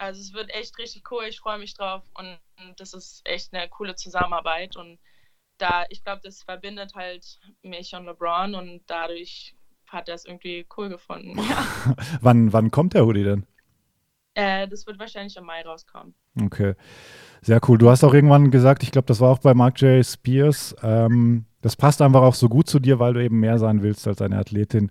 also 0.00 0.20
es 0.20 0.32
wird 0.32 0.52
echt 0.54 0.78
richtig 0.78 1.10
cool, 1.10 1.24
ich 1.28 1.40
freue 1.40 1.58
mich 1.58 1.74
drauf 1.74 2.02
und 2.14 2.38
das 2.78 2.94
ist 2.94 3.20
echt 3.24 3.52
eine 3.52 3.68
coole 3.68 3.94
Zusammenarbeit 3.94 4.76
und 4.76 4.98
da, 5.58 5.84
ich 5.90 6.02
glaube, 6.02 6.22
das 6.24 6.42
verbindet 6.42 6.94
halt 6.94 7.38
mich 7.62 7.94
und 7.94 8.06
LeBron 8.06 8.54
und 8.54 8.82
dadurch 8.86 9.54
hat 9.86 10.08
er 10.08 10.14
es 10.14 10.24
irgendwie 10.24 10.66
cool 10.76 10.88
gefunden. 10.88 11.38
Ja. 11.50 11.94
wann, 12.20 12.52
wann 12.52 12.70
kommt 12.70 12.94
der 12.94 13.04
Hoodie 13.04 13.24
denn? 13.24 13.46
Äh, 14.34 14.68
das 14.68 14.86
wird 14.86 14.98
wahrscheinlich 14.98 15.36
im 15.36 15.44
Mai 15.44 15.62
rauskommen. 15.62 16.14
Okay. 16.40 16.74
Sehr 17.42 17.60
cool. 17.68 17.76
Du 17.78 17.90
hast 17.90 18.04
auch 18.04 18.14
irgendwann 18.14 18.50
gesagt, 18.50 18.82
ich 18.82 18.92
glaube, 18.92 19.06
das 19.06 19.20
war 19.20 19.30
auch 19.30 19.40
bei 19.40 19.54
Mark 19.54 19.80
J. 19.80 20.04
Spears, 20.04 20.74
ähm, 20.82 21.44
das 21.62 21.76
passt 21.76 22.00
einfach 22.00 22.22
auch 22.22 22.34
so 22.34 22.48
gut 22.48 22.68
zu 22.68 22.78
dir, 22.78 22.98
weil 22.98 23.12
du 23.12 23.22
eben 23.22 23.40
mehr 23.40 23.58
sein 23.58 23.82
willst 23.82 24.06
als 24.06 24.22
eine 24.22 24.38
Athletin. 24.38 24.90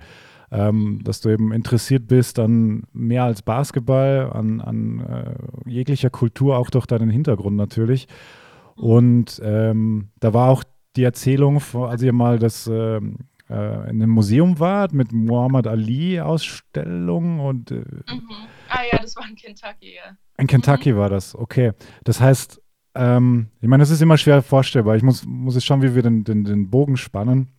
Ähm, 0.51 1.01
dass 1.03 1.21
du 1.21 1.29
eben 1.29 1.51
interessiert 1.51 2.07
bist 2.07 2.39
an 2.39 2.83
mehr 2.91 3.23
als 3.23 3.43
Basketball, 3.43 4.31
an, 4.33 4.61
an 4.61 4.99
äh, 4.99 5.69
jeglicher 5.69 6.09
Kultur, 6.09 6.57
auch 6.57 6.71
durch 6.71 6.87
deinen 6.87 7.11
Hintergrund 7.11 7.55
natürlich. 7.55 8.07
Und 8.75 9.39
ähm, 9.43 10.09
da 10.19 10.33
war 10.33 10.49
auch 10.49 10.63
die 10.95 11.03
Erzählung, 11.03 11.61
als 11.75 12.01
ihr 12.01 12.13
mal 12.13 12.39
das 12.39 12.65
ähm, 12.65 13.17
äh, 13.49 13.89
in 13.89 14.01
einem 14.01 14.09
Museum 14.09 14.59
wart 14.59 14.93
mit 14.93 15.11
Muhammad 15.11 15.67
Ali 15.67 16.19
Ausstellung 16.19 17.39
und 17.39 17.71
äh, 17.71 17.75
mhm. 17.75 18.21
Ah 18.69 18.81
ja, 18.91 18.99
das 19.01 19.15
war 19.15 19.27
in 19.27 19.35
Kentucky, 19.35 19.95
ja. 19.95 20.15
In 20.37 20.47
Kentucky 20.47 20.93
mhm. 20.93 20.97
war 20.97 21.09
das, 21.09 21.35
okay. 21.35 21.73
Das 22.03 22.21
heißt, 22.21 22.61
ähm, 22.95 23.47
ich 23.61 23.67
meine, 23.67 23.83
es 23.83 23.89
ist 23.89 24.01
immer 24.01 24.17
schwer 24.17 24.41
vorstellbar. 24.41 24.95
Ich 24.95 25.03
muss, 25.03 25.25
muss 25.25 25.55
jetzt 25.55 25.65
schauen, 25.65 25.81
wie 25.81 25.95
wir 25.95 26.03
den, 26.03 26.23
den, 26.23 26.43
den 26.43 26.69
Bogen 26.69 26.97
spannen, 26.97 27.49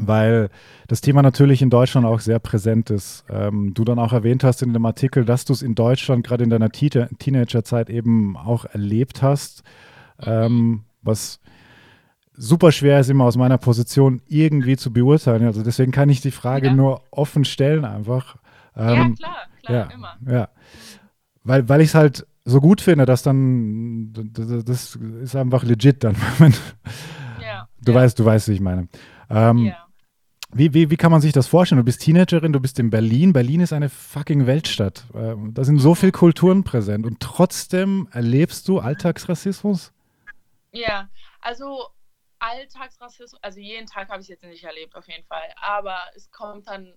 weil 0.00 0.48
das 0.88 1.00
Thema 1.00 1.22
natürlich 1.22 1.62
in 1.62 1.70
Deutschland 1.70 2.06
auch 2.06 2.20
sehr 2.20 2.38
präsent 2.38 2.90
ist. 2.90 3.24
Ähm, 3.28 3.74
du 3.74 3.84
dann 3.84 3.98
auch 3.98 4.12
erwähnt 4.12 4.44
hast 4.44 4.62
in 4.62 4.72
dem 4.72 4.86
Artikel, 4.86 5.24
dass 5.24 5.44
du 5.44 5.52
es 5.52 5.62
in 5.62 5.74
Deutschland 5.74 6.26
gerade 6.26 6.44
in 6.44 6.50
deiner 6.50 6.70
Teenagerzeit 6.70 7.90
eben 7.90 8.36
auch 8.36 8.64
erlebt 8.64 9.22
hast, 9.22 9.62
ähm, 10.20 10.84
was 11.02 11.40
super 12.32 12.72
schwer 12.72 13.00
ist 13.00 13.10
immer 13.10 13.24
aus 13.24 13.36
meiner 13.36 13.58
Position 13.58 14.22
irgendwie 14.26 14.76
zu 14.76 14.92
beurteilen. 14.92 15.44
Also 15.44 15.62
deswegen 15.62 15.92
kann 15.92 16.08
ich 16.08 16.20
die 16.20 16.30
Frage 16.30 16.68
ja. 16.68 16.74
nur 16.74 17.02
offen 17.10 17.44
stellen 17.44 17.84
einfach. 17.84 18.36
Ähm, 18.76 19.16
ja, 19.18 19.26
klar, 19.26 19.36
klar, 19.62 19.88
ja, 19.90 19.94
immer. 19.94 20.16
Ja. 20.26 20.48
Weil, 21.44 21.68
weil 21.68 21.80
ich 21.80 21.88
es 21.88 21.94
halt 21.94 22.26
so 22.44 22.60
gut 22.60 22.80
finde, 22.80 23.04
dass 23.04 23.22
dann, 23.22 24.12
das 24.32 24.96
ist 25.22 25.36
einfach 25.36 25.62
legit 25.62 26.04
dann. 26.04 26.16
Du 27.82 27.92
ja. 27.92 27.98
weißt, 27.98 28.18
du 28.18 28.24
weißt, 28.24 28.48
wie 28.48 28.52
ich 28.52 28.60
meine. 28.60 28.88
Ähm, 29.28 29.58
ja. 29.58 29.86
Wie, 30.52 30.74
wie, 30.74 30.90
wie 30.90 30.96
kann 30.96 31.12
man 31.12 31.20
sich 31.20 31.32
das 31.32 31.46
vorstellen? 31.46 31.78
Du 31.78 31.84
bist 31.84 32.00
Teenagerin, 32.02 32.52
du 32.52 32.60
bist 32.60 32.78
in 32.78 32.90
Berlin. 32.90 33.32
Berlin 33.32 33.60
ist 33.60 33.72
eine 33.72 33.88
fucking 33.88 34.46
Weltstadt. 34.46 35.04
Ähm, 35.14 35.54
da 35.54 35.64
sind 35.64 35.78
so 35.78 35.94
viele 35.94 36.12
Kulturen 36.12 36.64
präsent 36.64 37.06
und 37.06 37.20
trotzdem 37.20 38.08
erlebst 38.12 38.66
du 38.68 38.80
Alltagsrassismus? 38.80 39.92
Ja, 40.72 41.08
also 41.40 41.86
Alltagsrassismus, 42.40 43.40
also 43.42 43.60
jeden 43.60 43.86
Tag 43.86 44.08
habe 44.08 44.20
ich 44.20 44.24
es 44.24 44.28
jetzt 44.28 44.44
nicht 44.44 44.64
erlebt, 44.64 44.96
auf 44.96 45.06
jeden 45.08 45.24
Fall. 45.24 45.52
Aber 45.60 45.96
es 46.16 46.30
kommt 46.30 46.66
dann 46.66 46.94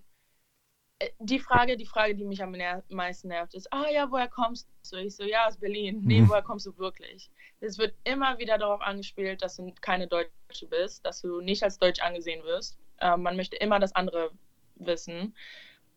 äh, 1.00 1.10
die 1.20 1.40
Frage, 1.40 1.78
die 1.78 1.86
Frage, 1.86 2.16
die 2.16 2.26
mich 2.26 2.42
am 2.42 2.56
meisten 2.90 3.28
nervt, 3.28 3.54
ist, 3.54 3.72
ah 3.72 3.86
ja, 3.92 4.10
woher 4.10 4.30
kommst 4.30 4.68
du? 4.90 4.98
Ich 4.98 5.16
so, 5.16 5.24
ja, 5.24 5.48
aus 5.48 5.58
Berlin. 5.58 6.02
Nee, 6.04 6.22
mhm. 6.22 6.30
woher 6.30 6.42
kommst 6.42 6.66
du 6.66 6.78
wirklich? 6.78 7.30
Es 7.60 7.78
wird 7.78 7.94
immer 8.04 8.40
wieder 8.40 8.58
darauf 8.58 8.82
angespielt, 8.82 9.42
dass 9.42 9.58
du 9.58 9.72
keine 9.82 10.08
Deutsche 10.08 10.68
bist, 10.68 11.06
dass 11.06 11.22
du 11.22 11.40
nicht 11.42 11.64
als 11.64 11.78
Deutsch 11.78 12.02
angesehen 12.02 12.44
wirst. 12.44 12.80
Ähm, 13.00 13.24
man 13.24 13.36
möchte 13.36 13.56
immer 13.58 13.80
das 13.80 13.96
andere 13.96 14.32
wissen. 14.76 15.36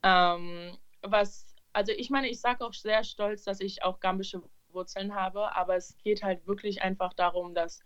Ähm, 0.03 0.77
was, 1.01 1.55
also 1.73 1.91
ich 1.91 2.09
meine, 2.09 2.29
ich 2.29 2.39
sage 2.39 2.65
auch 2.65 2.73
sehr 2.73 3.03
stolz, 3.03 3.43
dass 3.43 3.59
ich 3.59 3.83
auch 3.83 3.99
gambische 3.99 4.41
Wurzeln 4.69 5.15
habe, 5.15 5.55
aber 5.55 5.75
es 5.75 5.97
geht 6.03 6.23
halt 6.23 6.45
wirklich 6.47 6.81
einfach 6.81 7.13
darum, 7.13 7.53
dass 7.53 7.81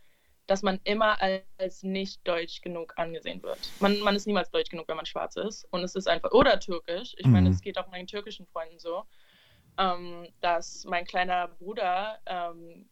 dass 0.51 0.63
man 0.63 0.81
immer 0.83 1.17
als 1.57 1.81
nicht 1.81 2.27
deutsch 2.27 2.61
genug 2.61 2.93
angesehen 2.97 3.41
wird. 3.41 3.57
Man, 3.79 4.01
man 4.01 4.17
ist 4.17 4.27
niemals 4.27 4.51
deutsch 4.51 4.69
genug, 4.69 4.87
wenn 4.89 4.97
man 4.97 5.05
schwarz 5.05 5.37
ist. 5.37 5.65
Und 5.71 5.81
es 5.81 5.95
ist 5.95 6.09
einfach, 6.09 6.31
oder 6.31 6.59
türkisch. 6.59 7.13
Ich 7.17 7.25
mhm. 7.25 7.31
meine, 7.31 7.49
es 7.51 7.61
geht 7.61 7.77
auch 7.77 7.87
meinen 7.87 8.07
türkischen 8.07 8.45
Freunden 8.47 8.77
so, 8.77 9.05
ähm, 9.77 10.27
dass 10.41 10.83
mein 10.83 11.05
kleiner 11.05 11.47
Bruder 11.47 12.19
ähm, 12.25 12.89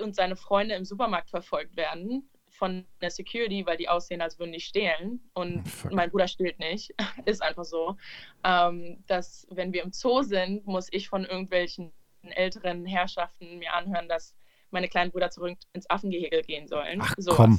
und 0.00 0.16
seine 0.16 0.34
Freunde 0.34 0.74
im 0.74 0.84
Supermarkt 0.84 1.30
verfolgt 1.30 1.76
werden 1.76 2.28
von 2.58 2.86
der 3.00 3.10
Security, 3.10 3.64
weil 3.64 3.76
die 3.76 3.88
aussehen, 3.88 4.20
als 4.20 4.38
würden 4.38 4.52
die 4.52 4.60
stehlen. 4.60 5.20
Und 5.32 5.66
Fuck. 5.68 5.92
mein 5.92 6.10
Bruder 6.10 6.28
stillt 6.28 6.58
nicht. 6.58 6.92
ist 7.24 7.42
einfach 7.42 7.64
so. 7.64 7.96
Ähm, 8.44 9.02
dass, 9.06 9.46
wenn 9.50 9.72
wir 9.72 9.82
im 9.82 9.92
Zoo 9.92 10.22
sind, 10.22 10.66
muss 10.66 10.88
ich 10.90 11.08
von 11.08 11.24
irgendwelchen 11.24 11.92
älteren 12.22 12.84
Herrschaften 12.84 13.58
mir 13.58 13.72
anhören, 13.72 14.08
dass 14.08 14.34
meine 14.70 14.88
kleinen 14.88 15.12
Brüder 15.12 15.30
zurück 15.30 15.56
ins 15.72 15.88
Affengehege 15.88 16.42
gehen 16.42 16.66
sollen. 16.66 17.00
Ach, 17.02 17.14
Sowas. 17.16 17.36
komm. 17.36 17.58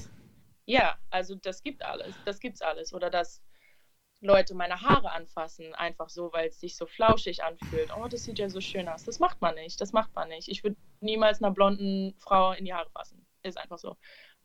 Ja, 0.65 0.99
also 1.09 1.33
das 1.35 1.63
gibt 1.63 1.83
alles. 1.83 2.13
Das 2.25 2.39
gibt's 2.39 2.61
alles. 2.61 2.93
Oder 2.93 3.09
dass 3.09 3.41
Leute 4.21 4.53
meine 4.53 4.81
Haare 4.81 5.11
anfassen, 5.11 5.73
einfach 5.75 6.09
so, 6.09 6.31
weil 6.33 6.49
es 6.49 6.59
sich 6.59 6.75
so 6.75 6.85
flauschig 6.85 7.43
anfühlt. 7.43 7.89
Oh, 7.97 8.07
das 8.07 8.25
sieht 8.25 8.37
ja 8.37 8.49
so 8.49 8.59
schön 8.59 8.87
aus. 8.89 9.05
Das 9.05 9.19
macht 9.19 9.41
man 9.41 9.55
nicht. 9.55 9.79
Das 9.79 9.93
macht 9.93 10.13
man 10.13 10.27
nicht. 10.27 10.49
Ich 10.49 10.63
würde 10.63 10.75
niemals 10.99 11.41
einer 11.41 11.51
blonden 11.53 12.13
Frau 12.19 12.51
in 12.51 12.65
die 12.65 12.73
Haare 12.73 12.89
fassen. 12.91 13.25
Ist 13.43 13.57
einfach 13.57 13.77
so. 13.77 13.95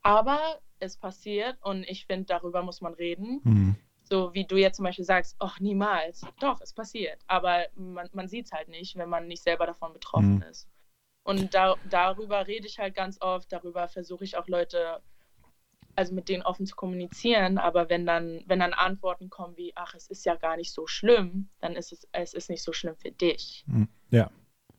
Aber 0.04 0.60
es 0.80 0.96
passiert 0.96 1.56
und 1.62 1.82
ich 1.84 2.06
finde, 2.06 2.26
darüber 2.26 2.62
muss 2.62 2.80
man 2.80 2.94
reden. 2.94 3.40
Mhm. 3.42 3.76
So 4.04 4.34
wie 4.34 4.44
du 4.44 4.56
jetzt 4.56 4.76
zum 4.76 4.84
Beispiel 4.84 5.04
sagst, 5.04 5.34
ach, 5.38 5.58
niemals. 5.60 6.20
Doch, 6.38 6.60
es 6.60 6.74
passiert. 6.74 7.18
Aber 7.26 7.64
man, 7.74 8.08
man 8.12 8.28
sieht 8.28 8.46
es 8.46 8.52
halt 8.52 8.68
nicht, 8.68 8.96
wenn 8.96 9.08
man 9.08 9.26
nicht 9.26 9.42
selber 9.42 9.66
davon 9.66 9.94
betroffen 9.94 10.36
mhm. 10.36 10.42
ist. 10.42 10.68
Und 11.22 11.54
da, 11.54 11.74
darüber 11.88 12.46
rede 12.46 12.66
ich 12.66 12.78
halt 12.78 12.94
ganz 12.94 13.18
oft, 13.22 13.50
darüber 13.50 13.88
versuche 13.88 14.24
ich 14.24 14.36
auch 14.36 14.46
Leute, 14.46 15.00
also 15.96 16.14
mit 16.14 16.28
denen 16.28 16.42
offen 16.42 16.66
zu 16.66 16.76
kommunizieren, 16.76 17.56
aber 17.56 17.88
wenn 17.88 18.04
dann, 18.04 18.42
wenn 18.46 18.58
dann 18.58 18.74
Antworten 18.74 19.30
kommen 19.30 19.56
wie, 19.56 19.72
ach, 19.74 19.94
es 19.94 20.08
ist 20.08 20.26
ja 20.26 20.34
gar 20.34 20.58
nicht 20.58 20.72
so 20.72 20.86
schlimm, 20.86 21.48
dann 21.60 21.76
ist 21.76 21.92
es, 21.92 22.06
es 22.12 22.34
ist 22.34 22.50
nicht 22.50 22.62
so 22.62 22.74
schlimm 22.74 22.96
für 22.96 23.10
dich. 23.10 23.64
Hm, 23.68 23.88
ja. 24.10 24.30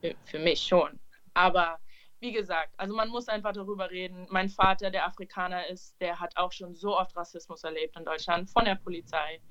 Für, 0.02 0.14
für 0.24 0.40
mich 0.40 0.62
schon. 0.62 1.00
Aber 1.34 1.80
wie 2.26 2.32
gesagt, 2.32 2.74
also 2.78 2.96
man 2.96 3.10
muss 3.10 3.28
einfach 3.28 3.54
darüber 3.54 3.92
reden. 3.92 4.26
Mein 4.32 4.50
Vater, 4.50 4.90
der 4.90 5.06
Afrikaner 5.06 5.68
ist, 5.68 5.96
der 6.02 6.20
hat 6.20 6.36
auch 6.38 6.52
schon 6.52 6.74
so 6.74 6.98
oft 6.98 7.16
Rassismus 7.16 7.64
erlebt 7.64 7.96
in 7.96 8.04
Deutschland 8.04 8.50
von 8.50 8.66
der 8.66 8.76
Polizei. 8.76 9.42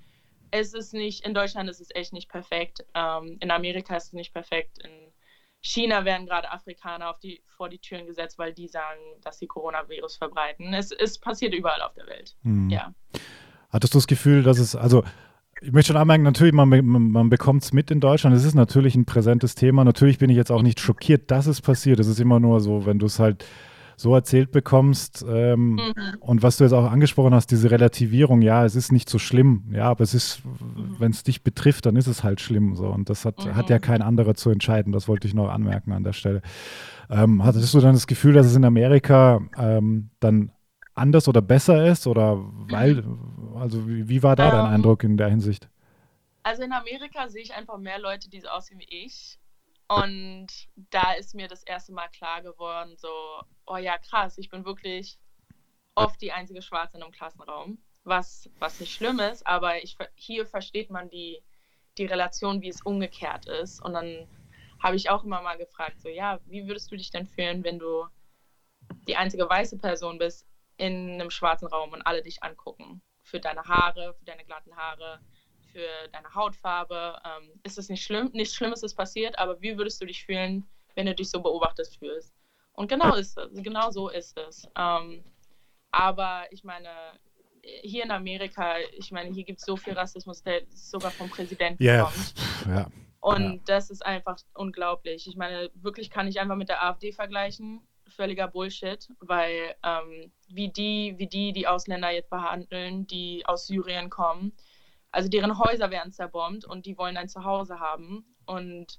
Es 0.50 0.74
ist 0.74 0.92
nicht, 0.92 1.24
in 1.24 1.34
Deutschland 1.34 1.70
ist 1.70 1.80
es 1.80 1.94
echt 1.94 2.12
nicht 2.12 2.28
perfekt. 2.28 2.84
Ähm, 2.94 3.38
in 3.40 3.52
Amerika 3.52 3.96
ist 3.96 4.06
es 4.06 4.12
nicht 4.12 4.32
perfekt. 4.32 4.78
In 4.84 5.12
China 5.60 6.04
werden 6.04 6.26
gerade 6.26 6.50
Afrikaner 6.50 7.10
auf 7.10 7.20
die, 7.20 7.44
vor 7.56 7.68
die 7.68 7.78
Türen 7.78 8.06
gesetzt, 8.06 8.38
weil 8.38 8.52
die 8.52 8.66
sagen, 8.66 9.00
dass 9.22 9.38
sie 9.38 9.46
Coronavirus 9.46 10.16
verbreiten. 10.16 10.74
Es, 10.74 10.90
es 10.90 11.20
passiert 11.20 11.54
überall 11.54 11.80
auf 11.80 11.94
der 11.94 12.08
Welt. 12.08 12.36
Hm. 12.42 12.70
Ja. 12.70 12.92
Hattest 13.70 13.94
du 13.94 13.98
das 13.98 14.08
Gefühl, 14.08 14.42
dass 14.42 14.58
es, 14.58 14.74
also 14.74 15.04
ich 15.64 15.72
möchte 15.72 15.92
schon 15.92 16.00
anmerken, 16.00 16.24
natürlich, 16.24 16.52
man, 16.52 16.68
man 16.68 17.30
bekommt 17.30 17.62
es 17.62 17.72
mit 17.72 17.90
in 17.90 18.00
Deutschland. 18.00 18.36
Es 18.36 18.44
ist 18.44 18.54
natürlich 18.54 18.94
ein 18.96 19.06
präsentes 19.06 19.54
Thema. 19.54 19.84
Natürlich 19.84 20.18
bin 20.18 20.28
ich 20.28 20.36
jetzt 20.36 20.52
auch 20.52 20.62
nicht 20.62 20.78
schockiert, 20.78 21.30
dass 21.30 21.46
es 21.46 21.62
passiert. 21.62 21.98
Es 22.00 22.06
ist 22.06 22.20
immer 22.20 22.38
nur 22.38 22.60
so, 22.60 22.84
wenn 22.84 22.98
du 22.98 23.06
es 23.06 23.18
halt 23.18 23.46
so 23.96 24.14
erzählt 24.14 24.50
bekommst. 24.50 25.24
Ähm, 25.26 25.76
mhm. 25.76 25.94
Und 26.20 26.42
was 26.42 26.58
du 26.58 26.64
jetzt 26.64 26.72
auch 26.72 26.90
angesprochen 26.90 27.34
hast, 27.34 27.50
diese 27.50 27.70
Relativierung, 27.70 28.42
ja, 28.42 28.64
es 28.64 28.76
ist 28.76 28.92
nicht 28.92 29.08
so 29.08 29.18
schlimm, 29.18 29.64
ja, 29.70 29.84
aber 29.84 30.04
es 30.04 30.12
ist, 30.12 30.42
mhm. 30.44 30.96
wenn 30.98 31.12
es 31.12 31.22
dich 31.22 31.42
betrifft, 31.42 31.86
dann 31.86 31.96
ist 31.96 32.08
es 32.08 32.22
halt 32.22 32.40
schlimm 32.40 32.74
so. 32.74 32.88
Und 32.88 33.08
das 33.08 33.24
hat, 33.24 33.46
mhm. 33.46 33.54
hat 33.54 33.70
ja 33.70 33.78
kein 33.78 34.02
anderer 34.02 34.34
zu 34.34 34.50
entscheiden. 34.50 34.92
Das 34.92 35.08
wollte 35.08 35.26
ich 35.26 35.34
noch 35.34 35.48
anmerken 35.48 35.92
an 35.92 36.04
der 36.04 36.12
Stelle. 36.12 36.42
Ähm, 37.08 37.42
hattest 37.42 37.72
du 37.72 37.80
dann 37.80 37.94
das 37.94 38.06
Gefühl, 38.06 38.34
dass 38.34 38.46
es 38.46 38.56
in 38.56 38.64
Amerika 38.64 39.40
ähm, 39.56 40.10
dann 40.20 40.50
anders 40.94 41.28
oder 41.28 41.42
besser 41.42 41.86
ist? 41.86 42.06
Oder 42.06 42.38
weil, 42.68 42.96
mhm. 42.96 43.18
Also 43.54 43.88
wie, 43.88 44.08
wie 44.08 44.22
war 44.22 44.36
da 44.36 44.50
dein 44.50 44.66
ähm, 44.66 44.72
Eindruck 44.72 45.04
in 45.04 45.16
der 45.16 45.28
Hinsicht? 45.28 45.68
Also 46.42 46.62
in 46.62 46.72
Amerika 46.72 47.28
sehe 47.28 47.42
ich 47.42 47.54
einfach 47.54 47.78
mehr 47.78 47.98
Leute, 47.98 48.28
die 48.28 48.40
so 48.40 48.48
aussehen 48.48 48.78
wie 48.78 49.04
ich. 49.04 49.38
Und 49.88 50.46
da 50.90 51.12
ist 51.12 51.34
mir 51.34 51.48
das 51.48 51.62
erste 51.62 51.92
Mal 51.92 52.08
klar 52.08 52.42
geworden, 52.42 52.96
so, 52.96 53.08
oh 53.66 53.76
ja, 53.76 53.98
krass, 53.98 54.38
ich 54.38 54.48
bin 54.48 54.64
wirklich 54.64 55.18
oft 55.94 56.20
die 56.20 56.32
einzige 56.32 56.62
Schwarze 56.62 56.96
in 56.96 57.02
einem 57.02 57.12
Klassenraum, 57.12 57.78
was, 58.02 58.50
was 58.58 58.80
nicht 58.80 58.92
schlimm 58.92 59.20
ist, 59.20 59.46
aber 59.46 59.82
ich, 59.82 59.96
hier 60.14 60.46
versteht 60.46 60.90
man 60.90 61.10
die, 61.10 61.42
die 61.98 62.06
Relation, 62.06 62.62
wie 62.62 62.68
es 62.68 62.82
umgekehrt 62.82 63.46
ist. 63.46 63.82
Und 63.84 63.92
dann 63.92 64.26
habe 64.82 64.96
ich 64.96 65.10
auch 65.10 65.24
immer 65.24 65.42
mal 65.42 65.56
gefragt, 65.56 66.00
so, 66.00 66.08
ja, 66.08 66.40
wie 66.46 66.66
würdest 66.66 66.90
du 66.90 66.96
dich 66.96 67.10
denn 67.10 67.26
fühlen, 67.26 67.62
wenn 67.62 67.78
du 67.78 68.06
die 69.06 69.16
einzige 69.16 69.48
weiße 69.48 69.78
Person 69.78 70.18
bist 70.18 70.46
in 70.76 71.12
einem 71.12 71.30
schwarzen 71.30 71.68
Raum 71.68 71.92
und 71.92 72.02
alle 72.02 72.22
dich 72.22 72.42
angucken? 72.42 73.02
Für 73.24 73.40
deine 73.40 73.64
Haare, 73.64 74.14
für 74.14 74.24
deine 74.24 74.44
glatten 74.44 74.76
Haare, 74.76 75.20
für 75.72 75.88
deine 76.12 76.32
Hautfarbe. 76.34 77.20
Ähm, 77.24 77.50
ist 77.64 77.78
es 77.78 77.88
nicht 77.88 78.04
schlimm? 78.04 78.30
Nichts 78.32 78.54
Schlimmes 78.54 78.82
ist 78.82 78.94
passiert, 78.94 79.38
aber 79.38 79.60
wie 79.60 79.76
würdest 79.76 80.00
du 80.00 80.06
dich 80.06 80.24
fühlen, 80.24 80.64
wenn 80.94 81.06
du 81.06 81.14
dich 81.14 81.30
so 81.30 81.42
beobachtet 81.42 81.88
fühlst? 81.98 82.32
Und 82.74 82.88
genau 82.88 83.14
ist 83.14 83.38
genau 83.54 83.90
so 83.90 84.08
ist 84.08 84.38
es. 84.38 84.68
Ähm, 84.76 85.24
aber 85.90 86.46
ich 86.50 86.64
meine, 86.64 86.88
hier 87.82 88.04
in 88.04 88.10
Amerika, 88.10 88.76
ich 88.96 89.10
meine, 89.12 89.30
hier 89.30 89.44
gibt 89.44 89.60
es 89.60 89.66
so 89.66 89.76
viel 89.76 89.94
Rassismus, 89.94 90.42
der 90.42 90.62
sogar 90.70 91.10
vom 91.10 91.30
Präsidenten 91.30 91.82
yeah. 91.82 92.04
kommt. 92.04 92.34
Ja. 92.68 92.86
Und 93.20 93.54
ja. 93.54 93.60
das 93.66 93.90
ist 93.90 94.04
einfach 94.04 94.38
unglaublich. 94.54 95.26
Ich 95.26 95.36
meine, 95.36 95.70
wirklich 95.74 96.10
kann 96.10 96.28
ich 96.28 96.40
einfach 96.40 96.56
mit 96.56 96.68
der 96.68 96.84
AfD 96.84 97.12
vergleichen. 97.12 97.80
Völliger 98.14 98.48
Bullshit, 98.48 99.08
weil 99.20 99.74
ähm, 99.82 100.32
wie 100.48 100.68
die, 100.68 101.14
wie 101.18 101.26
die 101.26 101.52
die 101.52 101.66
Ausländer 101.66 102.10
jetzt 102.10 102.30
behandeln, 102.30 103.06
die 103.06 103.44
aus 103.46 103.66
Syrien 103.66 104.10
kommen, 104.10 104.52
also 105.14 105.28
deren 105.28 105.58
Häuser 105.58 105.90
werden 105.90 106.12
zerbombt 106.12 106.64
und 106.64 106.86
die 106.86 106.98
wollen 106.98 107.16
ein 107.16 107.28
Zuhause 107.28 107.78
haben. 107.78 108.24
Und 108.46 108.98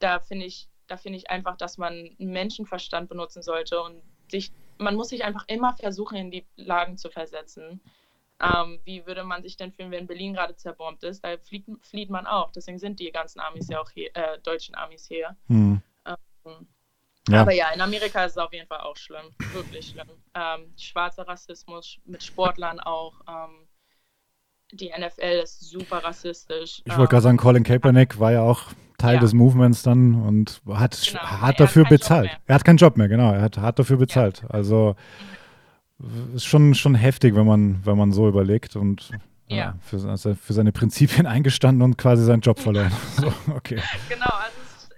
da 0.00 0.18
finde 0.18 0.46
ich, 0.46 0.68
da 0.88 0.96
finde 0.96 1.18
ich 1.18 1.30
einfach, 1.30 1.56
dass 1.56 1.78
man 1.78 2.10
Menschenverstand 2.18 3.08
benutzen 3.08 3.42
sollte 3.42 3.80
und 3.80 4.02
sich, 4.30 4.50
man 4.78 4.96
muss 4.96 5.10
sich 5.10 5.24
einfach 5.24 5.44
immer 5.46 5.76
versuchen, 5.76 6.16
in 6.16 6.30
die 6.30 6.44
Lagen 6.56 6.96
zu 6.96 7.08
versetzen. 7.08 7.80
Ähm, 8.40 8.80
wie 8.84 9.06
würde 9.06 9.24
man 9.24 9.42
sich 9.42 9.56
denn 9.56 9.72
fühlen, 9.72 9.90
wenn 9.90 10.06
Berlin 10.06 10.34
gerade 10.34 10.56
zerbombt 10.56 11.04
ist? 11.04 11.24
Da 11.24 11.36
flieht, 11.38 11.66
flieht 11.82 12.10
man 12.10 12.26
auch. 12.26 12.50
Deswegen 12.52 12.78
sind 12.78 13.00
die 13.00 13.10
ganzen 13.10 13.40
Amis 13.40 13.68
ja 13.68 13.80
auch 13.80 13.90
hier, 13.90 14.10
äh, 14.14 14.38
deutschen 14.40 14.74
Amis 14.74 15.06
hier. 15.06 15.36
Hm. 15.46 15.80
Ähm, 16.04 16.68
ja. 17.28 17.42
Aber 17.42 17.52
ja, 17.52 17.70
in 17.74 17.80
Amerika 17.80 18.24
ist 18.24 18.32
es 18.32 18.38
auf 18.38 18.52
jeden 18.52 18.66
Fall 18.66 18.80
auch 18.80 18.96
schlimm. 18.96 19.34
Wirklich 19.52 19.88
schlimm. 19.88 20.08
Ähm, 20.34 20.72
schwarzer 20.76 21.26
Rassismus 21.26 21.98
mit 22.04 22.22
Sportlern 22.22 22.80
auch. 22.80 23.20
Ähm, 23.28 23.68
die 24.72 24.90
NFL 24.90 25.40
ist 25.42 25.60
super 25.60 25.98
rassistisch. 26.04 26.82
Ich 26.84 26.96
wollte 26.96 27.10
gerade 27.10 27.22
sagen, 27.22 27.38
Colin 27.38 27.64
Kaepernick 27.64 28.18
war 28.18 28.32
ja 28.32 28.42
auch 28.42 28.64
Teil 28.98 29.14
ja. 29.14 29.20
des 29.20 29.32
Movements 29.32 29.82
dann 29.82 30.14
und 30.14 30.60
hat, 30.68 31.00
genau, 31.06 31.22
hat 31.22 31.60
dafür 31.60 31.84
bezahlt. 31.84 32.30
Er 32.46 32.54
hat 32.56 32.64
keinen 32.64 32.78
Job 32.78 32.96
mehr, 32.96 33.08
genau. 33.08 33.32
Er 33.32 33.40
hat 33.42 33.56
hart 33.56 33.78
dafür 33.78 33.96
bezahlt. 33.96 34.42
Ja. 34.42 34.50
Also 34.50 34.96
ist 36.34 36.44
schon, 36.44 36.74
schon 36.74 36.94
heftig, 36.94 37.34
wenn 37.34 37.46
man, 37.46 37.84
wenn 37.84 37.96
man 37.96 38.12
so 38.12 38.28
überlegt 38.28 38.76
und 38.76 39.10
ja. 39.48 39.74
für, 39.80 40.08
also 40.08 40.34
für 40.34 40.52
seine 40.52 40.72
Prinzipien 40.72 41.26
eingestanden 41.28 41.82
und 41.82 41.96
quasi 41.96 42.24
seinen 42.24 42.40
Job 42.40 42.58
verloren. 42.58 42.92
so, 43.16 43.32
okay. 43.54 43.80
Genau, 44.08 44.26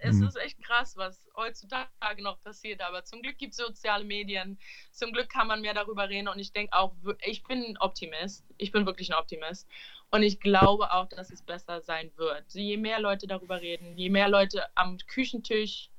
es 0.02 0.16
mhm. 0.16 0.26
ist 0.26 0.36
echt 0.36 0.62
krass, 0.62 0.96
was 0.96 1.22
heutzutage 1.36 2.22
noch 2.22 2.40
passiert. 2.42 2.80
Aber 2.80 3.04
zum 3.04 3.22
Glück 3.22 3.38
gibt 3.38 3.52
es 3.52 3.58
soziale 3.58 4.04
Medien. 4.04 4.58
Zum 4.92 5.12
Glück 5.12 5.28
kann 5.28 5.46
man 5.46 5.60
mehr 5.60 5.74
darüber 5.74 6.08
reden. 6.08 6.28
Und 6.28 6.38
ich 6.38 6.52
denke 6.52 6.72
auch, 6.76 6.94
ich 7.24 7.42
bin 7.44 7.62
ein 7.64 7.78
Optimist. 7.78 8.44
Ich 8.56 8.72
bin 8.72 8.86
wirklich 8.86 9.10
ein 9.10 9.18
Optimist. 9.18 9.68
Und 10.10 10.22
ich 10.22 10.40
glaube 10.40 10.92
auch, 10.92 11.08
dass 11.08 11.30
es 11.30 11.42
besser 11.42 11.80
sein 11.82 12.10
wird. 12.16 12.44
Je 12.52 12.76
mehr 12.76 13.00
Leute 13.00 13.26
darüber 13.26 13.60
reden, 13.60 13.96
je 13.96 14.10
mehr 14.10 14.28
Leute 14.28 14.64
am 14.74 14.98
Küchentisch 15.06 15.90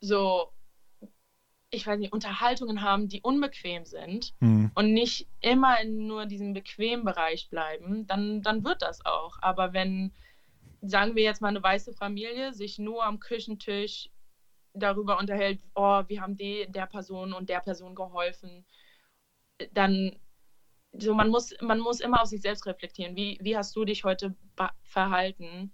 so 0.00 0.52
ich 1.74 1.86
weiß 1.86 1.98
nicht, 1.98 2.12
Unterhaltungen 2.12 2.82
haben, 2.82 3.08
die 3.08 3.20
unbequem 3.20 3.84
sind 3.84 4.32
mhm. 4.40 4.70
und 4.74 4.92
nicht 4.92 5.28
immer 5.40 5.80
in 5.80 6.06
nur 6.06 6.26
diesem 6.26 6.54
bequemen 6.54 7.04
Bereich 7.04 7.50
bleiben, 7.50 8.06
dann, 8.06 8.42
dann 8.42 8.64
wird 8.64 8.82
das 8.82 9.04
auch. 9.04 9.36
Aber 9.40 9.72
wenn, 9.72 10.12
sagen 10.86 11.16
wir 11.16 11.22
jetzt 11.22 11.40
mal, 11.40 11.48
eine 11.48 11.62
weiße 11.62 11.92
Familie 11.94 12.52
sich 12.52 12.78
nur 12.78 13.04
am 13.04 13.20
Küchentisch 13.20 14.10
darüber 14.74 15.18
unterhält, 15.18 15.60
oh, 15.74 16.02
wir 16.06 16.20
haben 16.20 16.36
die, 16.36 16.66
der 16.68 16.86
Person 16.86 17.32
und 17.32 17.48
der 17.48 17.60
Person 17.60 17.94
geholfen, 17.94 18.64
dann 19.72 20.18
so 20.96 21.14
man 21.14 21.28
muss, 21.28 21.54
man 21.60 21.80
muss 21.80 22.00
immer 22.00 22.22
auf 22.22 22.28
sich 22.28 22.40
selbst 22.40 22.66
reflektieren. 22.66 23.16
Wie, 23.16 23.38
wie 23.40 23.56
hast 23.56 23.74
du 23.74 23.84
dich 23.84 24.04
heute 24.04 24.34
verhalten, 24.84 25.72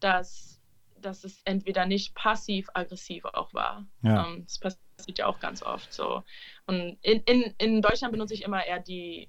dass, 0.00 0.60
dass 1.00 1.24
es 1.24 1.40
entweder 1.44 1.86
nicht 1.86 2.14
passiv-aggressiv 2.14 3.24
auch 3.24 3.52
war? 3.54 3.86
Ja. 4.02 4.26
Ähm, 4.26 4.44
das 4.44 4.58
passiert 4.58 5.18
ja 5.18 5.26
auch 5.26 5.40
ganz 5.40 5.62
oft 5.62 5.92
so. 5.92 6.22
Und 6.66 6.98
in, 7.02 7.22
in, 7.22 7.54
in 7.58 7.82
Deutschland 7.82 8.12
benutze 8.12 8.34
ich 8.34 8.42
immer 8.42 8.64
eher 8.64 8.78
die 8.78 9.28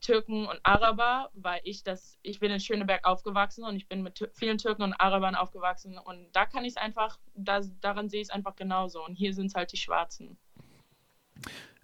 Türken 0.00 0.46
und 0.46 0.60
Araber, 0.62 1.30
weil 1.34 1.60
ich 1.64 1.82
das, 1.82 2.18
ich 2.22 2.40
bin 2.40 2.50
in 2.50 2.60
Schöneberg 2.60 3.04
aufgewachsen 3.04 3.64
und 3.64 3.76
ich 3.76 3.88
bin 3.88 4.02
mit 4.02 4.30
vielen 4.34 4.58
Türken 4.58 4.82
und 4.82 4.94
Arabern 4.94 5.34
aufgewachsen 5.34 5.98
und 5.98 6.28
da 6.32 6.46
kann 6.46 6.64
ich 6.64 6.70
es 6.70 6.76
einfach, 6.76 7.18
da, 7.34 7.60
daran 7.80 8.08
sehe 8.08 8.20
ich 8.20 8.28
es 8.28 8.30
einfach 8.30 8.54
genauso. 8.56 9.04
Und 9.04 9.14
hier 9.14 9.34
sind 9.34 9.46
es 9.46 9.54
halt 9.54 9.72
die 9.72 9.76
Schwarzen. 9.76 10.38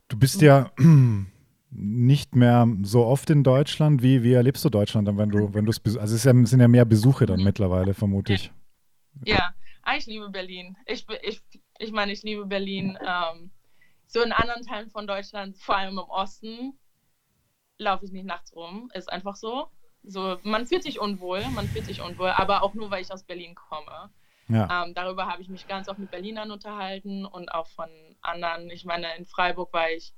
Du 0.09 0.19
bist 0.19 0.41
ja 0.43 0.71
nicht 1.71 2.37
mehr 2.37 2.69
so 2.83 3.05
oft 3.05 3.31
in 3.31 3.43
Deutschland. 3.43 4.03
Wie, 4.03 4.23
wie 4.23 4.35
erlebst 4.35 4.65
du 4.65 4.71
Deutschland 4.71 5.09
dann, 5.09 5.19
wenn 5.19 5.31
du, 5.31 5.53
wenn 5.53 5.65
du 5.65 5.71
es 5.71 5.97
also 5.97 6.15
es 6.15 6.23
sind 6.23 6.61
ja 6.61 6.69
mehr 6.69 6.85
Besuche 6.85 7.27
dann 7.27 7.43
mittlerweile, 7.43 7.95
vermute 7.95 8.35
ich. 8.35 8.53
Ja, 9.25 9.55
ah, 9.83 9.97
ich 9.97 10.07
liebe 10.07 10.29
Berlin. 10.31 10.77
Ich, 10.87 11.07
ich, 11.23 11.41
ich 11.79 11.93
meine, 11.93 12.13
ich 12.13 12.23
liebe 12.23 12.47
Berlin. 12.47 12.99
Ähm, 13.01 13.51
so 14.07 14.23
in 14.23 14.33
anderen 14.33 14.63
Teilen 14.63 14.91
von 14.91 15.07
Deutschland, 15.07 15.57
vor 15.59 15.77
allem 15.77 15.99
im 15.99 16.09
Osten, 16.09 16.79
laufe 17.79 18.05
ich 18.05 18.13
nicht 18.13 18.27
nachts 18.27 18.55
rum. 18.55 18.91
Ist 18.95 19.13
einfach 19.13 19.37
so. 19.37 19.69
So, 20.03 20.39
man 20.43 20.67
fühlt 20.67 20.83
sich 20.83 21.01
unwohl, 21.01 21.43
man 21.55 21.67
fühlt 21.67 21.87
sich 21.87 22.03
unwohl, 22.03 22.29
aber 22.29 22.63
auch 22.63 22.75
nur, 22.75 22.91
weil 22.91 23.03
ich 23.03 23.11
aus 23.11 23.25
Berlin 23.25 23.55
komme. 23.55 24.11
Ja. 24.49 24.85
Ähm, 24.85 24.93
darüber 24.93 25.27
habe 25.27 25.41
ich 25.41 25.49
mich 25.49 25.67
ganz 25.67 25.89
oft 25.89 25.99
mit 25.99 26.11
Berlinern 26.11 26.51
unterhalten 26.51 27.25
und 27.25 27.51
auch 27.53 27.67
von 27.69 27.89
anderen. 28.21 28.69
Ich 28.69 28.85
meine, 28.85 29.17
in 29.17 29.25
Freiburg 29.25 29.73
war 29.73 29.91
ich 29.91 30.13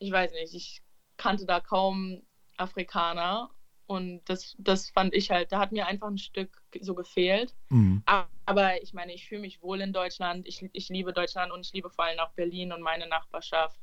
ich 0.00 0.10
weiß 0.10 0.32
nicht, 0.32 0.54
ich 0.54 0.82
kannte 1.16 1.46
da 1.46 1.60
kaum 1.60 2.22
Afrikaner 2.56 3.50
und 3.86 4.22
das, 4.24 4.56
das 4.58 4.90
fand 4.90 5.14
ich 5.14 5.30
halt, 5.30 5.52
da 5.52 5.58
hat 5.58 5.72
mir 5.72 5.86
einfach 5.86 6.08
ein 6.08 6.18
Stück 6.18 6.62
so 6.80 6.94
gefehlt. 6.94 7.54
Mhm. 7.68 8.02
Aber 8.46 8.82
ich 8.82 8.94
meine, 8.94 9.12
ich 9.12 9.28
fühle 9.28 9.42
mich 9.42 9.62
wohl 9.62 9.80
in 9.80 9.92
Deutschland, 9.92 10.48
ich, 10.48 10.68
ich 10.72 10.88
liebe 10.88 11.12
Deutschland 11.12 11.52
und 11.52 11.66
ich 11.66 11.72
liebe 11.72 11.90
vor 11.90 12.06
allem 12.06 12.18
auch 12.18 12.32
Berlin 12.32 12.72
und 12.72 12.80
meine 12.80 13.06
Nachbarschaft. 13.06 13.78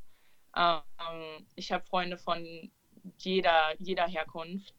Ähm, 0.55 1.45
ich 1.55 1.71
habe 1.71 1.85
Freunde 1.85 2.17
von 2.17 2.71
jeder, 3.17 3.73
jeder 3.79 4.07
Herkunft. 4.07 4.73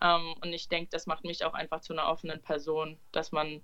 Ähm, 0.00 0.34
und 0.42 0.52
ich 0.52 0.68
denke, 0.68 0.90
das 0.90 1.06
macht 1.06 1.24
mich 1.24 1.44
auch 1.44 1.54
einfach 1.54 1.80
zu 1.80 1.92
einer 1.92 2.06
offenen 2.06 2.40
Person, 2.42 2.98
dass 3.12 3.32
man 3.32 3.62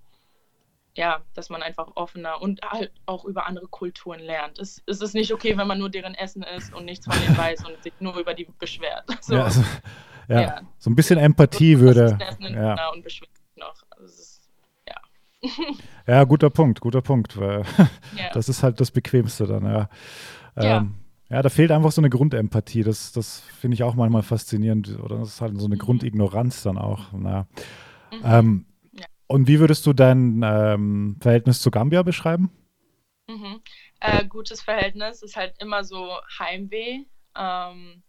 ja, 0.97 1.23
dass 1.35 1.51
man 1.51 1.63
einfach 1.63 1.89
offener 1.97 2.41
und 2.41 2.61
halt 2.63 2.93
auch 3.07 3.25
über 3.25 3.47
andere 3.47 3.67
Kulturen 3.67 4.21
lernt. 4.21 4.59
Es, 4.59 4.83
es 4.87 5.01
ist 5.01 5.15
nicht 5.15 5.33
okay, 5.33 5.57
wenn 5.57 5.67
man 5.67 5.79
nur 5.79 5.91
deren 5.91 6.15
Essen 6.15 6.43
isst 6.45 6.73
und 6.73 6.85
nichts 6.85 7.07
von 7.07 7.19
denen 7.21 7.37
weiß 7.37 7.65
und 7.67 7.83
sich 7.83 7.93
nur 7.99 8.17
über 8.17 8.35
die 8.35 8.47
beschwert. 8.59 9.05
So. 9.21 9.35
Ja, 9.35 9.45
also, 9.45 9.63
ja, 10.29 10.41
ja, 10.41 10.61
so 10.79 10.91
ein 10.91 10.95
bisschen 10.95 11.19
Empathie 11.19 11.79
würde. 11.79 12.19
Ja. 12.41 12.91
Und 12.91 13.03
beschwert 13.03 13.31
noch. 13.57 13.75
Also 13.91 14.05
ist, 14.05 14.49
ja. 14.87 15.51
ja, 16.07 16.25
guter 16.25 16.51
Punkt, 16.51 16.81
guter 16.81 17.03
Punkt. 17.03 17.39
Weil 17.39 17.65
ja. 18.17 18.31
Das 18.33 18.49
ist 18.49 18.63
halt 18.63 18.81
das 18.81 18.91
Bequemste 18.91 19.47
dann, 19.47 19.65
ja. 19.65 19.89
Ähm, 20.57 21.04
ja. 21.35 21.43
da 21.43 21.49
fehlt 21.49 21.71
einfach 21.71 21.93
so 21.93 22.01
eine 22.01 22.11
Grundempathie. 22.11 22.83
Das, 22.83 23.13
das 23.13 23.41
finde 23.41 23.75
ich 23.75 23.83
auch 23.83 23.95
manchmal 23.95 24.23
faszinierend. 24.23 24.99
Oder 25.01 25.19
das 25.19 25.29
ist 25.29 25.41
halt 25.41 25.59
so 25.59 25.67
eine 25.67 25.77
mhm. 25.77 25.81
Grundignoranz 25.81 26.63
dann 26.63 26.79
auch. 26.79 27.13
Naja. 27.13 27.47
Mhm. 28.13 28.23
Ähm, 28.25 28.67
und 29.27 29.49
wie 29.49 29.59
würdest 29.59 29.87
du 29.87 29.93
dein 29.93 30.43
ähm, 30.45 31.17
Verhältnis 31.21 31.61
zu 31.61 31.71
Gambia 31.71 32.03
beschreiben? 32.03 32.51
Mhm. 33.27 33.61
Äh, 34.01 34.27
gutes 34.27 34.61
Verhältnis 34.61 35.23
ist 35.23 35.37
halt 35.37 35.55
immer 35.61 35.83
so 35.83 36.19
Heimweh, 36.39 37.05
ähm, 37.37 38.03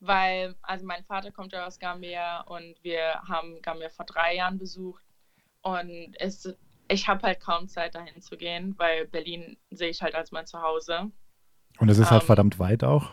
weil, 0.00 0.54
also 0.62 0.86
mein 0.86 1.04
Vater 1.04 1.32
kommt 1.32 1.52
ja 1.52 1.66
aus 1.66 1.78
Gambia 1.78 2.42
und 2.42 2.76
wir 2.82 3.20
haben 3.26 3.60
Gambia 3.62 3.88
vor 3.88 4.04
drei 4.04 4.36
Jahren 4.36 4.58
besucht 4.58 5.02
und 5.62 6.14
es, 6.18 6.54
ich 6.88 7.08
habe 7.08 7.22
halt 7.22 7.40
kaum 7.40 7.68
Zeit 7.68 7.94
dahin 7.94 8.20
zu 8.20 8.36
gehen, 8.36 8.74
weil 8.76 9.06
Berlin 9.06 9.56
sehe 9.70 9.88
ich 9.88 10.02
halt 10.02 10.14
als 10.14 10.32
mein 10.32 10.46
Zuhause. 10.46 11.10
Und 11.78 11.88
es 11.88 11.98
ist 11.98 12.10
halt 12.10 12.22
ähm, 12.22 12.26
verdammt 12.26 12.58
weit 12.58 12.84
auch? 12.84 13.10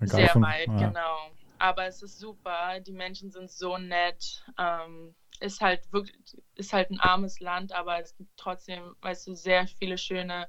Egal 0.00 0.16
sehr 0.16 0.28
von, 0.30 0.42
weit, 0.42 0.68
ja. 0.68 0.88
genau. 0.88 1.30
Aber 1.58 1.86
es 1.86 2.02
ist 2.02 2.18
super, 2.18 2.80
die 2.80 2.92
Menschen 2.92 3.30
sind 3.30 3.50
so 3.50 3.78
nett. 3.78 4.44
Ähm, 4.58 5.14
ist 5.40 5.60
halt 5.60 5.90
wirklich, 5.92 6.16
ist 6.54 6.72
halt 6.72 6.90
ein 6.90 7.00
armes 7.00 7.40
Land, 7.40 7.72
aber 7.72 8.00
es 8.00 8.16
gibt 8.16 8.30
trotzdem, 8.36 8.94
weißt 9.02 9.26
du, 9.26 9.34
sehr 9.34 9.66
viele 9.66 9.98
schöne, 9.98 10.48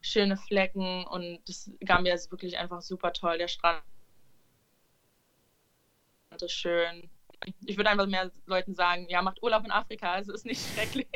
schöne 0.00 0.36
Flecken 0.36 1.04
und 1.06 1.40
das 1.46 1.70
Gambia 1.80 2.14
ist 2.14 2.30
wirklich 2.30 2.58
einfach 2.58 2.80
super 2.80 3.12
toll. 3.12 3.38
Der 3.38 3.48
Strand 3.48 3.82
ist 6.40 6.52
schön. 6.52 7.08
Ich 7.66 7.76
würde 7.76 7.90
einfach 7.90 8.06
mehr 8.06 8.30
Leuten 8.46 8.74
sagen, 8.74 9.06
ja, 9.08 9.22
macht 9.22 9.42
Urlaub 9.42 9.64
in 9.64 9.70
Afrika, 9.70 10.18
es 10.18 10.28
ist 10.28 10.46
nicht 10.46 10.60
schrecklich. 10.74 11.06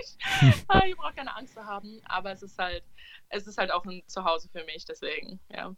Ah, 0.68 0.85
ihr 0.87 0.97
braucht 0.97 1.16
keine 1.16 1.37
Angst 1.37 1.55
zu 1.55 1.64
haben, 1.64 2.01
aber 2.05 2.33
es 2.33 2.43
ist 2.43 2.59
halt, 2.59 2.85
es 3.28 3.47
ist 3.47 3.59
halt 3.59 3.72
auch 3.72 3.85
ein 3.85 4.03
Zuhause 4.07 4.49
für 4.51 4.64
mich, 4.64 4.85
deswegen, 4.85 5.41
ja. 5.49 5.74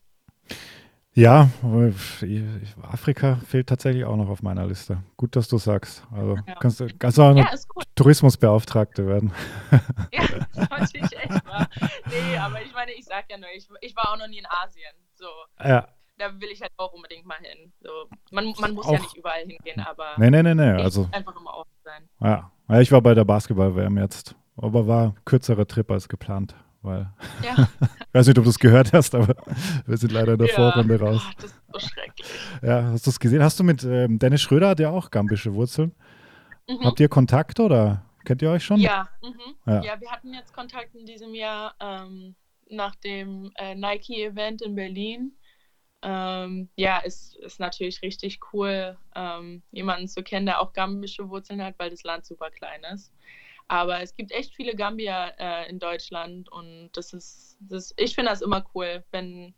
Ja, 1.14 1.50
Afrika 2.82 3.36
fehlt 3.46 3.68
tatsächlich 3.68 4.07
auch 4.07 4.16
noch 4.16 4.30
auf 4.30 4.42
meiner 4.42 4.66
Liste. 4.66 5.03
Gut, 5.18 5.36
dass 5.36 5.46
du 5.46 5.59
sagst. 5.59 6.03
Also 6.11 6.36
ja. 6.46 6.55
kannst, 6.55 6.80
du 6.80 6.88
kannst 6.98 7.20
auch 7.20 7.36
ja, 7.36 7.50
Tourismusbeauftragte 7.94 9.07
werden. 9.07 9.32
Ja, 10.12 10.26
das 10.26 10.68
sollte 10.68 11.07
ich 11.07 11.18
echt 11.18 11.44
mal. 11.44 11.66
Nee, 12.07 12.38
aber 12.38 12.62
ich 12.62 12.72
meine, 12.72 12.92
ich 12.92 13.05
sag 13.05 13.30
ja 13.30 13.36
nur, 13.36 13.48
ich, 13.55 13.68
ich 13.82 13.94
war 13.94 14.11
auch 14.12 14.18
noch 14.18 14.28
nie 14.28 14.38
in 14.38 14.46
Asien. 14.46 14.92
So. 15.14 15.26
Ja. 15.62 15.86
Da 16.22 16.40
will 16.40 16.50
ich 16.50 16.60
halt 16.60 16.72
auch 16.76 16.92
unbedingt 16.92 17.26
mal 17.26 17.38
hin. 17.40 17.72
So. 17.80 17.90
Man, 18.30 18.54
man 18.60 18.74
muss 18.74 18.86
auch, 18.86 18.92
ja 18.92 19.00
nicht 19.00 19.16
überall 19.16 19.40
hingehen, 19.40 19.80
aber 19.80 20.14
nee, 20.18 20.30
nee, 20.30 20.42
nee, 20.42 20.54
nee. 20.54 20.70
Also, 20.70 21.08
einfach 21.10 21.34
immer 21.34 21.54
offen 21.54 21.72
sein. 21.82 22.08
Ja. 22.20 22.52
ja, 22.68 22.80
ich 22.80 22.92
war 22.92 23.00
bei 23.00 23.14
der 23.14 23.24
Basketball-WM 23.24 23.98
jetzt, 23.98 24.36
aber 24.56 24.86
war 24.86 25.14
kürzerer 25.24 25.66
Trip 25.66 25.90
als 25.90 26.08
geplant 26.08 26.54
weil 26.82 27.08
ja. 27.42 27.54
ich 27.80 28.14
weiß 28.14 28.26
nicht, 28.26 28.38
ob 28.38 28.44
du 28.44 28.50
es 28.50 28.58
gehört 28.58 28.92
hast, 28.92 29.14
aber 29.14 29.34
wir 29.86 29.96
sind 29.96 30.12
leider 30.12 30.32
in 30.32 30.38
der 30.38 30.48
ja, 30.48 30.54
Vorrunde 30.54 31.00
raus. 31.00 31.22
Oh, 31.24 31.32
das 31.36 31.44
ist 31.44 31.62
so 31.72 31.78
schrecklich. 31.78 32.28
Ja, 32.60 32.82
hast 32.90 33.06
du 33.06 33.10
es 33.10 33.20
gesehen? 33.20 33.42
Hast 33.42 33.58
du 33.58 33.64
mit 33.64 33.84
ähm, 33.84 34.18
Dennis 34.18 34.42
Schröder, 34.42 34.70
hat 34.70 34.80
ja 34.80 34.90
auch 34.90 35.10
gambische 35.10 35.54
Wurzeln. 35.54 35.94
Mhm. 36.68 36.84
Habt 36.84 37.00
ihr 37.00 37.08
Kontakt 37.08 37.60
oder 37.60 38.04
kennt 38.24 38.42
ihr 38.42 38.50
euch 38.50 38.64
schon? 38.64 38.78
Ja, 38.78 39.08
mhm. 39.22 39.54
ja. 39.66 39.82
ja. 39.82 40.00
wir 40.00 40.10
hatten 40.10 40.34
jetzt 40.34 40.52
Kontakt 40.52 40.94
in 40.94 41.06
diesem 41.06 41.34
Jahr 41.34 41.74
ähm, 41.80 42.34
nach 42.68 42.94
dem 42.96 43.52
äh, 43.56 43.74
Nike-Event 43.74 44.62
in 44.62 44.74
Berlin. 44.74 45.32
Ähm, 46.03 46.68
ja, 46.76 46.98
ist, 46.98 47.36
ist 47.36 47.61
natürlich 47.61 48.03
richtig 48.03 48.40
cool, 48.53 48.96
ähm, 49.14 49.62
jemanden 49.70 50.09
zu 50.09 50.22
kennen, 50.22 50.46
der 50.46 50.61
auch 50.61 50.72
gambische 50.72 51.28
Wurzeln 51.28 51.62
hat, 51.62 51.78
weil 51.78 51.90
das 51.90 52.03
Land 52.03 52.26
super 52.26 52.50
klein 52.50 52.82
ist. 52.92 53.12
Aber 53.68 54.03
es 54.03 54.14
gibt 54.14 54.32
echt 54.32 54.55
viele 54.55 54.74
Gambier 54.74 55.32
äh, 55.38 55.70
in 55.70 55.78
Deutschland 55.78 56.50
und 56.50 56.90
das 56.92 57.12
ist, 57.12 57.57
das, 57.61 57.94
ich 57.96 58.14
finde 58.14 58.30
das 58.30 58.42
immer 58.42 58.64
cool, 58.74 59.05
wenn, 59.12 59.55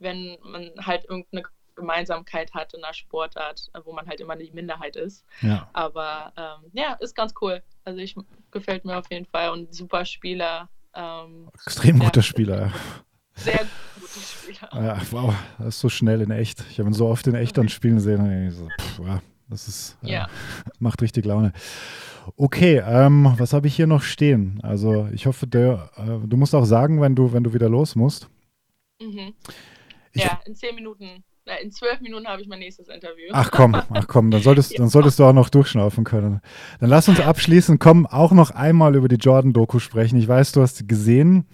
wenn 0.00 0.36
man 0.42 0.72
halt 0.84 1.04
irgendeine 1.04 1.44
Gemeinsamkeit 1.76 2.52
hat 2.54 2.74
in 2.74 2.84
einer 2.84 2.94
Sportart, 2.94 3.68
wo 3.84 3.92
man 3.92 4.06
halt 4.06 4.20
immer 4.20 4.36
die 4.36 4.50
Minderheit 4.52 4.96
ist. 4.96 5.24
Ja. 5.42 5.68
Aber 5.72 6.32
ähm, 6.36 6.70
ja, 6.72 6.94
ist 6.94 7.14
ganz 7.14 7.34
cool. 7.40 7.62
Also 7.84 8.00
ich 8.00 8.16
gefällt 8.50 8.84
mir 8.84 8.98
auf 8.98 9.10
jeden 9.10 9.26
Fall 9.26 9.50
und 9.50 9.74
super 9.74 10.04
Spieler. 10.04 10.68
Ähm, 10.94 11.50
Extrem 11.66 11.98
guter 11.98 12.20
ja. 12.20 12.22
Spieler. 12.22 12.72
Sehr 13.36 13.60
guter 14.00 14.20
Spieler. 14.20 14.84
Ja, 14.84 15.00
wow, 15.10 15.34
das 15.58 15.68
ist 15.68 15.80
so 15.80 15.88
schnell 15.88 16.20
in 16.20 16.30
echt. 16.30 16.64
Ich 16.70 16.78
habe 16.78 16.88
ihn 16.88 16.94
so 16.94 17.08
oft 17.08 17.26
in 17.26 17.34
echt 17.34 17.58
dann 17.58 17.68
spielen 17.68 18.00
sehen. 18.00 18.50
So, 18.50 18.68
pff, 18.68 18.98
wow, 18.98 19.20
das 19.48 19.68
ist, 19.68 19.98
äh, 20.02 20.12
ja. 20.12 20.28
macht 20.78 21.02
richtig 21.02 21.24
Laune. 21.24 21.52
Okay, 22.36 22.82
ähm, 22.86 23.34
was 23.36 23.52
habe 23.52 23.66
ich 23.66 23.76
hier 23.76 23.86
noch 23.86 24.02
stehen? 24.02 24.60
Also 24.62 25.08
ich 25.12 25.26
hoffe, 25.26 25.46
der, 25.46 25.90
äh, 25.96 26.26
du 26.26 26.36
musst 26.36 26.54
auch 26.54 26.64
sagen, 26.64 27.00
wenn 27.00 27.14
du, 27.14 27.32
wenn 27.32 27.44
du 27.44 27.52
wieder 27.52 27.68
los 27.68 27.96
musst. 27.96 28.28
Mhm. 29.00 29.34
Ja, 30.14 30.40
in 30.46 30.54
zehn 30.54 30.74
Minuten. 30.74 31.24
In 31.62 31.70
zwölf 31.70 32.00
Minuten 32.00 32.26
habe 32.26 32.40
ich 32.40 32.48
mein 32.48 32.60
nächstes 32.60 32.88
Interview. 32.88 33.28
Ach 33.32 33.50
komm, 33.50 33.74
ach 33.74 34.06
komm, 34.06 34.30
dann 34.30 34.40
solltest, 34.40 34.72
ja. 34.72 34.78
dann 34.78 34.88
solltest 34.88 35.18
du 35.18 35.24
auch 35.24 35.34
noch 35.34 35.50
durchschnaufen 35.50 36.04
können. 36.04 36.40
Dann 36.80 36.88
lass 36.88 37.06
uns 37.08 37.20
abschließen, 37.20 37.78
komm 37.78 38.06
auch 38.06 38.32
noch 38.32 38.50
einmal 38.50 38.94
über 38.94 39.08
die 39.08 39.16
Jordan-Doku 39.16 39.78
sprechen. 39.78 40.18
Ich 40.18 40.26
weiß, 40.26 40.52
du 40.52 40.62
hast 40.62 40.76
sie 40.76 40.86
gesehen. 40.86 41.46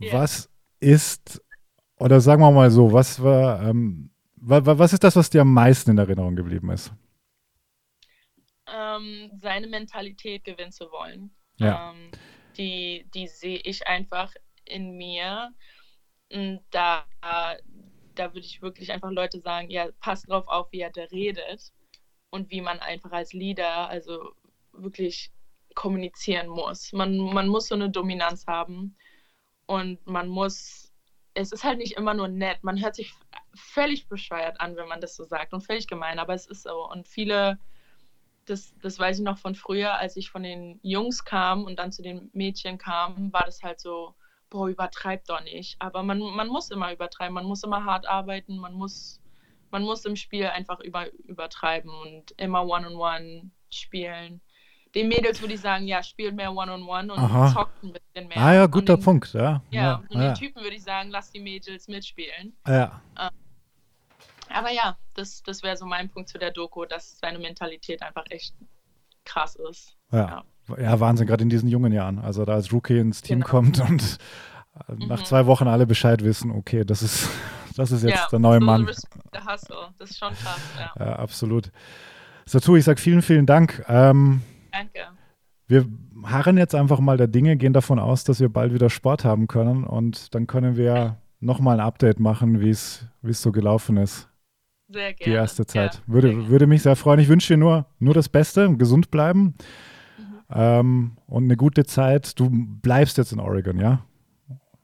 Ja. 0.00 0.14
Was 0.14 0.50
ist, 0.82 1.40
oder 1.96 2.20
sagen 2.20 2.42
wir 2.42 2.50
mal 2.50 2.70
so, 2.70 2.92
was 2.92 3.22
war, 3.22 3.62
ähm, 3.68 4.10
was 4.36 4.92
ist 4.92 5.04
das, 5.04 5.14
was 5.14 5.30
dir 5.30 5.42
am 5.42 5.54
meisten 5.54 5.92
in 5.92 5.98
Erinnerung 5.98 6.34
geblieben 6.34 6.70
ist? 6.70 6.92
ähm, 8.72 9.30
seine 9.40 9.66
Mentalität 9.66 10.44
gewinnen 10.44 10.72
zu 10.72 10.90
wollen. 10.90 11.34
Ja. 11.56 11.90
Ähm, 11.90 12.10
die 12.56 13.06
die 13.14 13.28
sehe 13.28 13.58
ich 13.58 13.86
einfach 13.86 14.32
in 14.64 14.96
mir. 14.96 15.52
da, 16.70 17.04
da 18.14 18.34
würde 18.34 18.46
ich 18.46 18.62
wirklich 18.62 18.90
einfach 18.90 19.10
Leute 19.10 19.40
sagen, 19.40 19.68
ja, 19.70 19.90
passt 20.00 20.28
drauf 20.30 20.48
auf, 20.48 20.72
wie 20.72 20.80
er 20.80 20.90
da 20.90 21.02
redet 21.04 21.72
und 22.30 22.50
wie 22.50 22.62
man 22.62 22.80
einfach 22.80 23.12
als 23.12 23.34
Leader, 23.34 23.88
also 23.88 24.32
wirklich 24.72 25.30
kommunizieren 25.74 26.48
muss. 26.48 26.92
Man, 26.92 27.18
man 27.18 27.48
muss 27.48 27.68
so 27.68 27.74
eine 27.74 27.90
Dominanz 27.90 28.46
haben 28.46 28.96
und 29.72 30.06
man 30.06 30.28
muss, 30.28 30.92
es 31.32 31.50
ist 31.50 31.64
halt 31.64 31.78
nicht 31.78 31.96
immer 31.96 32.12
nur 32.12 32.28
nett, 32.28 32.62
man 32.62 32.78
hört 32.82 32.94
sich 32.94 33.14
völlig 33.54 34.06
bescheuert 34.06 34.60
an, 34.60 34.76
wenn 34.76 34.86
man 34.86 35.00
das 35.00 35.16
so 35.16 35.24
sagt 35.24 35.54
und 35.54 35.62
völlig 35.62 35.86
gemein, 35.86 36.18
aber 36.18 36.34
es 36.34 36.46
ist 36.46 36.64
so. 36.64 36.86
Und 36.90 37.08
viele, 37.08 37.58
das, 38.44 38.74
das 38.82 38.98
weiß 38.98 39.18
ich 39.18 39.24
noch 39.24 39.38
von 39.38 39.54
früher, 39.54 39.94
als 39.94 40.16
ich 40.18 40.30
von 40.30 40.42
den 40.42 40.78
Jungs 40.82 41.24
kam 41.24 41.64
und 41.64 41.78
dann 41.78 41.90
zu 41.90 42.02
den 42.02 42.28
Mädchen 42.34 42.76
kam, 42.76 43.32
war 43.32 43.46
das 43.46 43.62
halt 43.62 43.80
so, 43.80 44.14
boah, 44.50 44.68
übertreib 44.68 45.24
doch 45.24 45.42
nicht. 45.42 45.76
Aber 45.78 46.02
man, 46.02 46.18
man 46.18 46.48
muss 46.48 46.70
immer 46.70 46.92
übertreiben, 46.92 47.32
man 47.32 47.46
muss 47.46 47.64
immer 47.64 47.86
hart 47.86 48.06
arbeiten, 48.06 48.58
man 48.58 48.74
muss, 48.74 49.22
man 49.70 49.84
muss 49.84 50.04
im 50.04 50.16
Spiel 50.16 50.48
einfach 50.48 50.80
über, 50.80 51.10
übertreiben 51.24 51.90
und 51.90 52.32
immer 52.32 52.66
One-on-One 52.66 52.94
-on 52.94 53.42
-one 53.44 53.50
spielen. 53.70 54.42
Den 54.94 55.08
Mädels 55.08 55.40
würde 55.40 55.54
ich 55.54 55.60
sagen, 55.60 55.86
ja, 55.86 56.02
spielt 56.02 56.34
mehr 56.36 56.52
One-on-One 56.52 57.12
-on 57.12 57.18
-One 57.18 57.44
und 57.44 57.52
zockt 57.52 57.82
ein 57.82 57.92
bisschen 57.92 58.28
mehr. 58.28 58.36
Ah 58.36 58.54
ja, 58.54 58.66
guter 58.66 58.96
den, 58.96 59.02
Punkt, 59.02 59.32
ja. 59.32 59.62
Ja, 59.70 59.82
ja 59.82 60.02
und 60.10 60.20
ja. 60.20 60.28
den 60.28 60.34
Typen 60.34 60.62
würde 60.62 60.76
ich 60.76 60.82
sagen, 60.82 61.10
lass 61.10 61.30
die 61.30 61.40
Mädels 61.40 61.88
mitspielen. 61.88 62.54
Ja. 62.66 63.00
Ähm, 63.18 63.30
aber 64.50 64.70
ja, 64.70 64.96
das, 65.14 65.42
das 65.42 65.62
wäre 65.62 65.76
so 65.76 65.86
mein 65.86 66.10
Punkt 66.10 66.28
zu 66.28 66.38
der 66.38 66.50
Doku, 66.50 66.84
dass 66.84 67.18
seine 67.18 67.38
Mentalität 67.38 68.02
einfach 68.02 68.24
echt 68.28 68.54
krass 69.24 69.56
ist. 69.56 69.96
Ja, 70.10 70.44
ja. 70.68 70.78
ja 70.78 71.00
Wahnsinn, 71.00 71.26
gerade 71.26 71.42
in 71.42 71.48
diesen 71.48 71.68
jungen 71.68 71.92
Jahren. 71.92 72.18
Also 72.18 72.44
da 72.44 72.54
als 72.54 72.70
Rookie 72.70 72.98
ins 72.98 73.22
Team 73.22 73.40
genau. 73.40 73.50
kommt 73.50 73.80
und 73.80 74.18
mhm. 74.88 75.08
nach 75.08 75.22
zwei 75.24 75.46
Wochen 75.46 75.68
alle 75.68 75.86
Bescheid 75.86 76.22
wissen, 76.22 76.50
okay, 76.50 76.84
das 76.84 77.02
ist, 77.02 77.30
das 77.76 77.92
ist 77.92 78.02
jetzt 78.02 78.14
ja, 78.14 78.28
der 78.30 78.38
neue 78.40 78.60
so 78.60 78.66
Mann. 78.66 78.90
Der 79.32 79.46
Hustle, 79.46 79.88
das 79.98 80.10
ist 80.10 80.18
schon 80.18 80.34
krass, 80.34 80.60
ja. 80.78 80.92
ja 80.98 81.16
absolut. 81.16 81.70
Satu, 82.44 82.76
ich 82.76 82.84
sage 82.84 83.00
vielen, 83.00 83.22
vielen 83.22 83.46
Dank. 83.46 83.84
Ähm, 83.88 84.42
Danke. 84.72 85.00
Wir 85.68 85.86
harren 86.24 86.58
jetzt 86.58 86.74
einfach 86.74 86.98
mal 86.98 87.16
der 87.16 87.28
Dinge, 87.28 87.56
gehen 87.56 87.72
davon 87.72 87.98
aus, 87.98 88.24
dass 88.24 88.40
wir 88.40 88.48
bald 88.48 88.74
wieder 88.74 88.90
Sport 88.90 89.24
haben 89.24 89.46
können 89.46 89.84
und 89.84 90.34
dann 90.34 90.46
können 90.46 90.76
wir 90.76 91.18
nochmal 91.40 91.80
ein 91.80 91.86
Update 91.86 92.20
machen, 92.20 92.60
wie 92.60 92.70
es 92.70 93.08
so 93.22 93.52
gelaufen 93.52 93.96
ist. 93.96 94.28
Sehr 94.88 95.14
gerne. 95.14 95.32
Die 95.32 95.36
erste 95.36 95.66
Zeit. 95.66 95.94
Ja, 95.94 96.00
würde, 96.06 96.48
würde 96.48 96.66
mich 96.66 96.82
sehr 96.82 96.96
freuen. 96.96 97.20
Ich 97.20 97.28
wünsche 97.28 97.54
dir 97.54 97.58
nur, 97.58 97.86
nur 97.98 98.14
das 98.14 98.28
Beste, 98.28 98.76
gesund 98.76 99.10
bleiben 99.10 99.54
mhm. 100.18 100.44
ähm, 100.54 101.16
und 101.26 101.44
eine 101.44 101.56
gute 101.56 101.84
Zeit. 101.84 102.38
Du 102.38 102.50
bleibst 102.50 103.16
jetzt 103.16 103.32
in 103.32 103.40
Oregon, 103.40 103.78
ja? 103.78 104.04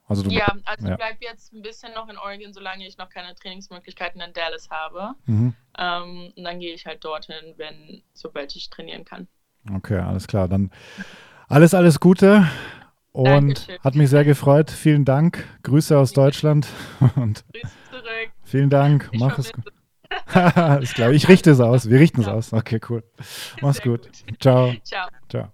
Also 0.07 0.23
du, 0.23 0.31
ja, 0.31 0.51
also 0.65 0.87
ja. 0.87 0.93
ich 0.93 0.97
bleibe 0.97 1.17
jetzt 1.21 1.53
ein 1.53 1.61
bisschen 1.61 1.93
noch 1.93 2.09
in 2.09 2.17
Oregon, 2.17 2.51
solange 2.51 2.87
ich 2.87 2.97
noch 2.97 3.09
keine 3.09 3.35
Trainingsmöglichkeiten 3.35 4.19
in 4.19 4.33
Dallas 4.33 4.67
habe. 4.71 5.13
Mhm. 5.27 5.53
Ähm, 5.77 6.33
und 6.35 6.43
dann 6.43 6.59
gehe 6.59 6.73
ich 6.73 6.87
halt 6.87 7.05
dorthin, 7.05 7.53
wenn, 7.57 8.01
sobald 8.13 8.55
ich 8.55 8.71
trainieren 8.71 9.05
kann. 9.05 9.27
Okay, 9.75 9.99
alles 9.99 10.27
klar. 10.27 10.47
Dann 10.47 10.71
alles, 11.47 11.73
alles 11.73 11.99
Gute 11.99 12.47
und 13.11 13.25
Dankeschön. 13.25 13.79
hat 13.83 13.95
mich 13.95 14.09
sehr 14.09 14.25
gefreut. 14.25 14.71
Vielen 14.71 15.05
Dank. 15.05 15.45
Grüße 15.63 15.97
aus 15.97 16.13
Deutschland 16.13 16.67
und 17.15 17.43
Grüße 17.53 17.73
zurück. 17.89 18.31
Vielen 18.43 18.69
Dank. 18.69 19.09
Ich 19.11 19.19
Mach 19.19 19.37
es 19.37 19.51
gut. 19.51 19.65
Alles 20.55 20.93
klar, 20.93 21.11
ich 21.11 21.27
richte 21.27 21.51
es 21.51 21.59
aus. 21.59 21.89
Wir 21.89 21.99
richten 21.99 22.21
es 22.21 22.27
ja. 22.27 22.33
aus. 22.33 22.53
Okay, 22.53 22.79
cool. 22.89 23.03
Mach's 23.61 23.81
gut. 23.81 24.09
gut. 24.27 24.39
Ciao. 24.39 24.73
Ciao. 24.83 25.07
Ciao. 25.29 25.53